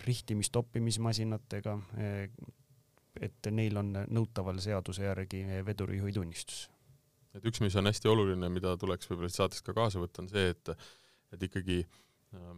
rihtimis-toppimismasinatega, 0.04 1.72
et 3.20 3.50
neil 3.52 3.76
on 3.80 3.92
nõutaval 4.08 4.60
seaduse 4.62 5.04
järgi 5.04 5.44
vedurijuhi 5.66 6.14
tunnistus. 6.16 6.68
et 7.36 7.44
üks, 7.46 7.60
mis 7.62 7.76
on 7.78 7.86
hästi 7.86 8.10
oluline, 8.10 8.48
mida 8.50 8.74
tuleks 8.80 9.10
võib-olla 9.10 9.30
saatest 9.32 9.64
ka 9.66 9.74
kaasa 9.76 10.00
võtta, 10.02 10.24
on 10.24 10.32
see, 10.32 10.50
et 10.54 10.72
et 11.30 11.44
ikkagi 11.46 11.84
äh, 11.84 12.54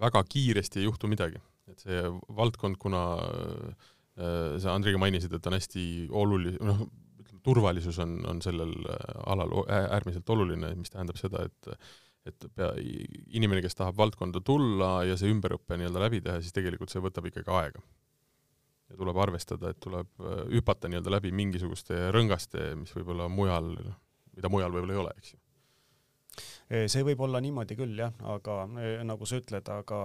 väga 0.00 0.24
kiiresti 0.26 0.80
ei 0.80 0.88
juhtu 0.88 1.10
midagi, 1.10 1.38
et 1.70 1.84
see 1.84 2.00
valdkond, 2.34 2.80
kuna 2.82 3.02
äh, 3.18 4.56
sa 4.58 4.74
Andriga 4.74 4.98
mainisid, 4.98 5.34
et 5.34 5.46
on 5.46 5.54
hästi 5.54 5.84
oluline, 6.10 6.58
noh, 6.66 6.82
ütleme 7.22 7.44
turvalisus 7.46 8.00
on, 8.02 8.18
on 8.26 8.42
sellel 8.42 8.74
äh, 8.90 9.22
alal 9.30 9.54
äärmiselt 9.68 10.34
oluline, 10.34 10.74
mis 10.80 10.94
tähendab 10.94 11.20
seda, 11.20 11.46
et 11.46 11.74
et 12.28 12.44
pea, 12.58 12.66
inimene, 13.38 13.62
kes 13.64 13.78
tahab 13.78 13.96
valdkonda 13.96 14.42
tulla 14.44 14.98
ja 15.08 15.14
see 15.16 15.30
ümberõpe 15.32 15.78
nii-öelda 15.78 16.02
läbi 16.02 16.18
teha, 16.20 16.42
siis 16.42 16.52
tegelikult 16.52 16.92
see 16.92 17.00
võtab 17.00 17.24
ikkagi 17.30 17.48
aega 17.56 17.80
ja 18.88 18.96
tuleb 18.96 19.18
arvestada, 19.20 19.72
et 19.72 19.80
tuleb 19.84 20.10
äh, 20.22 20.40
hüpata 20.54 20.90
nii-öelda 20.90 21.12
läbi 21.12 21.32
mingisuguste 21.36 22.08
rõngaste, 22.14 22.72
mis 22.80 22.94
võib-olla 22.96 23.28
mujal, 23.32 23.74
mida 24.36 24.52
mujal 24.52 24.74
võib-olla 24.74 24.96
ei 24.96 25.04
ole, 25.04 25.14
eks 25.20 25.34
ju. 25.34 25.42
See 26.68 27.00
võib 27.02 27.22
olla 27.24 27.40
niimoodi 27.40 27.74
küll 27.78 27.96
jah, 27.98 28.12
aga 28.28 28.66
nagu 29.08 29.26
sa 29.26 29.38
ütled, 29.40 29.70
aga 29.72 30.02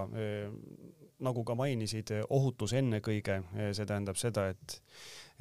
nagu 1.22 1.42
ka 1.46 1.54
mainisid, 1.60 2.08
ohutus 2.32 2.72
ennekõige, 2.74 3.36
see 3.76 3.86
tähendab 3.86 4.18
seda, 4.18 4.48
et 4.54 4.80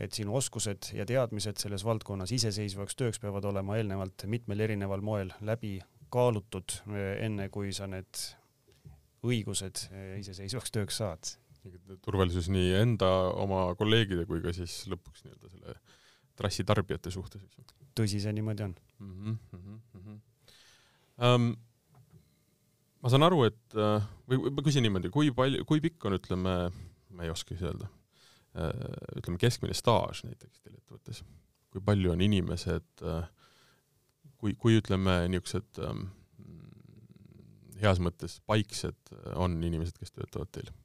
et 0.01 0.15
sinu 0.17 0.33
oskused 0.33 0.89
ja 0.97 1.05
teadmised 1.05 1.59
selles 1.61 1.83
valdkonnas 1.85 2.31
iseseisvaks 2.33 2.97
tööks 2.97 3.21
peavad 3.21 3.45
olema 3.45 3.77
eelnevalt 3.77 4.25
mitmel 4.25 4.63
erineval 4.65 5.03
moel 5.05 5.33
läbi 5.45 5.75
kaalutud, 6.13 6.79
enne 7.21 7.47
kui 7.53 7.73
sa 7.73 7.85
need 7.89 8.23
õigused 9.23 9.85
iseseisvaks 10.19 10.73
tööks 10.73 10.97
saad 11.01 11.35
turvalisus 12.03 12.49
nii 12.51 12.73
enda, 12.81 13.09
oma 13.39 13.65
kolleegide 13.79 14.25
kui 14.29 14.41
ka 14.43 14.53
siis 14.55 14.83
lõpuks 14.91 15.25
nii-öelda 15.25 15.51
selle 15.51 15.75
trassi 16.39 16.65
tarbijate 16.67 17.11
suhtes, 17.13 17.43
eks 17.45 17.59
ju. 17.59 17.65
tõsi, 17.97 18.21
see 18.23 18.33
niimoodi 18.35 18.65
on 18.65 18.73
mm. 18.99 19.13
-hmm, 19.13 19.37
mm 19.51 20.01
-hmm. 20.05 20.21
Um, 21.23 21.55
ma 23.01 23.09
saan 23.09 23.23
aru, 23.23 23.43
et 23.45 23.75
äh, 23.77 24.05
või 24.27 24.49
ma 24.49 24.63
küsin 24.65 24.81
niimoodi, 24.81 25.11
kui 25.13 25.31
palju, 25.31 25.65
kui 25.65 25.81
pikk 25.81 26.05
on, 26.05 26.17
ütleme, 26.17 26.71
ma 27.09 27.23
ei 27.23 27.29
oska 27.29 27.53
siis 27.53 27.61
öelda, 27.69 27.87
äh, 28.57 28.71
ütleme 29.17 29.37
keskmine 29.37 29.73
staaž 29.73 30.23
näiteks 30.23 30.59
teil 30.61 30.75
ettevõttes, 30.75 31.23
kui 31.69 31.81
palju 31.81 32.11
on 32.11 32.21
inimesed, 32.21 32.89
äh, 33.03 33.29
kui, 34.37 34.55
kui 34.55 34.79
ütleme, 34.81 35.27
niisugused 35.27 35.79
ähm, 35.85 36.07
heas 37.81 37.99
mõttes 37.99 38.41
paiksed 38.45 39.13
on 39.35 39.63
inimesed, 39.63 39.97
kes 39.99 40.11
töötavad 40.11 40.49
teil 40.51 40.71
Ehm, 40.71 40.82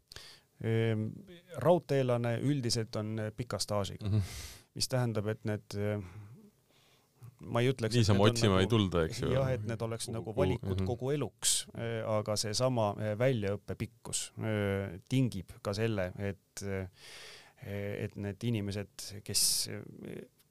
raudteelane 1.63 2.39
üldiselt 2.43 2.97
on 2.99 3.21
pika 3.37 3.59
staažiga 3.63 4.09
mm, 4.09 4.15
-hmm. 4.15 4.39
mis 4.75 4.89
tähendab, 4.89 5.27
et 5.31 5.45
need 5.47 5.77
ma 7.47 7.63
ei 7.63 7.71
ütleks 7.71 7.99
niisama 7.99 8.27
otsima 8.27 8.57
nagu, 8.57 8.65
ei 8.65 8.71
tulda, 8.71 9.03
eks 9.07 9.21
ju. 9.23 9.33
jah, 9.35 9.51
et 9.55 9.67
need 9.69 9.83
oleks 9.85 10.09
nagu 10.11 10.35
valikud 10.37 10.73
mm 10.73 10.81
-hmm. 10.81 10.89
kogu 10.91 11.11
eluks, 11.15 11.55
e, 11.75 11.91
aga 12.19 12.37
seesama 12.37 12.91
väljaõppe 13.19 13.77
pikkus 13.79 14.33
tingib 15.09 15.55
ka 15.63 15.75
selle, 15.75 16.13
et 16.19 16.65
et 17.59 18.15
need 18.17 18.45
inimesed, 18.45 19.23
kes, 19.27 19.43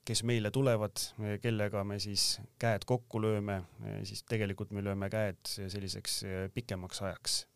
kes 0.05 0.23
meile 0.27 0.51
tulevad, 0.51 0.99
kellega 1.41 1.83
me 1.87 1.99
siis 2.03 2.41
käed 2.59 2.83
kokku 2.85 3.21
lööme, 3.23 3.61
siis 4.03 4.23
tegelikult 4.27 4.71
me 4.75 4.83
lööme 4.83 5.09
käed 5.09 5.39
selliseks 5.47 6.23
pikemaks 6.53 7.01
ajaks. 7.01 7.47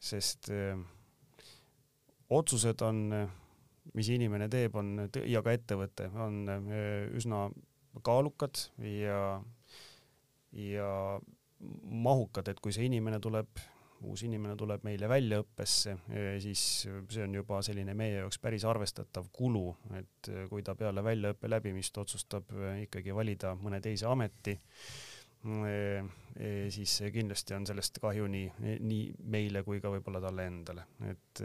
sest 0.00 0.50
äh, 0.50 0.78
otsused 2.30 2.82
on, 2.86 3.02
mis 3.96 4.12
inimene 4.14 4.48
teeb, 4.52 4.76
on 4.78 4.94
ja 5.26 5.42
ka 5.44 5.54
ettevõte 5.56 6.10
on 6.22 6.44
eh, 6.52 7.10
üsna 7.18 7.48
kaalukad 8.06 8.68
ja, 8.86 9.40
ja 10.54 10.92
mahukad, 11.82 12.52
et 12.52 12.62
kui 12.62 12.72
see 12.74 12.86
inimene 12.86 13.18
tuleb, 13.22 13.60
uus 14.06 14.22
inimene 14.24 14.54
tuleb 14.56 14.86
meile 14.86 15.10
väljaõppesse, 15.10 15.96
eh, 16.14 16.32
siis 16.42 16.64
see 16.86 17.26
on 17.26 17.34
juba 17.40 17.60
selline 17.66 17.96
meie 17.98 18.20
jaoks 18.20 18.38
päris 18.40 18.64
arvestatav 18.68 19.28
kulu, 19.34 19.66
et 19.98 20.30
kui 20.52 20.64
ta 20.66 20.76
peale 20.78 21.04
väljaõppe 21.04 21.50
läbimist 21.50 21.98
otsustab 22.00 22.54
ikkagi 22.84 23.14
valida 23.16 23.56
mõne 23.58 23.82
teise 23.84 24.08
ameti, 24.08 24.54
siis 26.70 26.98
kindlasti 27.14 27.54
on 27.56 27.64
sellest 27.64 27.96
kahju 28.02 28.26
nii, 28.28 28.76
nii 28.84 29.04
meile 29.32 29.62
kui 29.64 29.80
ka 29.80 29.88
võib-olla 29.88 30.20
talle 30.20 30.44
endale, 30.50 30.84
et 31.08 31.40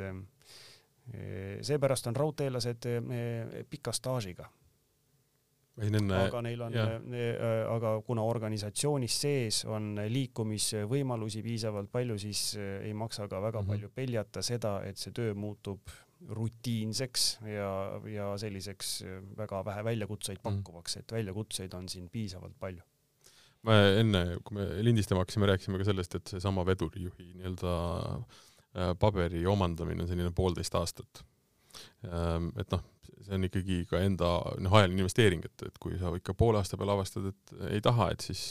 seepärast 1.62 2.08
on 2.10 2.16
raudteelased 2.18 2.88
pika 3.70 3.92
staažiga 3.94 4.48
enne, 5.84 6.16
aga 6.18 6.42
neil 6.46 6.62
on, 6.66 6.78
aga 7.76 7.92
kuna 8.08 8.24
organisatsioonis 8.26 9.18
sees 9.26 9.60
on 9.68 9.94
liikumisvõimalusi 10.12 11.44
piisavalt 11.46 11.92
palju, 11.92 12.18
siis 12.22 12.56
ei 12.58 12.94
maksa 12.98 13.28
ka 13.28 13.42
väga 13.42 13.62
mm 13.62 13.66
-hmm. 13.66 13.70
palju 13.70 13.90
peljata 13.96 14.42
seda, 14.42 14.80
et 14.88 14.98
see 14.98 15.12
töö 15.12 15.36
muutub 15.36 15.94
rutiinseks 16.30 17.40
ja, 17.52 17.70
ja 18.10 18.32
selliseks 18.40 19.04
väga 19.38 19.62
vähe 19.66 19.84
väljakutseid 19.84 20.40
mhm. 20.40 20.44
pakkuvaks, 20.44 20.98
et 20.98 21.12
väljakutseid 21.12 21.74
on 21.74 21.90
siin 21.90 22.10
piisavalt 22.10 22.56
palju. 22.60 22.82
me 23.66 24.00
enne, 24.00 24.38
kui 24.44 24.58
me 24.58 24.66
lindistama 24.84 25.24
hakkasime, 25.24 25.48
rääkisime 25.50 25.78
ka 25.82 25.88
sellest, 25.88 26.16
et 26.16 26.28
seesama 26.28 26.66
vedurijuhi 26.66 27.32
nii-öelda 27.34 27.72
äh, 28.00 28.42
paberi 29.00 29.46
omandamine 29.48 30.04
on 30.04 30.10
selline 30.10 30.34
poolteist 30.36 30.76
aastat. 30.76 31.24
Ehm, 32.08 32.50
et 32.60 32.72
noh, 32.72 32.84
see 33.26 33.38
on 33.38 33.48
ikkagi 33.48 33.82
ka 33.90 34.02
enda 34.04 34.32
noh, 34.62 34.78
ajaline 34.80 35.04
investeering, 35.04 35.46
et, 35.48 35.68
et 35.70 35.78
kui 35.82 35.98
sa 36.02 36.14
ikka 36.18 36.36
poole 36.38 36.60
aasta 36.60 36.80
peale 36.80 36.96
avastad, 36.96 37.30
et 37.32 37.56
ei 37.72 37.84
taha, 37.84 38.12
et 38.14 38.26
siis 38.26 38.44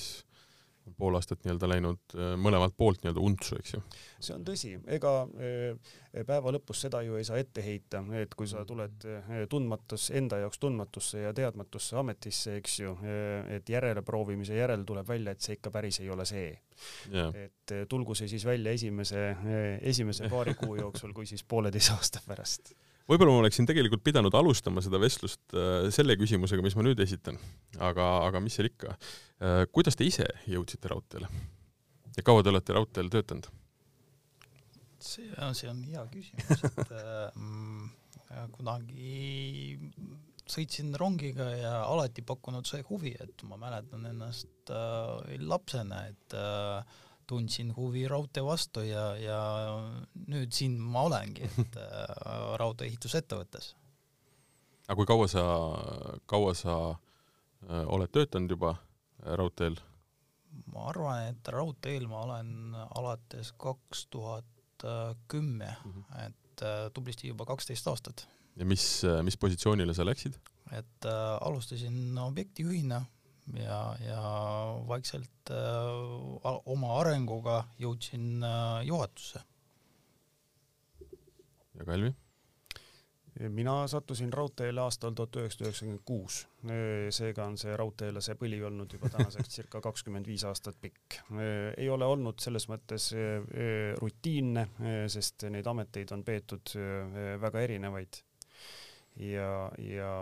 pool 0.98 1.16
aastat 1.16 1.44
nii-öelda 1.44 1.68
läinud 1.70 2.14
äh, 2.16 2.34
mõlemalt 2.40 2.76
poolt 2.76 3.02
nii-öelda 3.02 3.22
untsu, 3.24 3.56
eks 3.60 3.74
ju. 3.76 3.80
see 4.18 4.34
on 4.36 4.44
tõsi, 4.46 4.72
ega 4.96 5.12
äh, 5.24 5.94
päeva 6.28 6.52
lõpus 6.54 6.84
seda 6.84 7.00
ju 7.06 7.18
ei 7.18 7.26
saa 7.26 7.40
ette 7.40 7.64
heita, 7.64 8.02
et 8.20 8.34
kui 8.38 8.48
sa 8.50 8.64
tuled 8.68 9.06
äh, 9.08 9.32
tundmatus, 9.50 10.10
enda 10.14 10.40
jaoks 10.42 10.60
tundmatusse 10.62 11.24
ja 11.24 11.32
teadmatusse 11.36 11.98
ametisse, 12.00 12.58
eks 12.60 12.78
ju, 12.80 12.94
et 13.54 13.68
järeleproovimise 13.68 14.56
järel 14.58 14.84
tuleb 14.86 15.08
välja, 15.08 15.34
et 15.34 15.44
see 15.44 15.58
ikka 15.58 15.72
päris 15.74 16.00
ei 16.02 16.10
ole 16.12 16.26
see. 16.28 16.52
et 17.14 17.74
tulgu 17.88 18.14
see 18.18 18.28
siis 18.28 18.44
välja 18.44 18.72
esimese, 18.74 19.28
esimese 19.80 20.28
paari 20.28 20.54
kuu 20.58 20.76
jooksul, 20.76 21.14
kui 21.16 21.26
siis 21.26 21.44
pooleteise 21.48 21.94
aasta 21.94 22.22
pärast 22.26 22.74
võib-olla 23.10 23.34
ma 23.34 23.42
oleksin 23.44 23.68
tegelikult 23.68 24.04
pidanud 24.06 24.34
alustama 24.38 24.82
seda 24.84 25.00
vestlust 25.02 25.56
äh, 25.56 25.90
selle 25.94 26.16
küsimusega, 26.20 26.64
mis 26.64 26.76
ma 26.78 26.86
nüüd 26.86 27.00
esitan, 27.04 27.38
aga, 27.78 28.08
aga 28.28 28.42
mis 28.44 28.56
seal 28.58 28.70
ikka. 28.70 28.96
Äh, 29.40 29.64
kuidas 29.72 29.98
te 29.98 30.06
ise 30.08 30.28
jõudsite 30.50 30.92
raudteele 30.92 31.30
ja 32.16 32.24
kaua 32.26 32.42
te 32.42 32.52
olete 32.52 32.76
raudteel 32.76 33.12
töötanud? 33.12 33.50
see 35.04 35.28
on, 35.36 35.52
see 35.52 35.68
on 35.68 35.82
hea 35.84 36.02
küsimus, 36.08 36.62
et 36.64 36.92
äh, 36.96 38.46
kunagi 38.56 39.76
sõitsin 40.48 40.94
rongiga 41.00 41.46
ja 41.56 41.72
alati 41.84 42.24
pakkunud 42.24 42.68
see 42.68 42.84
huvi, 42.88 43.14
et 43.20 43.44
ma 43.48 43.58
mäletan 43.60 44.04
ennast 44.08 44.72
äh, 44.72 45.34
lapsena, 45.44 46.06
et 46.12 46.36
äh, 46.36 47.02
tundsin 47.26 47.72
huvi 47.76 48.04
raudtee 48.08 48.44
vastu 48.44 48.84
ja, 48.84 49.06
ja 49.16 49.38
nüüd 50.28 50.52
siin 50.54 50.76
ma 50.78 51.06
olengi, 51.08 51.48
et 51.48 51.78
äh, 51.82 52.12
raudtee-ehitusettevõttes. 52.60 53.74
aga 54.88 54.98
kui 55.00 55.08
kaua 55.08 55.28
sa, 55.30 55.44
kaua 56.30 56.54
sa 56.58 56.76
äh, 56.92 57.82
oled 57.86 58.12
töötanud 58.12 58.56
juba 58.56 58.76
äh, 58.76 59.34
raudteel? 59.40 59.78
ma 60.70 60.88
arvan, 60.92 61.32
et 61.32 61.50
raudteel 61.50 62.06
ma 62.10 62.24
olen 62.28 62.76
alates 62.94 63.52
kaks 63.58 64.06
tuhat 64.10 64.50
kümme, 65.30 65.70
mhm. 65.84 66.02
et 66.26 66.62
tublisti 66.94 67.30
juba 67.30 67.46
kaksteist 67.48 67.86
aastat. 67.88 68.26
ja 68.56 68.66
mis, 68.68 68.84
mis 69.24 69.38
positsioonile 69.40 69.94
sa 69.96 70.06
läksid? 70.06 70.36
et 70.72 71.06
äh, 71.06 71.38
alustasin 71.40 72.18
objektijuhina 72.18 73.04
ja, 73.52 73.96
ja 74.00 74.20
vaikselt 74.88 75.52
äh, 75.52 76.50
oma 76.64 76.98
arenguga 77.00 77.62
jõudsin 77.78 78.42
äh, 78.44 78.82
juhatusse. 78.88 79.40
ja 81.74 81.84
Kalvi? 81.84 82.14
mina 83.50 83.88
sattusin 83.90 84.30
raudteele 84.32 84.78
aastal 84.78 85.10
tuhat 85.18 85.36
üheksasada 85.40 85.66
üheksakümmend 85.66 86.02
kuus, 86.06 86.36
seega 87.16 87.48
on 87.50 87.56
see 87.58 87.72
raudteelase 87.76 88.36
põli 88.38 88.60
olnud 88.62 88.92
juba 88.94 89.10
tänaseks 89.10 89.50
circa 89.56 89.80
kakskümmend 89.82 90.28
viis 90.30 90.44
aastat 90.46 90.78
pikk. 90.80 91.16
ei 91.74 91.88
ole 91.90 92.06
olnud 92.06 92.38
selles 92.38 92.68
mõttes 92.70 93.08
rutiinne, 93.98 94.68
sest 95.10 95.48
neid 95.50 95.66
ameteid 95.66 96.14
on 96.14 96.22
peetud 96.22 96.76
väga 97.42 97.64
erinevaid 97.66 98.20
ja, 99.16 99.50
ja 99.82 100.12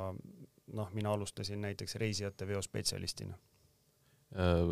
noh, 0.72 0.90
mina 0.92 1.12
alustasin 1.12 1.60
näiteks 1.60 1.94
reisijate 2.00 2.46
veo 2.46 2.62
spetsialistina. 2.62 3.38
Äh, 4.32 4.70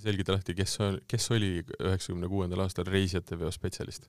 selgita 0.00 0.32
lahti, 0.32 0.54
kes, 0.56 0.78
kes 1.08 1.30
oli 1.36 1.58
üheksakümne 1.60 2.28
kuuendal 2.32 2.64
aastal 2.64 2.88
reisijate 2.88 3.38
veo 3.38 3.50
spetsialist? 3.52 4.08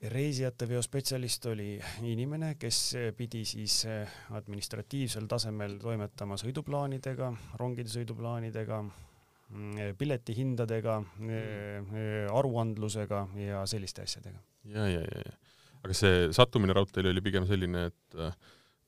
reisijate 0.00 0.64
veo 0.68 0.80
spetsialist 0.82 1.44
oli 1.50 1.74
inimene, 2.08 2.54
kes 2.60 2.78
pidi 3.16 3.42
siis 3.44 3.82
äh, 3.88 4.14
administratiivsel 4.36 5.26
tasemel 5.28 5.76
toimetama 5.80 6.38
sõiduplaanidega, 6.40 7.28
rongide 7.60 7.92
sõiduplaanidega, 7.92 8.78
mm, 8.84 9.98
piletihindadega, 10.00 10.96
äh, 11.20 11.92
aruandlusega 12.32 13.26
ja 13.44 13.64
selliste 13.68 14.06
asjadega. 14.08 14.40
ja, 14.64 14.86
ja, 14.88 15.04
ja, 15.04 15.26
ja. 15.26 15.36
aga 15.82 15.96
see 15.96 16.24
sattumine 16.36 16.76
raudteele 16.76 17.12
oli 17.12 17.24
pigem 17.24 17.48
selline, 17.48 17.86
et 17.92 18.20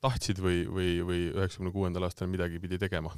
tahtsid 0.03 0.43
või, 0.43 0.65
või, 0.67 0.91
või 1.07 1.23
üheksakümne 1.31 1.73
kuuendal 1.75 2.09
aastal 2.09 2.31
midagi 2.31 2.61
pidi 2.63 2.79
tegema? 2.83 3.13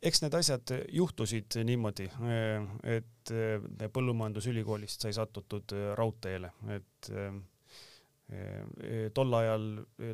Eks 0.00 0.22
need 0.22 0.32
asjad 0.32 0.70
juhtusid 0.96 1.58
niimoodi, 1.68 2.06
et 2.88 3.32
Põllumajandusülikoolist 3.92 5.04
sai 5.04 5.12
satutud 5.12 5.74
raudteele, 5.98 6.54
et 6.72 7.10
tol 9.12 9.36
ajal 9.36 9.66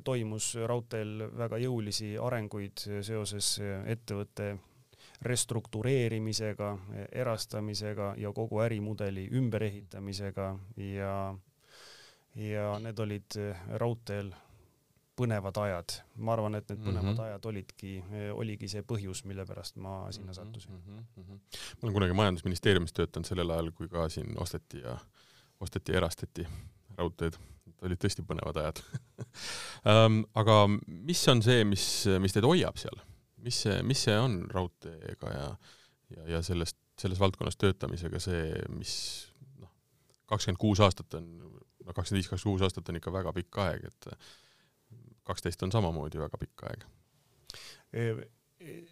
toimus 0.05 0.49
raudteel 0.67 1.29
väga 1.39 1.61
jõulisi 1.63 2.17
arenguid 2.19 2.83
seoses 3.07 3.53
ettevõtte 3.63 4.57
restruktureerimisega, 5.23 6.73
erastamisega 7.13 8.15
ja 8.19 8.33
kogu 8.35 8.61
ärimudeli 8.67 9.29
ümberehitamisega 9.39 10.49
ja 10.83 11.13
ja 12.37 12.67
need 12.83 12.99
olid 13.01 13.39
raudteel 13.81 14.35
põnevad 15.17 15.59
ajad. 15.62 15.97
ma 16.21 16.35
arvan, 16.37 16.59
et 16.59 16.69
need 16.71 16.83
põnevad 16.85 17.11
mm 17.11 17.17
-hmm. 17.17 17.25
ajad 17.27 17.49
olidki, 17.51 17.93
oligi 18.35 18.69
see 18.69 18.83
põhjus, 18.83 19.25
mille 19.25 19.47
pärast 19.49 19.77
ma 19.77 20.12
sinna 20.12 20.33
mhm, 20.33 20.39
sattusin 20.39 20.73
mm. 20.73 21.05
-hmm. 21.17 21.41
ma 21.75 21.83
olen 21.83 21.95
kunagi 21.99 22.12
Majandusministeeriumis 22.12 22.93
töötanud 22.93 23.29
sellel 23.29 23.51
ajal, 23.51 23.71
kui 23.73 23.89
ka 23.89 24.09
siin 24.09 24.39
osteti 24.39 24.81
ja, 24.85 24.97
osteti 25.61 25.93
ja 25.93 25.99
erastati 26.03 26.47
raudteed. 26.99 27.39
olid 27.83 27.99
tõesti 28.01 28.23
põnevad 28.25 28.57
ajad 28.57 28.81
um, 29.85 30.25
aga 30.41 30.55
mis 30.87 31.29
on 31.29 31.43
see, 31.43 31.64
mis, 31.64 32.07
mis 32.21 32.33
teid 32.33 32.45
hoiab 32.45 32.77
seal? 32.81 33.01
mis 33.37 33.62
see, 33.62 33.83
mis 33.83 34.03
see 34.09 34.17
on 34.19 34.41
raudteega 34.51 35.33
ja, 35.33 35.49
ja, 36.17 36.29
ja 36.37 36.43
sellest, 36.43 36.79
selles 37.01 37.21
valdkonnas 37.21 37.57
töötamisega 37.61 38.21
see, 38.23 38.49
mis 38.75 38.95
noh, 39.61 39.71
kakskümmend 40.27 40.61
kuus 40.61 40.81
aastat 40.81 41.14
on, 41.21 41.29
no 41.39 41.93
kakskümmend 41.93 42.23
viis, 42.23 42.31
kakskümmend 42.33 42.59
kuus 42.59 42.67
aastat 42.67 42.89
on 42.89 42.99
ikka 43.01 43.12
väga 43.12 43.33
pikk 43.37 43.61
aeg, 43.67 43.87
et 43.91 44.11
kaksteist 45.27 45.62
on 45.66 45.74
samamoodi 45.74 46.22
väga 46.22 46.39
pikk 46.39 46.66
aeg. 46.70 46.87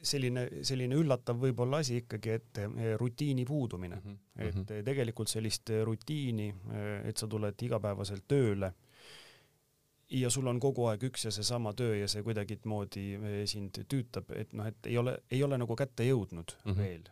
selline, 0.03 0.45
selline 0.63 0.97
üllatav 1.01 1.41
võib-olla 1.41 1.81
asi 1.83 2.03
ikkagi, 2.03 2.31
et 2.39 2.61
rutiini 3.01 3.45
puudumine 3.49 3.97
mm, 3.97 4.11
-hmm. 4.11 4.49
et 4.49 4.55
mhm. 4.55 4.85
tegelikult 4.85 5.29
sellist 5.29 5.71
rutiini, 5.85 6.55
et 7.05 7.17
sa 7.17 7.27
tuled 7.27 7.63
igapäevaselt 7.63 8.29
tööle 8.29 8.73
ja 10.11 10.31
sul 10.31 10.47
on 10.47 10.61
kogu 10.61 10.87
aeg 10.91 11.03
üks 11.09 11.25
ja 11.25 11.33
seesama 11.35 11.73
töö 11.73 11.97
ja 11.97 12.09
see 12.09 12.23
kuidagimoodi 12.23 13.05
sind 13.51 13.81
tüütab, 13.89 14.31
et 14.37 14.53
noh, 14.53 14.69
et 14.69 14.87
ei 14.87 14.99
ole, 14.99 15.17
ei 15.31 15.43
ole 15.43 15.59
nagu 15.59 15.77
kätte 15.77 16.07
jõudnud 16.07 16.57
mm 16.65 16.73
-hmm. 16.73 16.79
veel. 16.79 17.09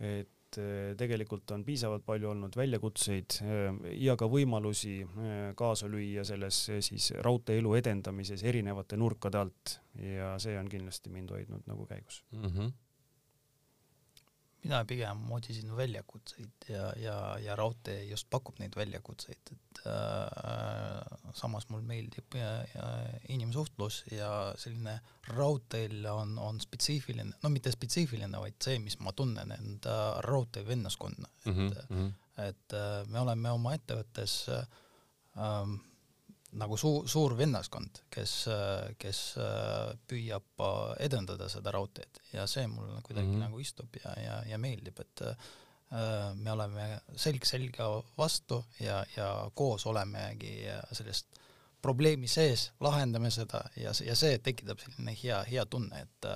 et 0.00 0.28
et 0.50 0.58
äh, 0.58 0.96
tegelikult 0.98 1.50
on 1.54 1.64
piisavalt 1.64 2.04
palju 2.06 2.30
olnud 2.32 2.56
väljakutseid 2.58 3.38
äh, 3.44 3.80
ja 4.02 4.16
ka 4.18 4.26
võimalusi 4.30 5.00
äh, 5.04 5.54
kaasa 5.58 5.88
lüüa 5.90 6.24
selles 6.26 6.58
siis 6.82 7.12
raudteeelu 7.22 7.74
edendamises 7.78 8.42
erinevate 8.42 8.98
nurkade 8.98 9.38
alt 9.38 9.76
ja 10.02 10.34
see 10.42 10.58
on 10.58 10.70
kindlasti 10.70 11.12
mind 11.14 11.30
hoidnud 11.34 11.66
nagu 11.70 11.86
käigus 11.86 12.24
mm. 12.32 12.46
-hmm 12.46 12.78
mina 14.64 14.82
pigem 14.84 15.22
otsisin 15.32 15.70
väljakutseid 15.76 16.68
ja, 16.68 16.92
ja, 17.00 17.16
ja 17.40 17.56
raudtee 17.56 18.04
just 18.04 18.28
pakub 18.30 18.58
neid 18.60 18.76
väljakutseid, 18.76 19.52
et 19.54 19.82
äh, 19.88 21.32
samas 21.34 21.68
mul 21.70 21.82
meeldib 21.86 22.36
inimsuhtlus 23.28 24.02
ja 24.12 24.30
selline 24.60 24.98
raudteel 25.32 26.04
on, 26.12 26.36
on 26.38 26.60
spetsiifiline, 26.60 27.32
no 27.42 27.52
mitte 27.52 27.72
spetsiifiline, 27.72 28.36
vaid 28.42 28.58
see, 28.62 28.78
mis 28.82 28.98
ma 29.00 29.14
tunnen 29.16 29.54
enda 29.56 29.96
raudteevennaskonna, 30.26 31.30
et 31.46 31.54
mm, 31.54 31.70
-hmm. 31.70 32.10
et 32.48 32.76
äh, 32.76 33.06
me 33.08 33.20
oleme 33.20 33.50
oma 33.50 33.74
ettevõttes 33.78 34.42
äh, 34.48 34.66
nagu 36.58 36.76
suur, 36.80 37.08
suur 37.08 37.36
vennaskond, 37.38 38.02
kes, 38.10 38.32
kes 38.98 39.20
püüab 40.10 40.64
edendada 40.98 41.48
seda 41.52 41.72
raudteed 41.76 42.22
ja 42.32 42.46
see 42.50 42.66
mulle 42.66 43.02
kuidagi 43.06 43.28
mm 43.28 43.34
-hmm. 43.34 43.44
nagu 43.46 43.60
istub 43.60 43.96
ja, 44.04 44.14
ja, 44.20 44.42
ja 44.46 44.58
meeldib, 44.58 44.98
et 45.00 45.22
me 46.34 46.52
oleme 46.52 47.00
selg 47.16 47.44
selga 47.44 47.86
vastu 48.18 48.64
ja, 48.80 49.04
ja 49.16 49.50
koos 49.54 49.86
olemegi 49.86 50.62
sellest 50.92 51.40
probleemi 51.82 52.28
sees, 52.28 52.70
lahendame 52.80 53.30
seda 53.30 53.62
ja, 53.76 53.92
ja 54.04 54.16
see 54.16 54.38
tekitab 54.38 54.80
selline 54.82 55.14
hea, 55.22 55.42
hea 55.48 55.64
tunne, 55.66 56.02
et 56.04 56.28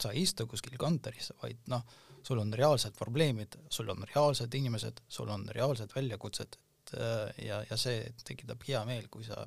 sa 0.00 0.12
ei 0.12 0.22
istu 0.22 0.46
kuskil 0.46 0.76
kontoris, 0.80 1.32
vaid 1.42 1.58
noh, 1.72 1.84
sul 2.26 2.40
on 2.42 2.52
reaalsed 2.56 2.96
probleemid, 2.98 3.58
sul 3.70 3.90
on 3.92 4.04
reaalsed 4.08 4.54
inimesed, 4.54 5.02
sul 5.08 5.30
on 5.32 5.46
reaalsed 5.54 5.92
väljakutsed, 5.94 6.56
et 6.94 7.46
ja, 7.46 7.62
ja 7.70 7.76
see 7.80 8.02
tekitab 8.24 8.62
hea 8.68 8.82
meel, 8.88 9.08
kui 9.10 9.24
sa 9.24 9.46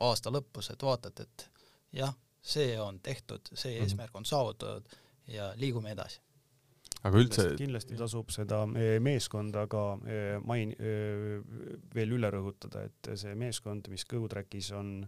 aasta 0.00 0.32
lõpus, 0.32 0.70
et 0.72 0.82
vaatad, 0.82 1.20
et 1.24 1.46
jah, 1.92 2.14
see 2.40 2.74
on 2.80 3.00
tehtud, 3.00 3.52
see 3.52 3.76
mhm. 3.76 3.84
eesmärk 3.84 4.16
on 4.16 4.28
saavutatud 4.28 4.98
ja 5.30 5.52
liigume 5.56 5.92
edasi 5.92 6.20
aga 7.06 7.20
üldse 7.22 7.46
kindlasti 7.56 7.96
tasub 7.96 8.32
seda 8.34 8.64
e, 8.76 8.98
meeskonda 9.02 9.64
ka 9.70 9.84
e, 10.04 10.18
main-, 10.44 10.74
e, 10.76 11.38
veel 11.94 12.16
üle 12.18 12.30
rõhutada, 12.32 12.84
et 12.90 13.12
see 13.20 13.32
meeskond, 13.38 13.88
mis 13.92 14.04
GoTrackis 14.08 14.72
on 14.76 14.98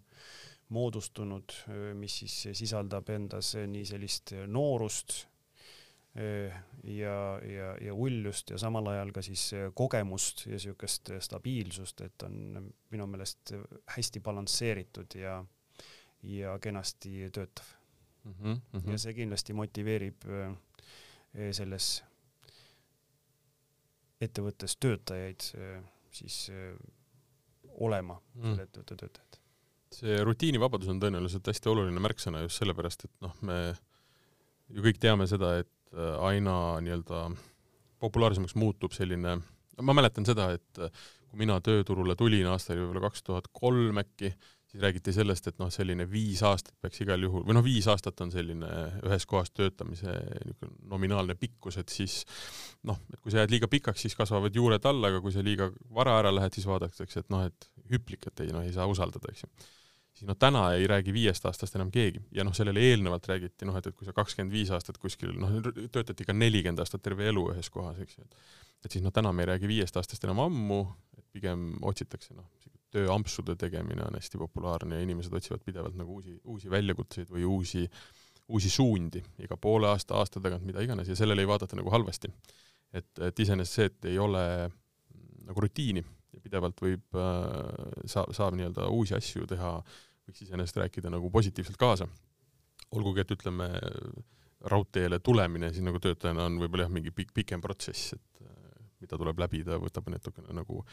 moodustunud, 0.73 1.53
mis 2.01 2.15
siis 2.23 2.57
sisaldab 2.57 3.11
endas 3.13 3.51
nii 3.69 3.85
sellist 3.85 4.33
noorust 4.49 5.27
ja, 6.15 7.41
ja, 7.41 7.69
ja 7.81 7.95
uljust 7.95 8.51
ja 8.53 8.59
samal 8.61 8.87
ajal 8.93 9.13
ka 9.17 9.23
siis 9.25 9.47
kogemust 9.75 10.45
ja 10.47 10.59
niisugust 10.59 11.09
stabiilsust, 11.25 12.03
et 12.05 12.27
on 12.27 12.67
minu 12.93 13.07
meelest 13.09 13.55
hästi 13.95 14.21
balansseeritud 14.21 15.17
ja, 15.17 15.39
ja 16.23 16.59
kenasti 16.61 17.31
töötav 17.33 17.71
mm. 18.25 18.33
-hmm, 18.33 18.61
mm 18.73 18.81
-hmm. 18.81 18.93
ja 18.93 18.99
see 18.99 19.15
kindlasti 19.15 19.57
motiveerib 19.57 20.29
äh, 20.29 20.57
selles 21.53 22.05
ettevõttes 24.21 24.77
töötajaid 24.77 25.41
siis 26.13 26.51
olema 27.81 28.21
mm. 28.35 28.43
selle 28.43 28.67
ettevõtte 28.69 28.97
töötajad. 28.97 29.39
see 29.93 30.25
rutiinivabadus 30.25 30.89
on 30.89 31.01
tõenäoliselt 31.01 31.49
hästi 31.49 31.69
oluline 31.69 32.01
märksõna 32.01 32.43
just 32.45 32.61
sellepärast, 32.61 33.05
et 33.05 33.25
noh, 33.25 33.35
me 33.45 33.57
ju 34.73 34.85
kõik 34.87 35.01
teame 35.01 35.27
seda, 35.29 35.57
et 35.61 35.71
aina 35.95 36.55
nii-öelda 36.85 37.25
populaarsemaks 38.03 38.57
muutub 38.59 38.95
selline, 38.97 39.37
ma 39.83 39.95
mäletan 39.97 40.27
seda, 40.27 40.51
et 40.57 40.81
kui 41.33 41.41
mina 41.41 41.59
tööturule 41.65 42.17
tulin 42.19 42.49
aastal 42.53 42.81
võib-olla 42.81 43.07
kaks 43.07 43.25
tuhat 43.25 43.49
kolm 43.57 44.01
äkki, 44.03 44.33
siis 44.73 44.83
räägiti 44.83 45.13
sellest, 45.13 45.47
et 45.49 45.59
noh, 45.61 45.69
selline 45.73 46.07
viis 46.09 46.41
aastat 46.49 46.75
peaks 46.81 47.03
igal 47.05 47.21
juhul, 47.25 47.45
või 47.49 47.57
noh, 47.57 47.65
viis 47.65 47.89
aastat 47.93 48.21
on 48.25 48.33
selline 48.33 48.69
ühes 49.05 49.27
kohas 49.29 49.53
töötamise 49.53 50.13
niisugune 50.13 50.73
nominaalne 50.93 51.37
pikkus, 51.41 51.77
et 51.81 51.93
siis 51.93 52.23
noh, 52.89 53.01
et 53.13 53.21
kui 53.21 53.33
sa 53.33 53.43
jääd 53.43 53.53
liiga 53.53 53.69
pikaks, 53.73 54.07
siis 54.07 54.17
kasvavad 54.17 54.57
juured 54.57 54.89
alla, 54.89 55.13
aga 55.13 55.21
kui 55.25 55.35
sa 55.35 55.45
liiga 55.45 55.69
vara 55.93 56.19
ära 56.23 56.33
lähed, 56.33 56.57
siis 56.57 56.69
vaadatakse, 56.69 57.25
et 57.25 57.33
noh, 57.33 57.45
et 57.49 57.71
hüplik, 57.93 58.29
et 58.29 58.45
ei 58.45 58.53
noh, 58.53 58.65
ei 58.65 58.73
saa 58.73 58.89
usaldada, 58.89 59.33
eks 59.33 59.45
ju. 59.45 59.53
Siis 60.13 60.29
noh, 60.29 60.37
täna 60.39 60.67
ei 60.77 60.87
räägi 60.91 61.15
viiest 61.15 61.47
aastast 61.49 61.77
enam 61.79 61.91
keegi 61.95 62.21
ja 62.37 62.45
noh, 62.45 62.55
sellele 62.57 62.83
eelnevalt 62.91 63.27
räägiti 63.31 63.69
noh, 63.69 63.77
et, 63.79 63.89
et 63.91 63.97
kui 63.97 64.09
sa 64.09 64.15
kakskümmend 64.17 64.53
viis 64.53 64.73
aastat 64.75 64.99
kuskil 65.03 65.33
noh, 65.39 65.55
töötati 65.93 66.27
ka 66.29 66.37
nelikümmend 66.37 66.83
aastat 66.85 67.03
terve 67.05 67.29
elu 67.31 67.49
ühes 67.55 67.71
kohas, 67.73 68.01
eks 68.05 68.19
ju, 68.19 68.27
et 68.29 68.61
et 68.83 68.91
siis 68.91 69.05
noh, 69.05 69.15
täna 69.15 69.31
me 69.33 69.45
ei 69.45 69.53
räägi 69.53 69.71
viiest 69.71 69.97
aastast 69.99 70.25
enam 70.27 70.41
ammu, 70.43 70.81
et 71.17 71.25
pigem 71.35 71.69
otsitakse 71.87 72.35
noh, 72.35 72.49
tööampsude 72.93 73.57
tegemine 73.57 74.05
on 74.05 74.19
hästi 74.19 74.41
populaarne 74.41 74.99
ja 74.99 75.07
inimesed 75.07 75.33
otsivad 75.39 75.63
pidevalt 75.65 75.97
nagu 75.97 76.19
uusi, 76.19 76.35
uusi 76.45 76.71
väljakutseid 76.71 77.31
või 77.33 77.47
uusi, 77.49 77.87
uusi 78.53 78.71
suundi 78.71 79.23
iga 79.45 79.57
poole 79.57 79.89
aasta, 79.89 80.19
aasta 80.21 80.43
tagant, 80.45 80.67
mida 80.67 80.83
iganes, 80.85 81.09
ja 81.09 81.17
sellele 81.17 81.45
ei 81.45 81.49
vaadata 81.49 81.79
nagu 81.79 81.93
halvasti. 81.95 82.33
et, 82.93 83.09
et 83.25 83.39
iseenesest 83.41 83.79
see, 83.79 83.89
et 83.89 84.11
ei 84.11 84.19
ole 84.19 84.43
nagu 85.47 85.65
rutiini 85.65 86.03
pidevalt 86.43 86.83
võib 86.83 87.19
äh,, 87.19 88.05
saab, 88.11 88.35
saab 88.37 88.59
nii-öelda 88.59 88.89
uusi 88.93 89.17
asju 89.19 89.47
teha, 89.51 89.77
võiks 90.27 90.45
iseenesest 90.47 90.83
rääkida 90.83 91.13
nagu 91.13 91.31
positiivselt 91.31 91.81
kaasa. 91.81 92.09
olgugi, 92.93 93.23
et 93.23 93.31
ütleme, 93.33 93.71
raudteele 94.69 95.19
tulemine 95.19 95.73
siis 95.73 95.85
nagu 95.85 95.99
töötajana 96.03 96.47
on 96.47 96.61
võib-olla 96.61 96.87
jah, 96.87 96.93
mingi 96.93 97.11
pikk, 97.11 97.33
pikem 97.35 97.61
protsess, 97.65 98.13
et 98.19 98.45
äh, 98.45 98.87
mida 99.03 99.19
tuleb 99.19 99.39
läbida, 99.39 99.81
võtab 99.83 100.11
natukene 100.13 100.55
nagu 100.55 100.85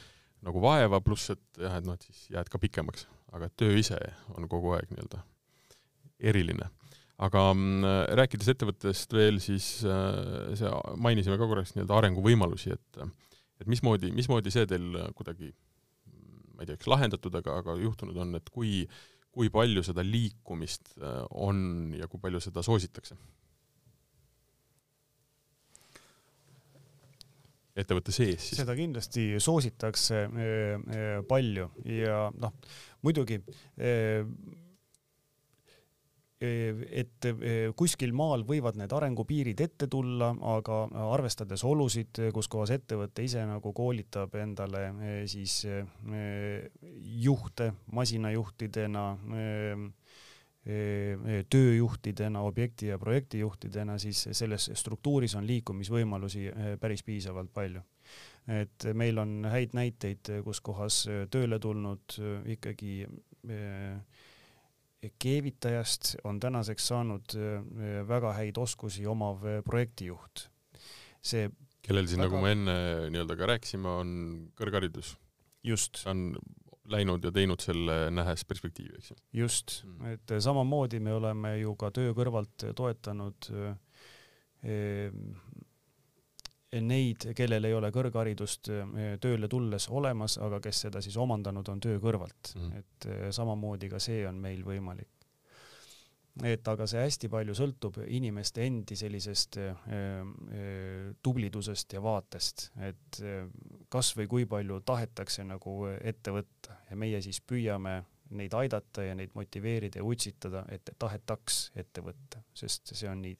nagu 0.46 0.62
vaeva, 0.64 1.02
pluss 1.04 1.34
et 1.34 1.60
jah, 1.60 1.78
et 1.80 1.88
noh, 1.88 1.98
et 1.98 2.06
siis 2.08 2.30
jääd 2.34 2.50
ka 2.52 2.62
pikemaks, 2.62 3.08
aga 3.36 3.50
töö 3.60 3.76
ise 3.80 3.98
on 4.36 4.48
kogu 4.52 4.74
aeg 4.78 4.92
nii-öelda 4.94 5.24
eriline. 6.32 6.70
aga 7.20 7.42
mm, 7.52 7.88
rääkides 8.16 8.48
ettevõttest 8.54 9.14
veel, 9.14 9.42
siis 9.44 9.82
äh, 9.84 10.54
see, 10.60 10.70
mainisime 11.04 11.36
ka 11.40 11.48
korraks 11.52 11.76
nii-öelda 11.76 11.98
arenguvõimalusi, 11.98 12.78
et 12.78 13.02
et 13.60 13.68
mismoodi, 13.68 14.14
mismoodi 14.16 14.54
see 14.54 14.68
teil 14.70 14.96
kuidagi 15.18 15.54
ma 16.60 16.66
ei 16.66 16.70
tea, 16.70 16.80
kas 16.80 16.92
lahendatud, 16.92 17.36
aga, 17.40 17.60
aga 17.62 17.76
juhtunud 17.80 18.18
on, 18.20 18.36
et 18.36 18.50
kui, 18.52 18.84
kui 19.32 19.52
palju 19.54 19.84
seda 19.88 20.04
liikumist 20.04 20.92
äh, 21.00 21.22
on 21.32 21.94
ja 21.96 22.10
kui 22.12 22.20
palju 22.24 22.42
seda 22.44 22.66
soositakse? 22.66 23.16
ettevõtte 27.80 28.12
sees 28.12 28.44
siis? 28.44 28.60
seda 28.60 28.74
kindlasti 28.76 29.38
soositakse 29.40 30.26
eh, 30.28 31.20
palju 31.30 31.70
ja 31.88 32.26
noh, 32.36 32.58
muidugi 33.08 33.38
et 36.40 37.26
kuskil 37.76 38.14
maal 38.16 38.46
võivad 38.48 38.78
need 38.80 38.94
arengupiirid 38.96 39.60
ette 39.60 39.90
tulla, 39.92 40.30
aga 40.56 40.86
arvestades 41.12 41.66
olusid, 41.68 42.22
kus 42.34 42.48
kohas 42.48 42.72
ettevõte 42.78 43.26
ise 43.28 43.44
nagu 43.48 43.74
koolitab 43.76 44.38
endale 44.40 44.86
siis 45.28 45.66
juhte 47.26 47.74
masinajuhtidena, 47.92 49.04
tööjuhtidena, 51.50 52.46
objekti 52.48 52.88
ja 52.94 53.00
projektijuhtidena, 53.00 53.98
siis 54.00 54.30
selles 54.32 54.70
struktuuris 54.80 55.36
on 55.36 55.48
liikumisvõimalusi 55.48 56.48
päris 56.80 57.04
piisavalt 57.04 57.52
palju. 57.54 57.84
et 58.48 58.86
meil 58.94 59.18
on 59.20 59.46
häid 59.46 59.76
näiteid, 59.78 60.32
kus 60.44 60.62
kohas 60.62 61.04
tööle 61.30 61.60
tulnud 61.60 62.16
ikkagi 62.46 63.04
keevitajast 65.20 66.16
on 66.28 66.40
tänaseks 66.40 66.88
saanud 66.92 67.36
väga 68.08 68.34
häid 68.36 68.58
oskusi 68.60 69.06
omav 69.08 69.46
projektijuht. 69.64 70.50
see 71.22 71.50
kellel 71.82 72.08
siis 72.08 72.20
väga... 72.20 72.28
nagu 72.28 72.44
me 72.44 72.52
enne 72.56 72.76
nii-öelda 73.14 73.38
ka 73.40 73.48
rääkisime, 73.54 73.90
on 74.02 74.10
kõrgharidus. 74.60 75.16
just. 75.64 76.02
on 76.08 76.34
läinud 76.90 77.24
ja 77.24 77.32
teinud 77.32 77.62
selle, 77.62 77.98
nähes 78.14 78.46
perspektiivi, 78.50 78.96
eks 78.98 79.12
ju. 79.12 79.18
just 79.44 79.84
mm., 79.86 80.16
et 80.16 80.36
samamoodi 80.42 81.00
me 81.04 81.14
oleme 81.14 81.56
ju 81.60 81.76
ka 81.80 81.92
töö 81.96 82.14
kõrvalt 82.18 82.70
toetanud 82.76 83.50
eh, 84.64 85.12
neid, 86.74 87.30
kellel 87.36 87.66
ei 87.66 87.74
ole 87.74 87.90
kõrgharidust 87.94 88.70
eh, 88.74 89.14
tööle 89.22 89.50
tulles 89.50 89.90
olemas, 89.90 90.38
aga 90.38 90.60
kes 90.64 90.86
seda 90.86 91.02
siis 91.02 91.18
omandanud 91.18 91.70
on 91.70 91.82
töö 91.82 92.02
kõrvalt. 92.04 92.54
Mm., 92.56 92.84
et 92.84 93.10
eh, 93.10 93.24
samamoodi 93.36 93.90
ka 93.90 94.02
see 94.04 94.26
on 94.30 94.42
meil 94.44 94.62
võimalik. 94.66 95.20
Et 96.46 96.68
aga 96.72 96.86
see 96.88 97.02
hästi 97.04 97.28
palju 97.32 97.56
sõltub 97.58 97.98
inimeste 98.06 98.64
endi 98.64 98.96
sellisest 99.00 99.58
äh, 99.60 99.82
äh, 100.00 101.10
tublidusest 101.26 101.98
ja 101.98 102.04
vaatest, 102.04 102.70
et 102.86 103.20
äh, 103.26 103.50
kas 103.92 104.14
või 104.16 104.30
kui 104.32 104.46
palju 104.50 104.80
tahetakse 104.88 105.44
nagu 105.48 105.82
ette 106.00 106.34
võtta. 106.36 106.80
Ja 106.90 107.00
meie 107.00 107.20
siis 107.26 107.42
püüame 107.42 107.98
neid 108.40 108.54
aidata 108.56 109.04
ja 109.04 109.18
neid 109.18 109.34
motiveerida 109.36 110.00
ja 110.00 110.06
utsitada, 110.06 110.64
et 110.70 110.94
tahetaks 111.02 111.72
ette 111.76 112.04
võtta, 112.06 112.44
sest 112.54 112.94
see 112.94 113.10
on 113.10 113.26
nii 113.26 113.36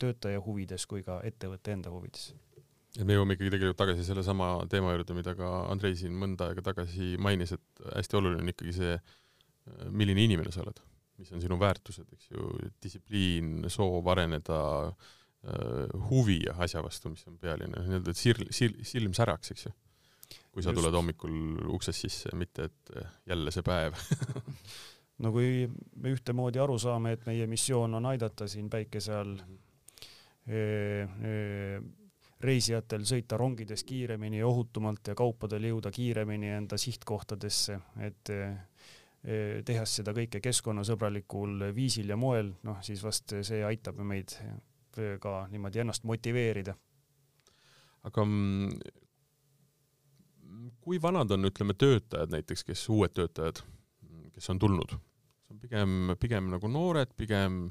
töötaja 0.00 0.42
huvides 0.44 0.86
kui 0.90 1.04
ka 1.06 1.20
ettevõtte 1.26 1.76
enda 1.76 1.92
huvides 1.94 2.30
et 2.98 3.06
me 3.06 3.14
jõuame 3.14 3.36
ikkagi 3.36 3.52
tegelikult 3.54 3.78
tagasi 3.78 4.04
sellesama 4.04 4.52
teema 4.70 4.96
juurde, 4.96 5.14
mida 5.14 5.36
ka 5.38 5.48
Andrei 5.70 5.94
siin 5.98 6.16
mõnda 6.18 6.50
aega 6.50 6.64
tagasi 6.72 7.14
mainis, 7.22 7.54
et 7.54 7.84
hästi 7.94 8.18
oluline 8.18 8.42
on 8.42 8.50
ikkagi 8.50 8.74
see, 8.74 8.96
milline 9.94 10.24
inimene 10.26 10.50
sa 10.50 10.64
oled 10.64 10.80
mis 11.20 11.32
on 11.36 11.42
sinu 11.42 11.58
väärtused, 11.60 12.08
eks 12.16 12.30
ju, 12.32 12.48
distsipliin, 12.82 13.66
soov 13.72 14.08
areneda, 14.12 14.60
äh, 14.88 15.94
huvi 16.10 16.40
asja 16.56 16.82
vastu, 16.84 17.12
mis 17.12 17.26
on 17.28 17.38
pealine, 17.40 17.76
nii-öelda, 17.76 18.14
sirl, 18.16 18.48
sil-, 18.56 18.78
silm 18.86 19.16
säraks, 19.16 19.52
eks 19.54 19.68
ju. 19.68 19.74
kui 20.50 20.62
sa 20.62 20.70
Just. 20.70 20.80
tuled 20.80 20.94
hommikul 20.94 21.34
uksest 21.76 22.06
sisse, 22.06 22.32
mitte 22.38 22.70
et 22.70 22.94
äh, 22.96 23.10
jälle 23.30 23.52
see 23.54 23.66
päev 23.66 23.98
no 25.22 25.32
kui 25.34 25.66
me 25.70 26.12
ühtemoodi 26.14 26.62
aru 26.62 26.78
saame, 26.78 27.14
et 27.16 27.26
meie 27.26 27.46
missioon 27.50 27.94
on 27.98 28.08
aidata 28.10 28.48
siin 28.50 28.70
päikese 28.70 29.14
all 29.14 29.36
e, 29.38 29.58
reisijatel 32.40 33.04
sõita 33.06 33.36
rongides 33.38 33.84
kiiremini 33.84 34.40
ja 34.40 34.46
ohutumalt 34.48 35.12
ja 35.12 35.14
kaupadel 35.18 35.68
jõuda 35.68 35.92
kiiremini 35.92 36.48
enda 36.56 36.78
sihtkohtadesse, 36.80 37.76
et 38.00 38.32
eh, 38.32 39.60
tehes 39.66 39.96
seda 40.00 40.14
kõike 40.16 40.40
keskkonnasõbralikul 40.40 41.68
viisil 41.76 42.08
ja 42.08 42.16
moel, 42.16 42.54
noh 42.64 42.80
siis 42.82 43.02
vast 43.04 43.36
see 43.44 43.60
aitab 43.64 44.00
meid 44.00 44.38
ka 45.20 45.34
niimoodi 45.52 45.84
ennast 45.84 46.04
motiveerida. 46.08 46.74
aga 48.08 48.24
mm, 48.24 48.80
kui 50.80 50.98
vanad 51.02 51.30
on, 51.30 51.44
ütleme, 51.50 51.76
töötajad 51.78 52.32
näiteks, 52.32 52.64
kes, 52.64 52.88
uued 52.92 53.14
töötajad, 53.16 53.62
kes 54.34 54.50
on 54.50 54.58
tulnud? 54.58 54.96
see 55.44 55.54
on 55.54 55.60
pigem, 55.60 56.16
pigem 56.20 56.50
nagu 56.52 56.68
noored, 56.70 57.12
pigem, 57.18 57.64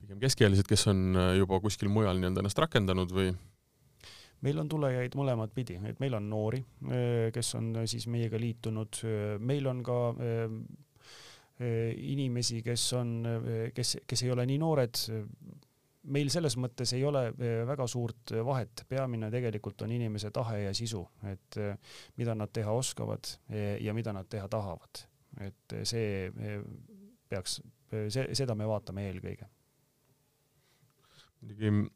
pigem 0.00 0.20
keskealised, 0.22 0.66
kes 0.68 0.88
on 0.92 1.18
juba 1.38 1.60
kuskil 1.64 1.90
mujal 1.92 2.18
nii-öelda 2.18 2.44
ennast 2.44 2.60
rakendanud 2.64 3.14
või? 3.14 3.32
meil 4.46 4.58
on 4.62 4.68
tulejaid 4.70 5.16
mõlemat 5.18 5.54
pidi, 5.54 5.78
et 5.88 5.98
meil 6.02 6.14
on 6.18 6.28
noori, 6.30 6.60
kes 7.34 7.54
on 7.58 7.72
siis 7.90 8.06
meiega 8.10 8.38
liitunud, 8.38 9.00
meil 9.42 9.66
on 9.66 9.82
ka 9.86 9.96
inimesi, 11.58 12.60
kes 12.62 12.84
on, 12.98 13.16
kes, 13.74 13.96
kes 14.06 14.22
ei 14.22 14.30
ole 14.30 14.46
nii 14.46 14.60
noored, 14.62 15.00
meil 16.14 16.30
selles 16.32 16.54
mõttes 16.60 16.94
ei 16.94 17.02
ole 17.04 17.24
väga 17.66 17.86
suurt 17.90 18.36
vahet, 18.46 18.84
peamine 18.88 19.30
tegelikult 19.34 19.82
on 19.84 19.92
inimese 19.96 20.30
tahe 20.34 20.62
ja 20.68 20.74
sisu, 20.76 21.02
et 21.32 21.58
mida 22.20 22.38
nad 22.38 22.54
teha 22.54 22.72
oskavad 22.72 23.34
ja 23.82 23.94
mida 23.96 24.14
nad 24.14 24.30
teha 24.30 24.48
tahavad. 24.48 25.06
et 25.44 25.74
see 25.86 26.30
peaks, 27.28 27.60
see, 27.90 28.24
seda 28.34 28.54
me 28.58 28.66
vaatame 28.66 29.04
eelkõige. 29.10 29.46
Muidugi 31.42 31.88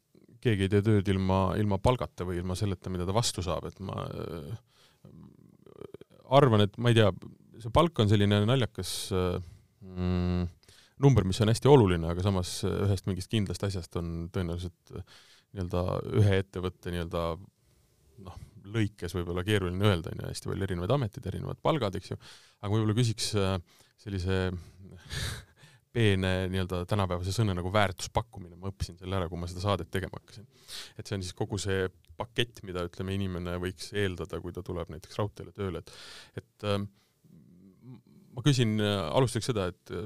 keegi 0.43 0.67
ei 0.67 0.73
tee 0.73 0.83
tööd 0.83 1.09
ilma, 1.13 1.53
ilma 1.61 1.79
palgata 1.79 2.27
või 2.27 2.41
ilma 2.41 2.57
selleta, 2.59 2.91
mida 2.91 3.07
ta 3.07 3.15
vastu 3.15 3.45
saab, 3.47 3.69
et 3.71 3.79
ma 3.85 4.07
arvan, 6.33 6.65
et 6.67 6.75
ma 6.83 6.91
ei 6.91 6.99
tea, 6.99 7.13
see 7.63 7.71
palk 7.75 8.01
on 8.03 8.11
selline 8.11 8.41
naljakas 8.49 8.93
mm, 9.13 10.49
number, 11.03 11.27
mis 11.27 11.41
on 11.43 11.51
hästi 11.53 11.71
oluline, 11.71 12.09
aga 12.11 12.25
samas 12.25 12.61
ühest 12.69 13.09
mingist 13.09 13.31
kindlast 13.33 13.65
asjast 13.67 13.99
on 14.01 14.27
tõenäoliselt 14.35 14.97
äh, 14.97 15.07
nii-öelda 15.53 15.85
ühe 16.21 16.41
ettevõtte 16.43 16.93
nii-öelda 16.95 17.23
noh, 18.27 18.37
lõikes 18.73 19.17
võib-olla 19.17 19.45
keeruline 19.47 19.89
öelda, 19.89 20.13
on 20.13 20.23
ju, 20.23 20.29
hästi 20.31 20.51
palju 20.51 20.69
erinevaid 20.69 20.95
ameteid, 20.97 21.27
erinevad 21.33 21.61
palgad, 21.65 21.97
eks 21.99 22.13
ju, 22.15 22.19
aga 22.63 22.75
võib-olla 22.75 22.99
küsiks 22.99 23.33
äh, 23.41 23.57
sellise 24.03 24.45
peene 25.93 26.33
nii-öelda 26.53 26.83
tänapäevase 26.89 27.35
sõna 27.37 27.57
nagu 27.57 27.73
väärtuspakkumine, 27.73 28.57
ma 28.57 28.73
õppisin 28.73 28.99
selle 29.01 29.19
ära, 29.19 29.29
kui 29.29 29.41
ma 29.41 29.49
seda 29.51 29.65
saadet 29.65 29.91
tegema 29.93 30.21
hakkasin. 30.21 30.49
et 30.99 31.07
see 31.07 31.19
on 31.19 31.25
siis 31.27 31.37
kogu 31.37 31.61
see 31.61 31.87
pakett, 32.17 32.63
mida 32.67 32.85
ütleme, 32.89 33.15
inimene 33.17 33.59
võiks 33.61 33.93
eeldada, 33.97 34.41
kui 34.41 34.55
ta 34.57 34.65
tuleb 34.65 34.93
näiteks 34.93 35.21
raudteele 35.21 35.55
tööle, 35.57 35.83
et 35.83 36.43
et 36.43 36.69
äh, 36.69 36.81
ma 38.33 38.45
küsin 38.45 38.79
alustuseks 38.81 39.53
seda, 39.53 39.69
et 39.73 39.97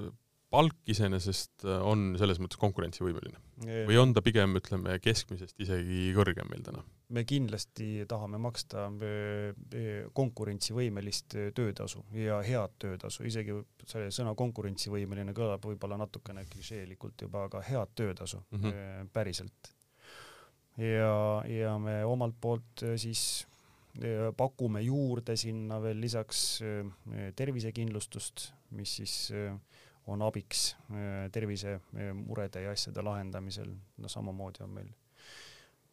palk 0.52 0.90
iseenesest 0.90 1.66
äh, 1.66 1.80
on 1.82 2.14
selles 2.20 2.40
mõttes 2.42 2.60
konkurentsivõimeline 2.60 3.86
või 3.88 3.98
on 4.00 4.14
ta 4.16 4.22
pigem, 4.24 4.58
ütleme, 4.60 4.98
keskmisest 5.02 5.58
isegi 5.62 6.12
kõrgem 6.16 6.50
meil 6.50 6.64
täna? 6.66 6.84
Me 7.08 7.22
kindlasti 7.24 8.04
tahame 8.08 8.38
maksta 8.42 8.86
äh, 8.88 9.54
äh, 9.78 10.08
konkurentsivõimelist 10.16 11.36
töötasu 11.54 12.02
ja 12.16 12.40
head 12.44 12.74
töötasu, 12.82 13.24
isegi 13.28 13.54
see 13.86 14.10
sõna 14.14 14.34
konkurentsivõimeline 14.38 15.34
kõlab 15.36 15.64
võib-olla 15.68 16.00
natukene 16.00 16.46
klišeelikult 16.50 17.26
juba, 17.26 17.46
aga 17.46 17.62
head 17.68 17.94
töötasu 17.94 18.42
mm 18.50 18.62
-hmm. 18.62 19.10
päriselt. 19.12 19.72
ja, 20.76 21.42
ja 21.46 21.78
me 21.78 22.04
omalt 22.04 22.34
poolt 22.40 22.84
siis 22.96 23.46
pakume 24.36 24.82
juurde 24.82 25.36
sinna 25.36 25.78
veel 25.82 26.00
lisaks 26.00 26.60
tervisekindlustust, 27.36 28.52
mis 28.70 28.96
siis 28.96 29.32
on 30.06 30.22
abiks 30.22 30.76
tervisemurede 31.32 32.62
ja 32.62 32.70
asjade 32.70 33.02
lahendamisel, 33.02 33.72
no 33.96 34.08
samamoodi 34.08 34.62
on 34.62 34.70
meil 34.70 34.90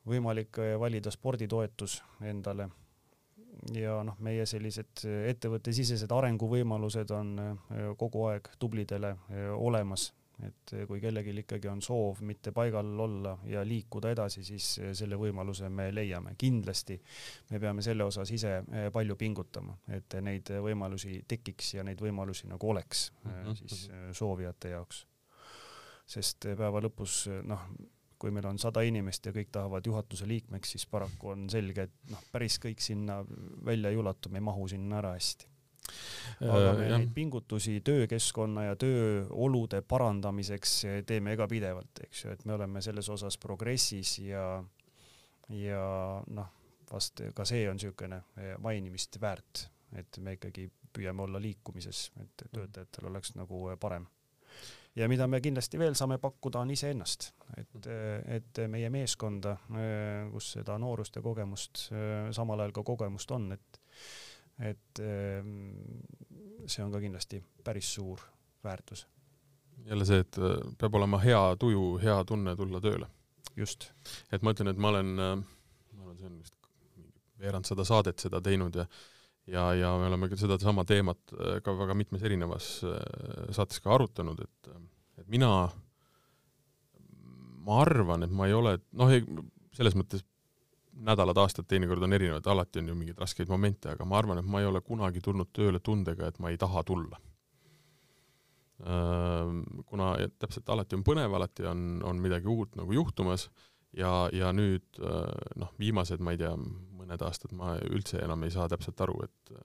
võimalik 0.10 0.60
äh, 0.60 0.74
valida 0.80 1.12
sporditoetus 1.12 2.02
endale 2.22 2.70
ja 3.74 4.00
noh, 4.04 4.18
meie 4.20 4.46
sellised 4.50 5.06
äh, 5.06 5.30
ettevõttesisesed 5.34 6.12
arenguvõimalused 6.12 7.14
on 7.16 7.38
kogu 7.98 8.28
aeg 8.32 8.50
tublidele 8.60 9.16
olemas 9.58 10.12
et 10.42 10.74
kui 10.88 11.00
kellelgi 11.02 11.34
ikkagi 11.44 11.70
on 11.70 11.82
soov 11.84 12.22
mitte 12.26 12.52
paigal 12.56 13.00
olla 13.00 13.36
ja 13.50 13.64
liikuda 13.68 14.12
edasi, 14.14 14.44
siis 14.46 14.68
selle 14.98 15.18
võimaluse 15.20 15.70
me 15.70 15.90
leiame. 15.94 16.36
kindlasti 16.38 17.00
me 17.52 17.60
peame 17.60 17.82
selle 17.86 18.04
osas 18.04 18.32
ise 18.32 18.56
eh, 18.58 18.90
palju 18.94 19.16
pingutama, 19.20 19.78
et 19.88 20.18
neid 20.22 20.50
võimalusi 20.66 21.24
tekiks 21.28 21.74
ja 21.78 21.84
neid 21.84 22.02
võimalusi 22.02 22.50
nagu 22.50 22.70
oleks 22.70 23.12
mm 23.24 23.32
-hmm. 23.32 23.56
siis 23.56 23.90
eh, 23.90 24.08
soovijate 24.12 24.70
jaoks. 24.70 25.06
sest 26.06 26.46
päeva 26.58 26.82
lõpus 26.82 27.28
noh, 27.44 27.62
kui 28.24 28.32
meil 28.32 28.46
on 28.48 28.60
sada 28.62 28.80
inimest 28.88 29.26
ja 29.28 29.34
kõik 29.36 29.50
tahavad 29.52 29.84
juhatuse 29.84 30.28
liikmeks, 30.30 30.76
siis 30.76 30.86
paraku 30.88 31.34
on 31.34 31.50
selge, 31.52 31.90
et 31.90 32.12
noh, 32.14 32.22
päris 32.32 32.56
kõik 32.64 32.80
sinna 32.80 33.18
välja 33.68 33.92
ei 33.92 34.00
ulatu, 34.00 34.32
me 34.32 34.40
ei 34.40 34.48
mahu 34.48 34.70
sinna 34.72 35.02
ära 35.02 35.12
hästi. 35.18 35.50
Aga 36.48 36.72
me 36.78 36.86
äh, 36.86 36.94
neid 36.94 37.10
pingutusi 37.12 37.82
töökeskkonna 37.84 38.70
ja 38.70 38.78
tööolude 38.80 39.82
parandamiseks 39.84 40.78
teeme 41.10 41.36
ka 41.36 41.50
pidevalt, 41.52 42.06
eks 42.08 42.24
ju, 42.24 42.32
et 42.32 42.46
me 42.48 42.56
oleme 42.56 42.82
selles 42.82 43.12
osas 43.12 43.36
progressis 43.38 44.16
ja, 44.24 44.46
ja 45.52 45.84
noh, 46.32 46.48
vast 46.94 47.22
ka 47.36 47.46
see 47.48 47.68
on 47.70 47.80
niisugune 47.80 48.22
eh, 48.38 48.56
mainimist 48.62 49.20
väärt, 49.22 49.68
et 49.98 50.20
me 50.24 50.38
ikkagi 50.38 50.70
püüame 50.94 51.26
olla 51.26 51.42
liikumises, 51.42 52.06
et 52.22 52.46
töötajatel 52.54 53.10
oleks 53.12 53.36
nagu 53.38 53.66
eh, 53.72 53.80
parem. 53.80 54.08
Ja 54.96 55.08
mida 55.10 55.28
me 55.28 55.42
kindlasti 55.42 55.80
veel 55.82 55.96
saame 55.98 56.20
pakkuda, 56.22 56.62
on 56.64 56.74
iseennast, 56.74 57.32
et, 57.58 57.88
et 58.38 58.62
meie 58.72 58.90
meeskonda, 58.94 59.56
kus 60.32 60.52
seda 60.58 60.78
noorust 60.82 61.18
ja 61.18 61.24
kogemust, 61.26 61.88
samal 62.36 62.64
ajal 62.64 62.76
ka 62.80 62.86
kogemust 62.94 63.32
on, 63.36 63.52
et 63.58 63.82
et 64.62 65.00
see 66.70 66.84
on 66.86 66.92
ka 66.94 67.00
kindlasti 67.02 67.40
päris 67.66 67.90
suur 67.96 68.22
väärtus. 68.64 69.08
jälle 69.86 70.06
see, 70.06 70.20
et 70.22 70.38
peab 70.78 70.96
olema 70.96 71.18
hea 71.20 71.56
tuju, 71.60 71.98
hea 72.04 72.20
tunne 72.26 72.56
tulla 72.56 72.82
tööle. 72.82 73.08
just. 73.56 73.92
et 74.32 74.42
ma 74.42 74.54
ütlen, 74.54 74.70
et 74.70 74.78
ma 74.78 74.94
olen, 74.94 75.16
ma 75.16 76.06
olen, 76.06 76.18
see 76.18 76.30
on 76.30 76.38
vist 76.38 76.56
veerand 77.44 77.68
sada 77.68 77.86
saadet 77.88 78.20
seda 78.20 78.42
teinud 78.42 78.76
ja 78.76 78.86
ja, 79.48 79.70
ja 79.78 79.94
me 80.00 80.10
oleme 80.10 80.30
ka 80.32 80.40
sedasama 80.40 80.86
teemat 80.90 81.34
äh, 81.38 81.58
ka 81.66 81.76
väga 81.78 81.98
mitmes 81.98 82.24
erinevas 82.24 82.70
saates 83.56 83.82
ka 83.84 83.96
arutanud, 83.96 84.44
et, 84.44 84.76
et 85.22 85.28
mina, 85.32 85.50
ma 87.64 87.82
arvan, 87.82 88.26
et 88.26 88.32
ma 88.32 88.48
ei 88.50 88.56
ole, 88.58 88.78
noh, 89.00 89.12
selles 89.74 89.98
mõttes 89.98 90.24
nädalad, 90.94 91.38
aastad 91.38 91.68
teinekord 91.68 92.04
on 92.04 92.14
erinevad, 92.14 92.48
alati 92.48 92.80
on 92.80 92.92
ju 92.92 92.96
mingeid 92.96 93.20
raskeid 93.20 93.50
momente, 93.50 93.92
aga 93.92 94.06
ma 94.06 94.18
arvan, 94.20 94.40
et 94.40 94.50
ma 94.50 94.62
ei 94.62 94.70
ole 94.70 94.82
kunagi 94.86 95.22
tulnud 95.24 95.50
tööle 95.54 95.82
tundega, 95.84 96.30
et 96.30 96.40
ma 96.40 96.52
ei 96.54 96.58
taha 96.62 96.84
tulla. 96.88 97.20
Kuna 99.90 100.08
täpselt 100.42 100.70
alati 100.70 100.98
on 100.98 101.06
põnev, 101.08 101.34
alati 101.34 101.66
on, 101.70 102.02
on 102.04 102.20
midagi 102.22 102.50
uut 102.52 102.76
nagu 102.76 102.94
juhtumas 102.94 103.48
ja, 103.96 104.28
ja 104.34 104.52
nüüd 104.54 105.00
noh, 105.00 105.72
viimased, 105.80 106.22
ma 106.22 106.34
ei 106.34 106.42
tea, 106.42 106.52
mõned 107.04 107.24
aastad 107.28 107.54
ma 107.56 107.76
üldse 107.90 108.22
enam 108.24 108.44
ei 108.48 108.54
saa 108.56 108.70
täpselt 108.72 109.02
aru, 109.06 109.20
et 109.28 109.56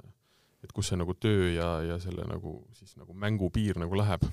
et 0.67 0.73
kus 0.75 0.91
see 0.91 0.99
nagu 0.99 1.15
töö 1.15 1.53
ja, 1.55 1.69
ja 1.87 1.97
selle 2.03 2.25
nagu 2.27 2.59
siis 2.75 2.97
nagu 2.99 3.15
mängu 3.15 3.47
piir 3.55 3.79
nagu 3.79 3.95
läheb 3.99 4.25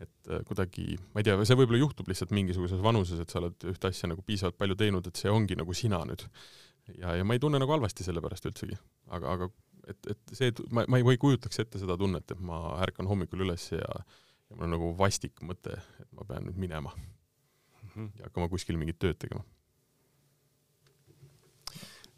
et 0.00 0.30
äh, 0.32 0.40
kuidagi, 0.48 0.96
ma 1.12 1.20
ei 1.20 1.28
tea, 1.28 1.36
see 1.44 1.58
võib-olla 1.58 1.82
juhtub 1.82 2.08
lihtsalt 2.08 2.32
mingisuguses 2.34 2.80
vanuses, 2.82 3.20
et 3.20 3.32
sa 3.32 3.40
oled 3.42 3.68
ühte 3.68 3.90
asja 3.90 4.08
nagu 4.10 4.24
piisavalt 4.26 4.56
palju 4.60 4.78
teinud, 4.80 5.06
et 5.06 5.20
see 5.20 5.32
ongi 5.32 5.58
nagu 5.60 5.76
sina 5.76 6.00
nüüd. 6.08 6.24
ja, 6.96 7.14
ja 7.20 7.26
ma 7.26 7.36
ei 7.36 7.42
tunne 7.42 7.60
nagu 7.60 7.74
halvasti 7.76 8.06
selle 8.06 8.22
pärast 8.24 8.48
üldsegi, 8.48 8.78
aga, 9.12 9.36
aga 9.36 9.50
et, 9.92 10.10
et 10.14 10.34
see, 10.36 10.54
ma, 10.72 10.86
ma 10.88 11.00
ei, 11.00 11.06
ma 11.06 11.14
ei 11.14 11.20
kujutaks 11.20 11.62
ette 11.62 11.82
seda 11.82 11.98
tunnet, 12.00 12.32
et 12.32 12.42
ma 12.42 12.78
ärkan 12.86 13.08
hommikul 13.10 13.44
üles 13.46 13.70
ja 13.74 13.84
ja 14.50 14.56
mul 14.56 14.66
on 14.66 14.74
nagu 14.74 14.90
vastik 14.98 15.44
mõte, 15.46 15.76
et 16.02 16.08
ma 16.16 16.24
pean 16.26 16.48
nüüd 16.48 16.58
minema 16.58 16.90
mm 16.96 17.90
-hmm. 17.94 18.10
ja 18.18 18.30
hakkama 18.30 18.48
kuskil 18.50 18.80
mingit 18.80 18.98
tööd 18.98 19.20
tegema 19.20 19.44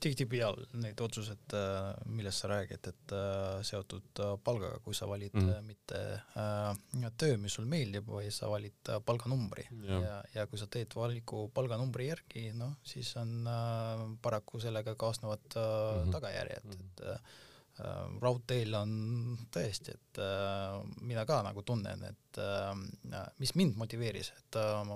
tihtipeale 0.02 0.66
need 0.82 1.00
otsused, 1.04 1.54
äh, 1.56 1.90
millest 2.10 2.42
sa 2.42 2.50
räägid, 2.52 2.88
et 2.90 3.14
äh, 3.16 3.60
seotud 3.66 4.22
äh, 4.24 4.32
palgaga, 4.44 4.80
kui 4.84 4.96
sa 4.96 5.08
valid 5.10 5.36
mm. 5.38 5.68
mitte 5.68 6.00
töö, 7.20 7.36
mis 7.40 7.56
sul 7.58 7.68
meeldib, 7.70 8.08
vaid 8.10 8.32
sa 8.34 8.50
valid 8.50 8.92
palganumbri 9.06 9.66
ja, 9.86 10.00
ja, 10.02 10.16
ja 10.34 10.46
kui 10.50 10.60
sa 10.60 10.68
teed 10.72 10.94
valiku 10.96 11.46
palganumbri 11.54 12.08
järgi, 12.10 12.48
noh, 12.58 12.76
siis 12.86 13.14
on 13.20 13.48
paraku 14.22 14.60
sellega 14.62 14.96
kaasnevad 14.98 15.46
mm 15.54 15.62
-hmm. 15.62 16.12
tagajärjed 16.12 16.64
mm, 16.64 16.72
-hmm. 16.72 16.86
et 16.86 18.20
raudteel 18.22 18.74
on 18.74 19.38
tõesti, 19.54 19.94
et 19.94 20.18
mina 21.00 21.24
ka 21.26 21.42
nagu 21.42 21.62
tunnen, 21.62 22.04
et 22.04 22.40
mis 23.38 23.54
mind 23.54 23.76
motiveeris, 23.76 24.32
et 24.38 24.56
äh, 24.56 24.92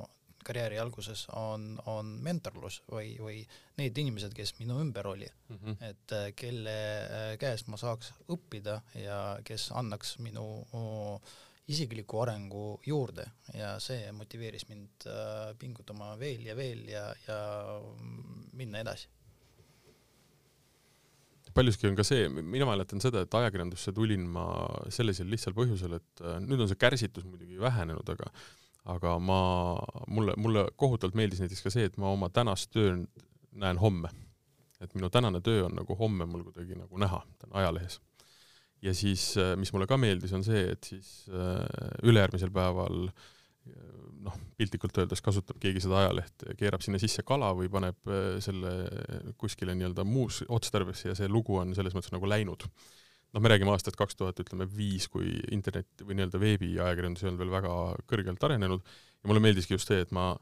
karjääri 0.47 0.79
alguses, 0.83 1.27
on, 1.37 1.75
on 1.91 2.13
mentorlus 2.23 2.81
või, 2.93 3.15
või 3.23 3.41
need 3.81 3.99
inimesed, 4.03 4.35
kes 4.37 4.55
minu 4.61 4.79
ümber 4.83 5.09
oli. 5.13 5.29
Mm, 5.49 5.59
-hmm. 5.63 5.91
et 5.91 6.15
äh, 6.17 6.29
kelle 6.37 6.77
äh, 6.77 7.33
käest 7.43 7.69
ma 7.73 7.81
saaks 7.81 8.13
õppida 8.33 8.81
ja 9.01 9.19
kes 9.45 9.71
annaks 9.75 10.17
minu 10.23 10.47
isikliku 11.67 12.23
arengu 12.23 12.81
juurde. 12.87 13.27
Ja 13.55 13.75
see 13.83 14.13
motiveeris 14.15 14.69
mind 14.69 15.09
pingutama 15.59 16.15
veel 16.19 16.47
ja 16.47 16.55
veel 16.57 16.87
ja, 16.89 17.09
ja 17.27 17.39
minna 18.55 18.85
edasi. 18.85 19.09
Paljuski 21.57 21.89
on 21.89 21.97
ka 21.97 22.05
see, 22.05 22.29
mina 22.29 22.67
mäletan 22.69 23.01
seda, 23.01 23.23
et 23.25 23.35
ajakirjandusse 23.39 23.95
tulin 23.97 24.27
ma 24.29 24.45
sellisel 24.93 25.31
lihtsal 25.33 25.55
põhjusel, 25.57 25.97
et 25.97 26.23
äh, 26.25 26.39
nüüd 26.45 26.61
on 26.61 26.69
see 26.69 26.81
kärsitus 26.81 27.25
muidugi 27.25 27.57
vähenenud, 27.61 28.09
aga 28.13 28.29
aga 28.87 29.17
ma, 29.19 29.41
mulle, 30.09 30.35
mulle 30.39 30.67
kohutavalt 30.79 31.17
meeldis 31.19 31.43
näiteks 31.43 31.65
ka 31.65 31.73
see, 31.75 31.87
et 31.89 31.97
ma 32.01 32.13
oma 32.15 32.29
tänast 32.33 32.71
tööd 32.75 33.07
näen 33.57 33.81
homme. 33.83 34.13
et 34.81 34.93
minu 34.95 35.09
tänane 35.09 35.41
töö 35.41 35.63
on 35.65 35.73
nagu 35.73 35.95
homme 35.97 36.27
mul 36.29 36.43
kuidagi 36.45 36.75
nagu 36.77 36.99
näha, 37.01 37.23
ta 37.39 37.47
on 37.49 37.57
ajalehes. 37.63 38.01
ja 38.83 38.95
siis, 38.95 39.37
äh, 39.41 39.55
mis 39.57 39.73
mulle 39.73 39.87
ka 39.87 39.97
meeldis, 39.97 40.33
on 40.37 40.45
see, 40.45 40.67
et 40.73 40.85
siis 40.85 41.31
äh, 41.33 41.65
ülejärgmisel 42.03 42.53
päeval 42.55 43.09
äh, 43.09 43.73
noh, 44.27 44.37
piltlikult 44.59 44.99
öeldes 44.99 45.23
kasutab 45.25 45.59
keegi 45.63 45.81
seda 45.83 46.03
ajalehte, 46.05 46.55
keerab 46.61 46.85
sinna 46.85 47.01
sisse 47.03 47.25
kala 47.27 47.51
või 47.57 47.71
paneb 47.73 48.13
selle 48.45 48.75
kuskile 49.41 49.75
nii-öelda 49.75 50.05
muus 50.07 50.43
otstarbesse 50.49 51.11
ja 51.11 51.19
see 51.19 51.29
lugu 51.31 51.57
on 51.59 51.75
selles 51.75 51.97
mõttes 51.97 52.15
nagu 52.15 52.29
läinud. 52.29 52.69
Noh, 53.35 53.43
me 53.43 53.53
räägime 53.53 53.73
aastast 53.75 53.99
kaks 53.99 54.19
tuhat, 54.19 54.41
ütleme 54.45 54.69
viis, 54.71 55.09
kui 55.13 55.35
internet 55.55 56.05
või 56.05 56.19
nii-öelda 56.19 56.41
veebiajakirjandus 56.43 57.25
ei 57.25 57.31
olnud 57.31 57.45
veel 57.45 57.55
väga 57.57 57.75
kõrgelt 58.11 58.49
arenenud 58.49 58.83
ja 58.83 59.31
mulle 59.31 59.43
meeldiski 59.45 59.77
just 59.77 59.91
see, 59.91 60.01
et 60.05 60.15
ma 60.17 60.33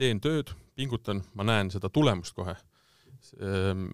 teen 0.00 0.22
tööd, 0.24 0.54
pingutan, 0.78 1.24
ma 1.36 1.44
näen 1.44 1.68
seda 1.72 1.90
tulemust 1.92 2.32
kohe. 2.36 2.54
Ehm, 3.36 3.90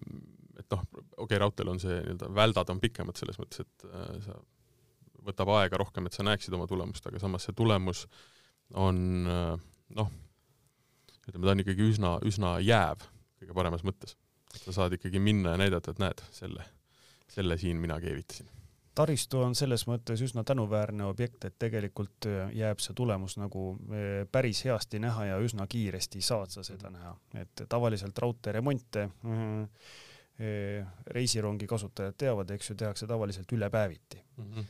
et 0.57 0.69
noh, 0.71 0.85
okei 0.93 1.25
okay,, 1.25 1.41
raudteel 1.43 1.73
on 1.73 1.81
see 1.83 1.97
nii-öelda, 1.99 2.31
väldad 2.35 2.71
on 2.71 2.79
pikemad 2.83 3.19
selles 3.19 3.39
mõttes, 3.41 3.65
et 3.65 3.89
äh, 3.91 4.15
sa 4.23 4.39
võtab 5.27 5.51
aega 5.57 5.81
rohkem, 5.81 6.07
et 6.07 6.15
sa 6.15 6.23
näeksid 6.23 6.55
oma 6.55 6.69
tulemust, 6.69 7.05
aga 7.09 7.19
samas 7.19 7.43
see 7.49 7.57
tulemus 7.57 8.05
äh, 8.07 8.21
on 8.75 9.23
noh, 9.95 10.09
ütleme, 11.27 11.43
ta 11.45 11.53
on 11.53 11.63
ikkagi 11.63 11.91
üsna, 11.91 12.15
üsna 12.27 12.57
jääv 12.63 13.05
kõige 13.39 13.55
paremas 13.55 13.85
mõttes. 13.87 14.17
sa 14.57 14.73
saad 14.73 14.95
ikkagi 14.97 15.19
minna 15.21 15.53
ja 15.53 15.61
näidata, 15.61 15.91
et 15.91 15.99
näed, 16.01 16.23
selle, 16.33 16.63
selle 17.33 17.57
siin 17.57 17.77
mina 17.77 17.99
keevitasin 18.01 18.57
taristu 18.97 19.41
on 19.45 19.55
selles 19.55 19.85
mõttes 19.89 20.21
üsna 20.25 20.43
tänuväärne 20.47 21.05
objekt, 21.05 21.45
et 21.45 21.57
tegelikult 21.59 22.27
äh, 22.29 22.51
jääb 22.57 22.81
see 22.83 22.95
tulemus 22.97 23.37
nagu 23.37 23.69
äh, 23.75 24.23
päris 24.31 24.63
heasti 24.65 25.01
näha 25.03 25.31
ja 25.31 25.39
üsna 25.43 25.67
kiiresti 25.69 26.21
saad 26.25 26.53
sa 26.53 26.65
seda 26.65 26.91
näha, 26.93 27.13
et 27.37 27.65
tavaliselt 27.69 28.17
raudteeremonte 28.23 29.07
äh, 29.07 29.91
reisirongi 31.17 31.67
kasutajad 31.69 32.17
teavad, 32.17 32.53
eks 32.53 32.71
ju, 32.71 32.77
tehakse 32.77 33.09
tavaliselt 33.09 33.51
ülepäeviti 33.53 34.21
mm. 34.37 34.51
-hmm. 34.53 34.65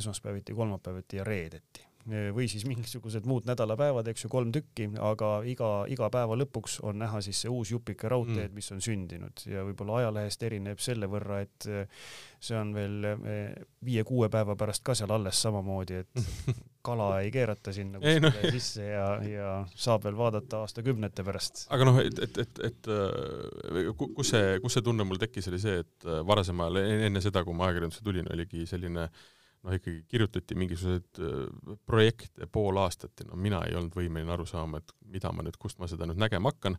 esmaspäeviti, 0.00 0.54
kolmapäeviti 0.54 1.16
ja 1.16 1.24
reedeti 1.24 1.89
või 2.08 2.46
siis 2.48 2.64
mingisugused 2.64 3.26
muud 3.28 3.44
nädalapäevad, 3.48 4.08
eks 4.08 4.24
ju, 4.24 4.30
kolm 4.32 4.52
tükki, 4.54 4.88
aga 5.04 5.30
iga, 5.48 5.70
iga 5.92 6.08
päeva 6.12 6.36
lõpuks 6.40 6.78
on 6.86 6.98
näha 7.02 7.20
siis 7.24 7.42
see 7.44 7.52
uus 7.52 7.72
jupike 7.74 8.08
raudteed 8.08 8.48
mm., 8.48 8.56
mis 8.56 8.70
on 8.72 8.80
sündinud 8.84 9.44
ja 9.50 9.64
võib-olla 9.68 10.00
ajalehest 10.00 10.42
erineb 10.48 10.80
selle 10.80 11.08
võrra, 11.10 11.42
et 11.44 11.68
eh, 11.68 12.06
see 12.40 12.56
on 12.56 12.72
veel 12.74 13.08
eh, 13.10 13.42
viie-kuue 13.84 14.30
päeva 14.32 14.56
pärast 14.56 14.84
ka 14.86 14.96
seal 14.96 15.12
alles 15.12 15.40
samamoodi, 15.44 16.00
et 16.00 16.22
kala 16.88 17.10
ei 17.20 17.28
keerata 17.34 17.74
sinna 17.76 18.00
kuskile 18.00 18.30
no. 18.32 18.52
sisse 18.54 18.86
ja, 18.86 19.08
ja 19.20 19.50
saab 19.76 20.06
veel 20.08 20.16
vaadata 20.16 20.62
aastakümnete 20.64 21.26
pärast. 21.26 21.66
aga 21.68 21.90
noh, 21.90 22.00
et, 22.00 22.22
et, 22.24 22.40
et, 22.46 22.62
et 22.70 22.90
eh, 22.96 23.92
kus 24.00 24.32
see, 24.32 24.56
kus 24.64 24.78
see 24.78 24.86
tunne 24.86 25.04
mul 25.04 25.20
tekkis, 25.20 25.50
oli 25.52 25.60
see, 25.60 25.84
et 25.84 26.08
varasemal, 26.24 26.80
enne 26.80 27.20
seda, 27.20 27.44
kui 27.44 27.56
ma 27.56 27.68
ajakirjandusse 27.68 28.06
tulin, 28.06 28.32
oligi 28.32 28.64
selline 28.70 29.04
äh, 29.04 29.28
noh, 29.66 29.76
ikkagi 29.76 30.02
kirjutati 30.08 30.56
mingisuguseid 30.58 31.20
äh, 31.24 31.76
projekte 31.86 32.48
pool 32.52 32.80
aastat 32.82 33.22
ja 33.22 33.28
no 33.28 33.38
mina 33.40 33.62
ei 33.68 33.76
olnud 33.78 33.94
võimeline 33.96 34.34
aru 34.34 34.48
saama, 34.48 34.80
et 34.80 34.94
mida 35.12 35.32
ma 35.34 35.44
nüüd, 35.46 35.58
kust 35.60 35.80
ma 35.80 35.88
seda 35.90 36.08
nüüd 36.08 36.20
nägema 36.20 36.52
hakkan, 36.52 36.78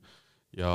ja 0.58 0.72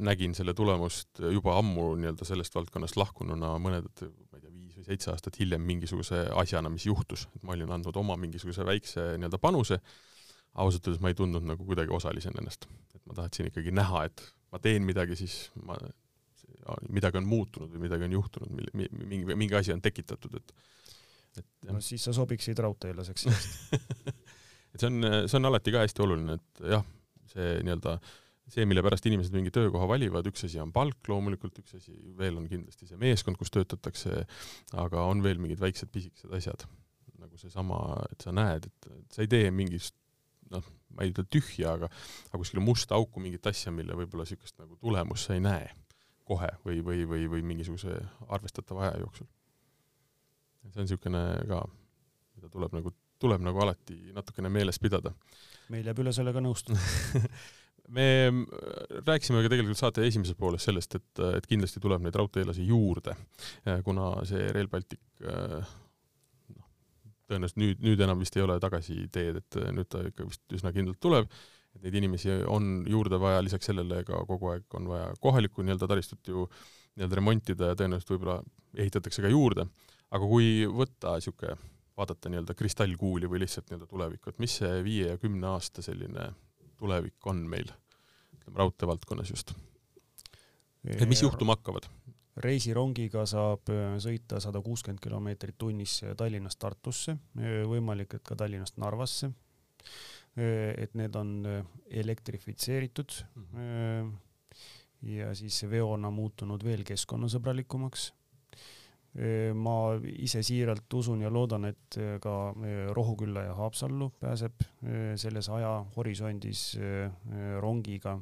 nägin 0.00 0.34
selle 0.34 0.54
tulemust 0.56 1.20
juba 1.32 1.58
ammu 1.60 1.90
nii-öelda 2.00 2.24
sellest 2.28 2.54
valdkonnast 2.56 2.96
lahkununa 2.96 3.56
mõned, 3.62 3.90
ma 4.00 4.38
ei 4.38 4.44
tea, 4.44 4.52
viis 4.54 4.78
või 4.78 4.86
seitse 4.88 5.12
aastat 5.12 5.36
hiljem 5.40 5.64
mingisuguse 5.68 6.22
asjana, 6.40 6.72
mis 6.72 6.86
juhtus, 6.88 7.26
et 7.36 7.44
ma 7.44 7.56
olin 7.56 7.74
andnud 7.76 7.96
oma 8.00 8.16
mingisuguse 8.20 8.64
väikse 8.66 9.12
nii-öelda 9.16 9.40
panuse, 9.42 9.80
ausalt 10.56 10.88
öeldes 10.88 11.04
ma 11.04 11.12
ei 11.12 11.18
tundnud 11.18 11.44
nagu 11.44 11.68
kuidagi 11.68 11.92
osalisena 11.92 12.40
ennast. 12.40 12.68
et 12.94 13.02
ma 13.04 13.18
tahtsin 13.20 13.50
ikkagi 13.50 13.74
näha, 13.76 14.06
et 14.08 14.24
ma 14.52 14.62
teen 14.62 14.86
midagi, 14.88 15.18
siis 15.18 15.50
ma, 15.68 15.76
midagi 16.88 17.20
on 17.20 17.28
muutunud 17.28 17.72
või 17.74 17.84
midagi 17.84 18.08
on 18.08 18.16
juhtunud, 18.16 18.64
mingi, 18.72 19.34
mingi 19.34 19.58
asi 19.58 19.74
on 19.74 19.84
tekitatud, 19.84 20.40
et 20.40 20.56
et 21.42 21.70
no 21.70 21.80
siis 21.84 22.04
sa 22.06 22.14
sobiksid 22.16 22.60
raudteelaseks 22.64 23.26
et 24.76 24.78
see 24.80 24.88
on, 24.90 25.10
see 25.26 25.40
on 25.40 25.50
alati 25.50 25.74
ka 25.74 25.82
hästi 25.84 26.06
oluline, 26.06 26.38
et 26.38 26.64
jah, 26.76 26.86
see 27.32 27.58
nii-öelda 27.66 27.98
see, 28.52 28.66
mille 28.68 28.82
pärast 28.86 29.06
inimesed 29.08 29.34
mingi 29.34 29.52
töökoha 29.54 29.88
valivad, 29.90 30.26
üks 30.30 30.46
asi 30.46 30.60
on 30.62 30.72
palk 30.74 31.10
loomulikult, 31.10 31.58
üks 31.62 31.78
asi 31.80 31.94
veel 32.18 32.38
on 32.38 32.48
kindlasti 32.50 32.88
see 32.88 32.98
meeskond, 33.00 33.38
kus 33.40 33.52
töötatakse, 33.54 34.22
aga 34.78 35.06
on 35.10 35.22
veel 35.24 35.40
mingid 35.42 35.62
väiksed 35.62 35.90
pisikesed 35.94 36.34
asjad, 36.36 36.66
nagu 37.18 37.40
seesama, 37.40 37.80
et 38.12 38.26
sa 38.26 38.34
näed, 38.36 38.68
et 38.70 39.14
sa 39.14 39.24
ei 39.24 39.30
tee 39.32 39.50
mingist 39.54 39.96
noh, 40.52 40.66
ma 40.94 41.02
ei 41.02 41.10
ütle 41.10 41.26
tühja, 41.30 41.74
aga 41.74 41.90
aga 41.90 42.38
kuskile 42.38 42.62
musta 42.62 42.94
auku 42.98 43.22
mingit 43.22 43.46
asja, 43.50 43.72
mille 43.74 43.96
võib-olla 43.98 44.26
niisugust 44.26 44.60
nagu 44.62 44.78
tulemust 44.78 45.26
sa 45.26 45.34
ei 45.34 45.42
näe 45.42 45.72
kohe 46.26 46.50
või, 46.66 46.80
või, 46.86 47.02
või, 47.08 47.26
või 47.30 47.42
mingisuguse 47.46 47.98
arvestatava 48.34 48.86
aja 48.86 49.02
jooksul 49.02 49.26
see 50.72 50.82
on 50.82 50.88
niisugune 50.88 51.22
ka, 51.50 51.60
mida 52.36 52.50
tuleb 52.52 52.74
nagu, 52.76 52.92
tuleb 53.22 53.44
nagu 53.44 53.62
alati 53.64 53.98
natukene 54.16 54.50
meeles 54.52 54.80
pidada. 54.82 55.12
meil 55.72 55.86
jääb 55.86 56.02
üle 56.04 56.12
sellega 56.14 56.42
nõustuda. 56.44 56.80
Me 57.86 58.32
rääkisime 59.06 59.44
ka 59.44 59.50
tegelikult 59.52 59.78
saate 59.78 60.02
esimeses 60.08 60.34
pooles 60.34 60.64
sellest, 60.66 60.96
et, 60.98 61.20
et 61.36 61.44
kindlasti 61.46 61.78
tuleb 61.78 62.02
neid 62.02 62.16
raudteelasi 62.18 62.64
juurde, 62.66 63.14
kuna 63.86 64.08
see 64.26 64.48
Rail 64.50 64.66
Baltic 64.72 64.98
noh, 65.22 66.64
tõenäoliselt 67.30 67.60
nüüd, 67.62 67.84
nüüd 67.86 68.02
enam 68.02 68.18
vist 68.24 68.34
ei 68.34 68.42
ole 68.42 68.58
tagasiteed, 68.62 69.38
et 69.38 69.60
nüüd 69.76 69.90
ta 69.92 70.02
ikka 70.08 70.26
vist 70.26 70.58
üsna 70.58 70.74
kindlalt 70.74 70.98
tuleb, 70.98 71.30
et 71.76 71.86
neid 71.86 72.00
inimesi 72.02 72.40
on 72.50 72.80
juurde 72.90 73.22
vaja, 73.22 73.44
lisaks 73.46 73.70
sellele 73.70 74.02
ka 74.08 74.24
kogu 74.32 74.50
aeg 74.56 74.78
on 74.80 74.90
vaja 74.90 75.12
kohalikku 75.22 75.62
nii-öelda 75.62 75.86
taristut 75.94 76.32
ju 76.32 76.48
nii-öelda 76.96 77.20
remontida 77.20 77.70
ja 77.70 77.78
tõenäoliselt 77.78 78.16
võib-olla 78.16 78.40
ehitatakse 78.82 79.22
ka 79.22 79.30
juurde 79.30 79.68
aga 80.10 80.28
kui 80.28 80.66
võtta 80.70 81.16
niisugune, 81.16 81.56
vaadata 81.96 82.30
nii-öelda 82.30 82.54
kristallkuuli 82.54 83.28
või 83.30 83.42
lihtsalt 83.44 83.70
nii-öelda 83.70 83.88
tulevikku, 83.90 84.30
et 84.30 84.42
mis 84.42 84.58
see 84.60 84.82
viie 84.84 85.14
ja 85.14 85.20
kümne 85.20 85.48
aasta 85.54 85.84
selline 85.84 86.30
tulevik 86.76 87.30
on 87.30 87.46
meil, 87.48 87.70
ütleme 88.36 88.60
raudtee 88.62 88.88
valdkonnas 88.88 89.32
just? 89.32 89.54
et 90.86 91.08
mis 91.08 91.22
juhtuma 91.24 91.56
hakkavad? 91.56 91.88
reisirongiga 92.44 93.24
saab 93.28 93.70
äh, 93.72 93.96
sõita 94.02 94.40
sada 94.44 94.60
kuuskümmend 94.64 95.00
kilomeetrit 95.02 95.56
tunnis 95.58 96.02
Tallinnast 96.18 96.60
Tartusse, 96.60 97.16
äh, 97.40 97.62
võimalik, 97.68 98.18
et 98.18 98.24
ka 98.26 98.36
Tallinnast 98.36 98.76
Narvasse. 98.82 99.30
Äh, 100.36 100.74
et 100.84 100.94
need 100.98 101.16
on 101.16 101.64
elektrifitseeritud 101.88 103.16
mm 103.34 103.46
-hmm. 103.54 104.12
ja 105.16 105.34
siis 105.34 105.62
veona 105.70 106.10
muutunud 106.10 106.64
veel 106.64 106.84
keskkonnasõbralikumaks 106.84 108.12
ma 109.56 109.74
ise 110.20 110.42
siiralt 110.44 110.92
usun 110.92 111.22
ja 111.24 111.30
loodan, 111.32 111.64
et 111.70 111.96
ka 112.20 112.34
Rohukülla 112.92 113.46
ja 113.46 113.54
Haapsallu 113.56 114.10
pääseb 114.20 114.66
selles 115.16 115.48
ajahorisondis 115.48 116.64
rongiga. 117.60 118.18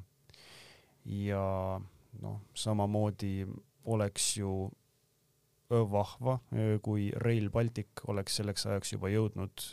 ja 1.05 1.81
noh, 2.23 2.41
samamoodi 2.55 3.45
oleks 3.85 4.37
ju 4.39 4.71
vahva, 5.71 6.39
kui 6.83 7.11
Rail 7.17 7.51
Baltic 7.51 8.05
oleks 8.09 8.39
selleks 8.41 8.67
ajaks 8.67 8.95
juba 8.95 9.11
jõudnud, 9.13 9.67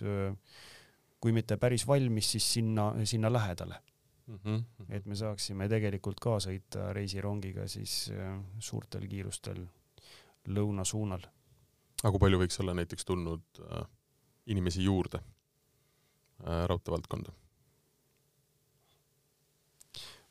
kui 1.21 1.33
mitte 1.35 1.57
päris 1.61 1.85
valmis, 1.87 2.31
siis 2.33 2.47
sinna, 2.57 2.91
sinna 3.05 3.31
lähedale 3.33 3.75
mm. 4.27 4.39
-hmm. 4.43 4.63
et 4.89 5.05
me 5.05 5.15
saaksime 5.15 5.69
tegelikult 5.69 6.19
ka 6.19 6.39
sõita 6.39 6.93
reisirongiga 6.93 7.67
siis 7.67 8.11
suurtel 8.59 9.07
kiirustel 9.07 9.65
lõuna 10.47 10.85
suunal. 10.85 11.27
aga 12.01 12.11
kui 12.11 12.23
palju 12.25 12.41
võiks 12.41 12.59
olla 12.63 12.73
näiteks 12.77 13.05
tulnud 13.05 13.61
äh, 13.61 13.85
inimesi 14.45 14.83
juurde 14.83 15.21
äh, 15.21 16.65
raudteevaldkonda? 16.69 17.33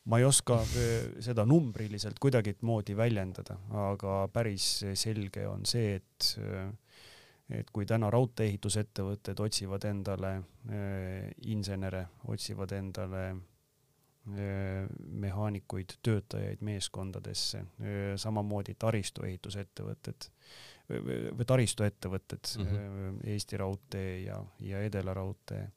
ma 0.05 0.19
ei 0.19 0.25
oska 0.25 0.61
äh, 0.63 1.11
seda 1.23 1.45
numbriliselt 1.47 2.19
kuidagimoodi 2.19 2.97
väljendada, 2.97 3.59
aga 3.91 4.23
päris 4.33 4.85
selge 4.95 5.47
on 5.49 5.67
see, 5.69 5.97
et 6.01 6.35
äh, 6.43 6.71
et 7.51 7.71
kui 7.75 7.87
täna 7.89 8.11
raudtee-ehitusettevõtted 8.15 9.41
otsivad 9.43 9.85
endale 9.91 10.35
äh, 10.37 11.31
insenere, 11.51 12.05
otsivad 12.31 12.77
endale 12.77 13.25
mehaanikuid, 14.25 15.97
töötajaid 16.05 16.61
meeskondadesse, 16.67 17.63
samamoodi 18.21 18.75
taristuehitusettevõtted 18.79 20.29
või 20.91 21.47
taristuettevõtted 21.47 22.51
mm, 22.59 22.67
-hmm. 22.67 23.21
Eesti 23.33 23.57
Raudtee 23.57 24.21
ja, 24.27 24.41
ja 24.61 24.83
Edela 24.83 25.15
Raudtee 25.15 25.69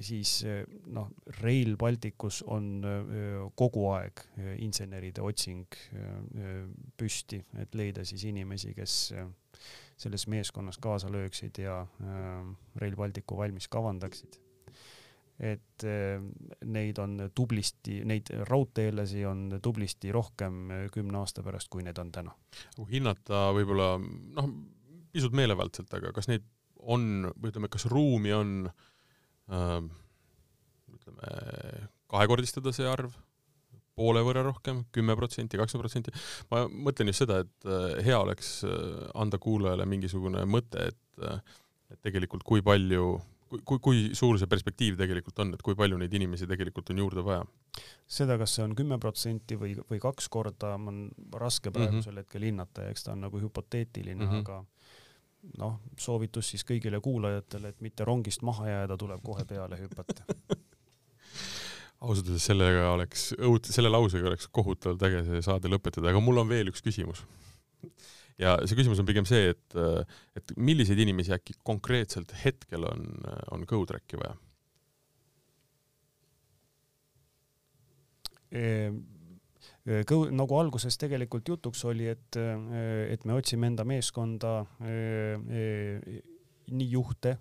siis 0.00 0.44
noh, 0.94 1.08
Rail 1.40 1.76
Balticus 1.76 2.42
on 2.46 2.84
kogu 3.58 3.88
aeg 3.90 4.22
inseneride 4.62 5.22
otsing 5.26 5.74
püsti, 6.96 7.40
et 7.58 7.74
leida 7.74 8.04
siis 8.06 8.24
inimesi, 8.30 8.74
kes 8.76 9.14
selles 9.96 10.26
meeskonnas 10.30 10.78
kaasa 10.78 11.10
lööksid 11.12 11.58
ja 11.62 11.80
Rail 12.76 12.96
Balticu 12.96 13.36
valmis 13.38 13.68
kavandaksid. 13.68 14.38
Et 15.34 15.84
neid 16.70 16.98
on 17.02 17.16
tublisti, 17.34 17.96
neid 18.06 18.30
raudteelasi 18.46 19.24
on 19.26 19.56
tublisti 19.62 20.12
rohkem 20.14 20.68
kümne 20.94 21.18
aasta 21.18 21.42
pärast, 21.42 21.66
kui 21.72 21.82
neid 21.82 21.98
on 21.98 22.12
täna. 22.14 22.34
hinnata 22.90 23.48
võib-olla 23.56 23.96
noh, 23.98 24.52
pisut 25.10 25.34
meelevaldselt, 25.34 25.90
aga 25.98 26.14
kas 26.14 26.30
neid 26.30 26.46
on, 26.84 27.32
või 27.34 27.50
ütleme, 27.50 27.70
kas 27.72 27.88
ruumi 27.90 28.32
on 28.36 28.54
äh, 29.50 29.76
ütleme, 30.94 31.34
kahekordistada 32.10 32.72
see 32.74 32.86
arv, 32.88 33.14
poole 33.94 34.24
võrra 34.26 34.42
rohkem, 34.46 34.84
kümme 34.94 35.14
protsenti, 35.18 35.58
kakskümmend 35.60 35.86
protsenti. 35.86 36.14
ma 36.50 36.64
mõtlen 36.68 37.12
just 37.12 37.24
seda, 37.24 37.42
et 37.44 37.68
äh, 37.68 38.00
hea 38.06 38.18
oleks 38.20 38.56
äh, 38.66 38.72
anda 39.14 39.38
kuulajale 39.42 39.86
mingisugune 39.86 40.44
mõte, 40.50 40.90
et, 40.90 41.22
äh, 41.22 41.60
et 41.94 42.00
tegelikult 42.08 42.46
kui 42.46 42.64
palju, 42.64 43.14
kui, 43.64 43.78
kui, 43.82 44.02
suur 44.16 44.38
see 44.40 44.50
perspektiiv 44.50 44.98
tegelikult 45.00 45.38
on, 45.44 45.54
et 45.56 45.62
kui 45.64 45.76
palju 45.78 45.98
neid 46.00 46.14
inimesi 46.16 46.48
tegelikult 46.50 46.92
on 46.94 47.02
juurde 47.04 47.24
vaja? 47.26 47.44
seda, 48.06 48.36
kas 48.40 48.56
see 48.56 48.64
on 48.66 48.74
kümme 48.78 48.98
protsenti 49.02 49.58
või, 49.60 49.74
või 49.90 50.00
kaks 50.02 50.28
korda, 50.32 50.74
on 50.76 51.08
raske 51.32 51.70
praegusel 51.70 52.12
mm 52.12 52.16
-hmm. 52.16 52.24
hetkel 52.24 52.48
hinnata 52.48 52.86
ja 52.86 52.94
eks 52.94 53.06
ta 53.06 53.12
on 53.12 53.24
nagu 53.26 53.40
hüpoteetiline 53.40 54.24
mm, 54.24 54.30
-hmm. 54.30 54.40
aga 54.40 54.64
noh, 55.58 55.80
soovitus 55.98 56.50
siis 56.50 56.64
kõigile 56.64 57.00
kuulajatele, 57.00 57.68
et 57.68 57.80
mitte 57.80 58.04
rongist 58.04 58.42
maha 58.42 58.68
jääda, 58.68 58.96
tuleb 58.96 59.22
kohe 59.22 59.44
peale 59.44 59.80
hüpata 59.80 60.24
ausalt 62.04 62.28
öeldes 62.28 62.46
sellega 62.50 62.90
oleks 62.92 63.30
selle 63.70 63.92
lausega 63.92 64.28
oleks 64.28 64.48
kohutavalt 64.52 65.02
äge 65.08 65.24
see 65.28 65.42
saade 65.44 65.70
lõpetada, 65.72 66.10
aga 66.10 66.20
mul 66.20 66.42
on 66.42 66.48
veel 66.48 66.70
üks 66.72 66.84
küsimus. 66.84 67.24
Ja 68.40 68.56
see 68.64 68.78
küsimus 68.78 69.00
on 69.02 69.08
pigem 69.08 69.26
see, 69.28 69.52
et, 69.54 69.76
et 70.38 70.54
milliseid 70.56 71.00
inimesi 71.04 71.34
äkki 71.36 71.58
konkreetselt 71.66 72.34
hetkel 72.44 72.86
on, 72.88 73.08
on 73.54 73.66
GoTracki 73.68 74.18
vaja? 74.20 74.34
Ehm, 78.54 79.02
kõu-, 80.08 80.30
nagu 80.34 80.58
alguses 80.58 80.98
tegelikult 81.00 81.48
jutuks 81.54 81.84
oli, 81.90 82.08
et, 82.12 82.38
et 82.38 83.24
me 83.26 83.38
otsime 83.38 83.70
enda 83.70 83.86
meeskonda 83.86 84.56
nii 86.64 86.86
juhte 86.88 87.34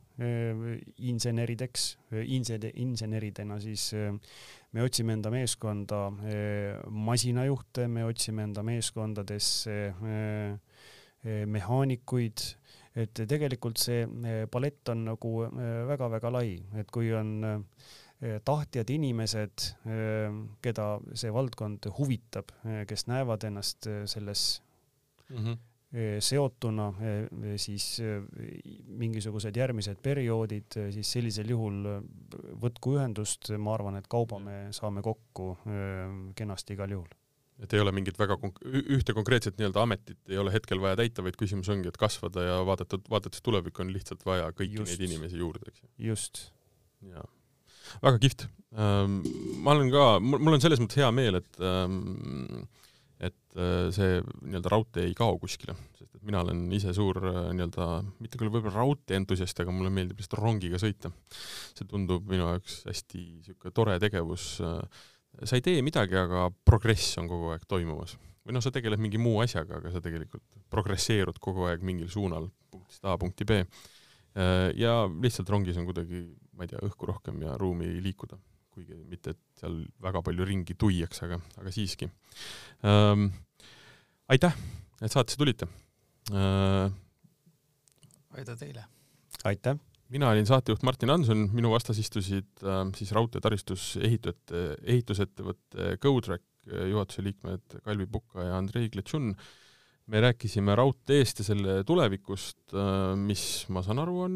insenerideks, 1.08 1.86
insen-, 2.28 2.72
inseneridena 2.84 3.60
siis 3.64 3.94
me 3.94 4.84
otsime 4.84 5.16
enda 5.16 5.32
meeskonda 5.32 6.02
masinajuhte, 6.92 7.88
me 7.88 8.04
otsime 8.10 8.50
enda 8.50 8.66
meeskondadesse 8.68 9.78
mehaanikuid, 11.24 12.42
et 13.00 13.22
tegelikult 13.28 13.80
see 13.80 14.04
palett 14.52 14.90
on 14.92 15.06
nagu 15.08 15.30
väga-väga 15.88 16.32
lai, 16.34 16.58
et 16.78 16.92
kui 16.92 17.14
on 17.16 17.38
Eh, 18.24 18.40
tahtjad 18.46 18.88
inimesed, 18.94 19.64
eh, 19.84 20.36
keda 20.64 20.86
see 21.18 21.32
valdkond 21.34 21.90
huvitab, 21.98 22.54
eh, 22.64 22.86
kes 22.88 23.08
näevad 23.12 23.44
ennast 23.44 23.88
selles 24.06 24.62
mm 25.30 25.38
-hmm. 25.38 25.58
seotuna, 26.20 26.94
siis 27.56 28.02
mingisugused 28.88 29.56
järgmised 29.56 29.98
perioodid, 30.02 30.66
siis 30.92 31.12
sellisel 31.12 31.50
juhul 31.50 31.84
võtku 32.64 32.96
ühendust, 32.98 33.52
ma 33.58 33.74
arvan, 33.74 33.96
et 33.96 34.08
kauba 34.08 34.40
me 34.40 34.68
saame 34.72 35.02
kokku 35.02 35.58
kenasti 36.36 36.74
igal 36.74 36.90
juhul 36.90 37.08
et 37.64 37.74
ei 37.74 37.84
ole 37.84 37.94
mingit 37.96 38.18
väga 38.20 38.38
konk-, 38.42 38.60
ühte 38.68 39.16
konkreetset 39.16 39.60
nii-öelda 39.60 39.86
ametit 39.88 40.20
ei 40.32 40.40
ole 40.42 40.52
hetkel 40.54 40.82
vaja 40.84 41.00
täita, 41.00 41.24
vaid 41.26 41.38
küsimus 41.40 41.72
ongi, 41.74 41.92
et 41.92 42.00
kasvada 42.00 42.44
ja 42.44 42.58
vaadata, 42.68 43.00
vaadates 43.10 43.44
tulevikku 43.46 43.86
on 43.86 43.94
lihtsalt 43.96 44.26
vaja 44.28 44.52
kõiki 44.52 44.82
just, 44.82 44.92
neid 44.92 45.08
inimesi 45.10 45.40
juurde, 45.40 45.72
eks 45.72 45.86
ju. 45.86 45.90
just. 46.12 46.44
jaa 47.08 47.26
väga 48.04 48.20
kihvt. 48.24 48.48
Ähm, 48.74 49.20
ma 49.62 49.76
olen 49.76 49.92
ka, 49.94 50.06
mul 50.24 50.56
on 50.56 50.64
selles 50.64 50.82
mõttes 50.82 51.02
hea 51.02 51.10
meel, 51.14 51.38
et 51.42 51.60
ähm, 51.62 52.64
et 53.24 53.56
äh, 53.56 53.88
see 53.96 54.18
nii-öelda 54.20 54.72
raudtee 54.74 55.06
ei 55.08 55.14
kao 55.16 55.38
kuskile, 55.40 55.76
sest 55.96 56.18
et 56.18 56.24
mina 56.28 56.42
olen 56.44 56.66
ise 56.76 56.92
suur 56.96 57.20
äh, 57.22 57.38
nii-öelda, 57.56 57.88
mitte 58.24 58.40
küll 58.40 58.52
võib-olla 58.52 58.82
raudtee 58.82 59.16
entusiast, 59.20 59.62
aga 59.64 59.72
mulle 59.72 59.94
meeldib 59.94 60.20
lihtsalt 60.20 60.42
rongiga 60.42 60.82
sõita. 60.82 61.14
see 61.78 61.88
tundub 61.88 62.28
minu 62.30 62.50
jaoks 62.50 62.82
hästi 62.90 63.22
niisugune 63.22 63.76
tore 63.78 64.00
tegevus. 64.04 64.48
Äh, 64.66 65.04
sa 65.42 65.58
ei 65.58 65.66
tee 65.66 65.82
midagi, 65.86 66.16
aga 66.20 66.50
progress 66.66 67.18
on 67.22 67.28
kogu 67.32 67.54
aeg 67.54 67.66
toimumas. 67.68 68.18
või 68.44 68.58
noh, 68.58 68.62
sa 68.64 68.74
tegeled 68.76 69.00
mingi 69.00 69.18
muu 69.18 69.40
asjaga, 69.40 69.80
aga 69.80 69.92
sa 69.92 70.02
tegelikult 70.04 70.44
progresseerud 70.70 71.38
kogu 71.40 71.70
aeg 71.70 71.84
mingil 71.86 72.10
suunal 72.12 72.50
punktist 72.72 73.06
A 73.08 73.18
punkti 73.18 73.48
B 73.48 73.64
Äh, 74.34 74.72
ja 74.82 75.04
lihtsalt 75.22 75.50
rongis 75.54 75.78
on 75.78 75.86
kuidagi, 75.86 76.24
ma 76.58 76.66
ei 76.66 76.72
tea, 76.72 76.82
õhku 76.88 77.06
rohkem 77.06 77.44
ja 77.46 77.54
ruumi 77.60 77.92
liikuda, 78.02 78.40
kuigi 78.74 78.98
mitte, 79.06 79.36
et 79.36 79.62
seal 79.62 79.84
väga 80.02 80.24
palju 80.26 80.48
ringi 80.50 80.74
tuiaks, 80.80 81.22
aga, 81.28 81.38
aga 81.62 81.74
siiski 81.74 82.10
ähm,. 82.90 83.28
aitäh, 84.34 84.58
et 85.06 85.14
saatesse 85.14 85.38
tulite 85.38 85.70
äh,. 86.34 86.90
aitäh 88.40 88.58
teile! 88.58 88.88
aitäh! 89.46 89.78
Mina 90.14 90.30
olin 90.30 90.46
saatejuht 90.46 90.86
Martin 90.86 91.10
Hanson, 91.10 91.48
minu 91.58 91.74
vastas 91.74 91.98
istusid 92.02 92.64
äh, 92.64 92.86
siis 92.98 93.12
raudteetaristus 93.16 93.96
ehitajate, 93.98 94.64
ehitusettevõtte 94.86 95.98
GoTrack 96.04 96.46
juhatuse 96.64 97.26
liikmed 97.26 97.82
Kalvi 97.84 98.06
Puka 98.08 98.46
ja 98.46 98.56
Andrei 98.56 98.88
Kletšun 98.94 99.34
äh, 99.34 99.48
me 100.12 100.22
rääkisime 100.24 100.76
raudteest 100.76 101.40
ja 101.40 101.48
selle 101.48 101.78
tulevikust, 101.88 102.74
äh, 102.76 103.14
mis 103.20 103.66
ma 103.72 103.84
saan 103.86 104.02
aru, 104.04 104.20
on 104.26 104.36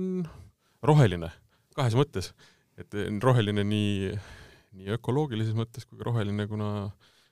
roheline 0.85 1.31
kahes 1.77 1.97
mõttes. 1.97 2.31
et 2.77 2.93
roheline 3.23 3.63
nii, 3.65 4.11
nii 4.77 4.91
ökoloogilises 4.93 5.55
mõttes 5.57 5.87
kui 5.89 5.97
ka 5.97 6.05
roheline, 6.05 6.45
kuna, 6.45 6.91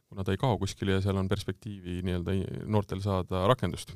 kuna 0.10 0.24
ta 0.26 0.34
ei 0.34 0.40
kao 0.42 0.58
kuskile 0.58 0.96
ja 0.96 1.04
seal 1.06 1.20
on 1.22 1.30
perspektiivi 1.30 2.00
nii-öelda 2.02 2.66
noortel 2.66 3.02
saada 3.04 3.44
rakendust. 3.46 3.94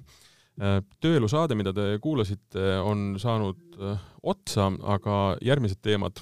Äh, 0.60 0.82
tööelusaade, 1.00 1.56
mida 1.56 1.72
te 1.76 1.94
kuulasite, 2.04 2.64
on 2.84 3.14
saanud 3.22 3.80
äh, 3.80 4.02
otsa, 4.28 4.68
aga 4.92 5.16
järgmised 5.46 5.80
teemad, 5.86 6.20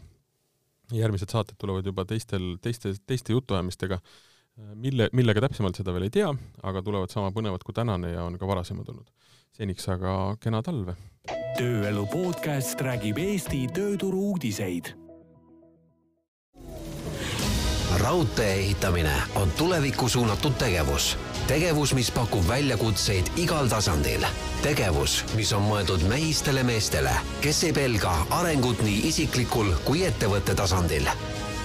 järgmised 0.93 1.33
saated 1.33 1.57
tulevad 1.57 1.88
juba 1.89 2.05
teistel, 2.05 2.55
teiste, 2.61 2.93
teiste 3.09 3.33
jutuajamistega 3.33 3.97
mille, 4.77 5.09
millega 5.17 5.41
täpsemalt, 5.45 5.77
seda 5.77 5.93
veel 5.95 6.07
ei 6.07 6.13
tea, 6.13 6.29
aga 6.65 6.81
tulevad 6.85 7.13
sama 7.13 7.31
põnevad 7.33 7.65
kui 7.65 7.75
tänane 7.77 8.13
ja 8.13 8.25
on 8.25 8.38
ka 8.38 8.49
varasemad 8.49 8.89
olnud. 8.93 9.09
seniks 9.57 9.89
aga 9.89 10.38
kena 10.41 10.61
talve! 10.61 10.93
tööelu 11.57 12.05
podcast 12.11 12.81
räägib 12.85 13.17
Eesti 13.17 13.65
tööturu 13.73 14.31
uudiseid. 14.33 14.93
Raudtee 17.98 18.54
ehitamine 18.54 19.14
on 19.36 19.52
tulevikku 19.52 20.10
suunatud 20.10 20.54
tegevus. 20.54 21.18
tegevus, 21.48 21.93
mis 21.93 22.12
pakub 22.12 22.48
väljakutseid 22.48 23.26
igal 23.36 23.68
tasandil. 23.68 24.26
tegevus, 24.62 25.26
mis 25.36 25.54
on 25.54 25.62
mõeldud 25.62 26.04
mehistele 26.08 26.64
meestele, 26.64 27.12
kes 27.41 27.64
ei 27.64 27.74
pelga 27.74 28.14
arengut 28.30 28.82
nii 28.82 29.08
isiklikul 29.08 29.74
kui 29.86 30.06
ettevõtte 30.06 30.56
tasandil 30.56 31.10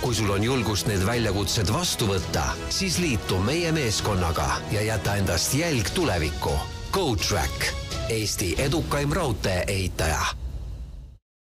kui 0.02 0.14
sul 0.14 0.30
on 0.34 0.42
julgust 0.42 0.88
need 0.90 1.04
väljakutsed 1.06 1.70
vastu 1.70 2.08
võtta, 2.10 2.42
siis 2.74 2.98
liitu 2.98 3.38
meie 3.38 3.70
meeskonnaga 3.72 4.48
ja 4.74 4.82
jäta 4.82 5.14
endast 5.16 5.54
jälg 5.54 5.94
tulevikku. 5.94 6.58
GoTrack, 6.92 7.72
Eesti 8.10 8.54
edukaim 8.58 9.12
raudtee 9.12 9.64
ehitaja 9.66 10.41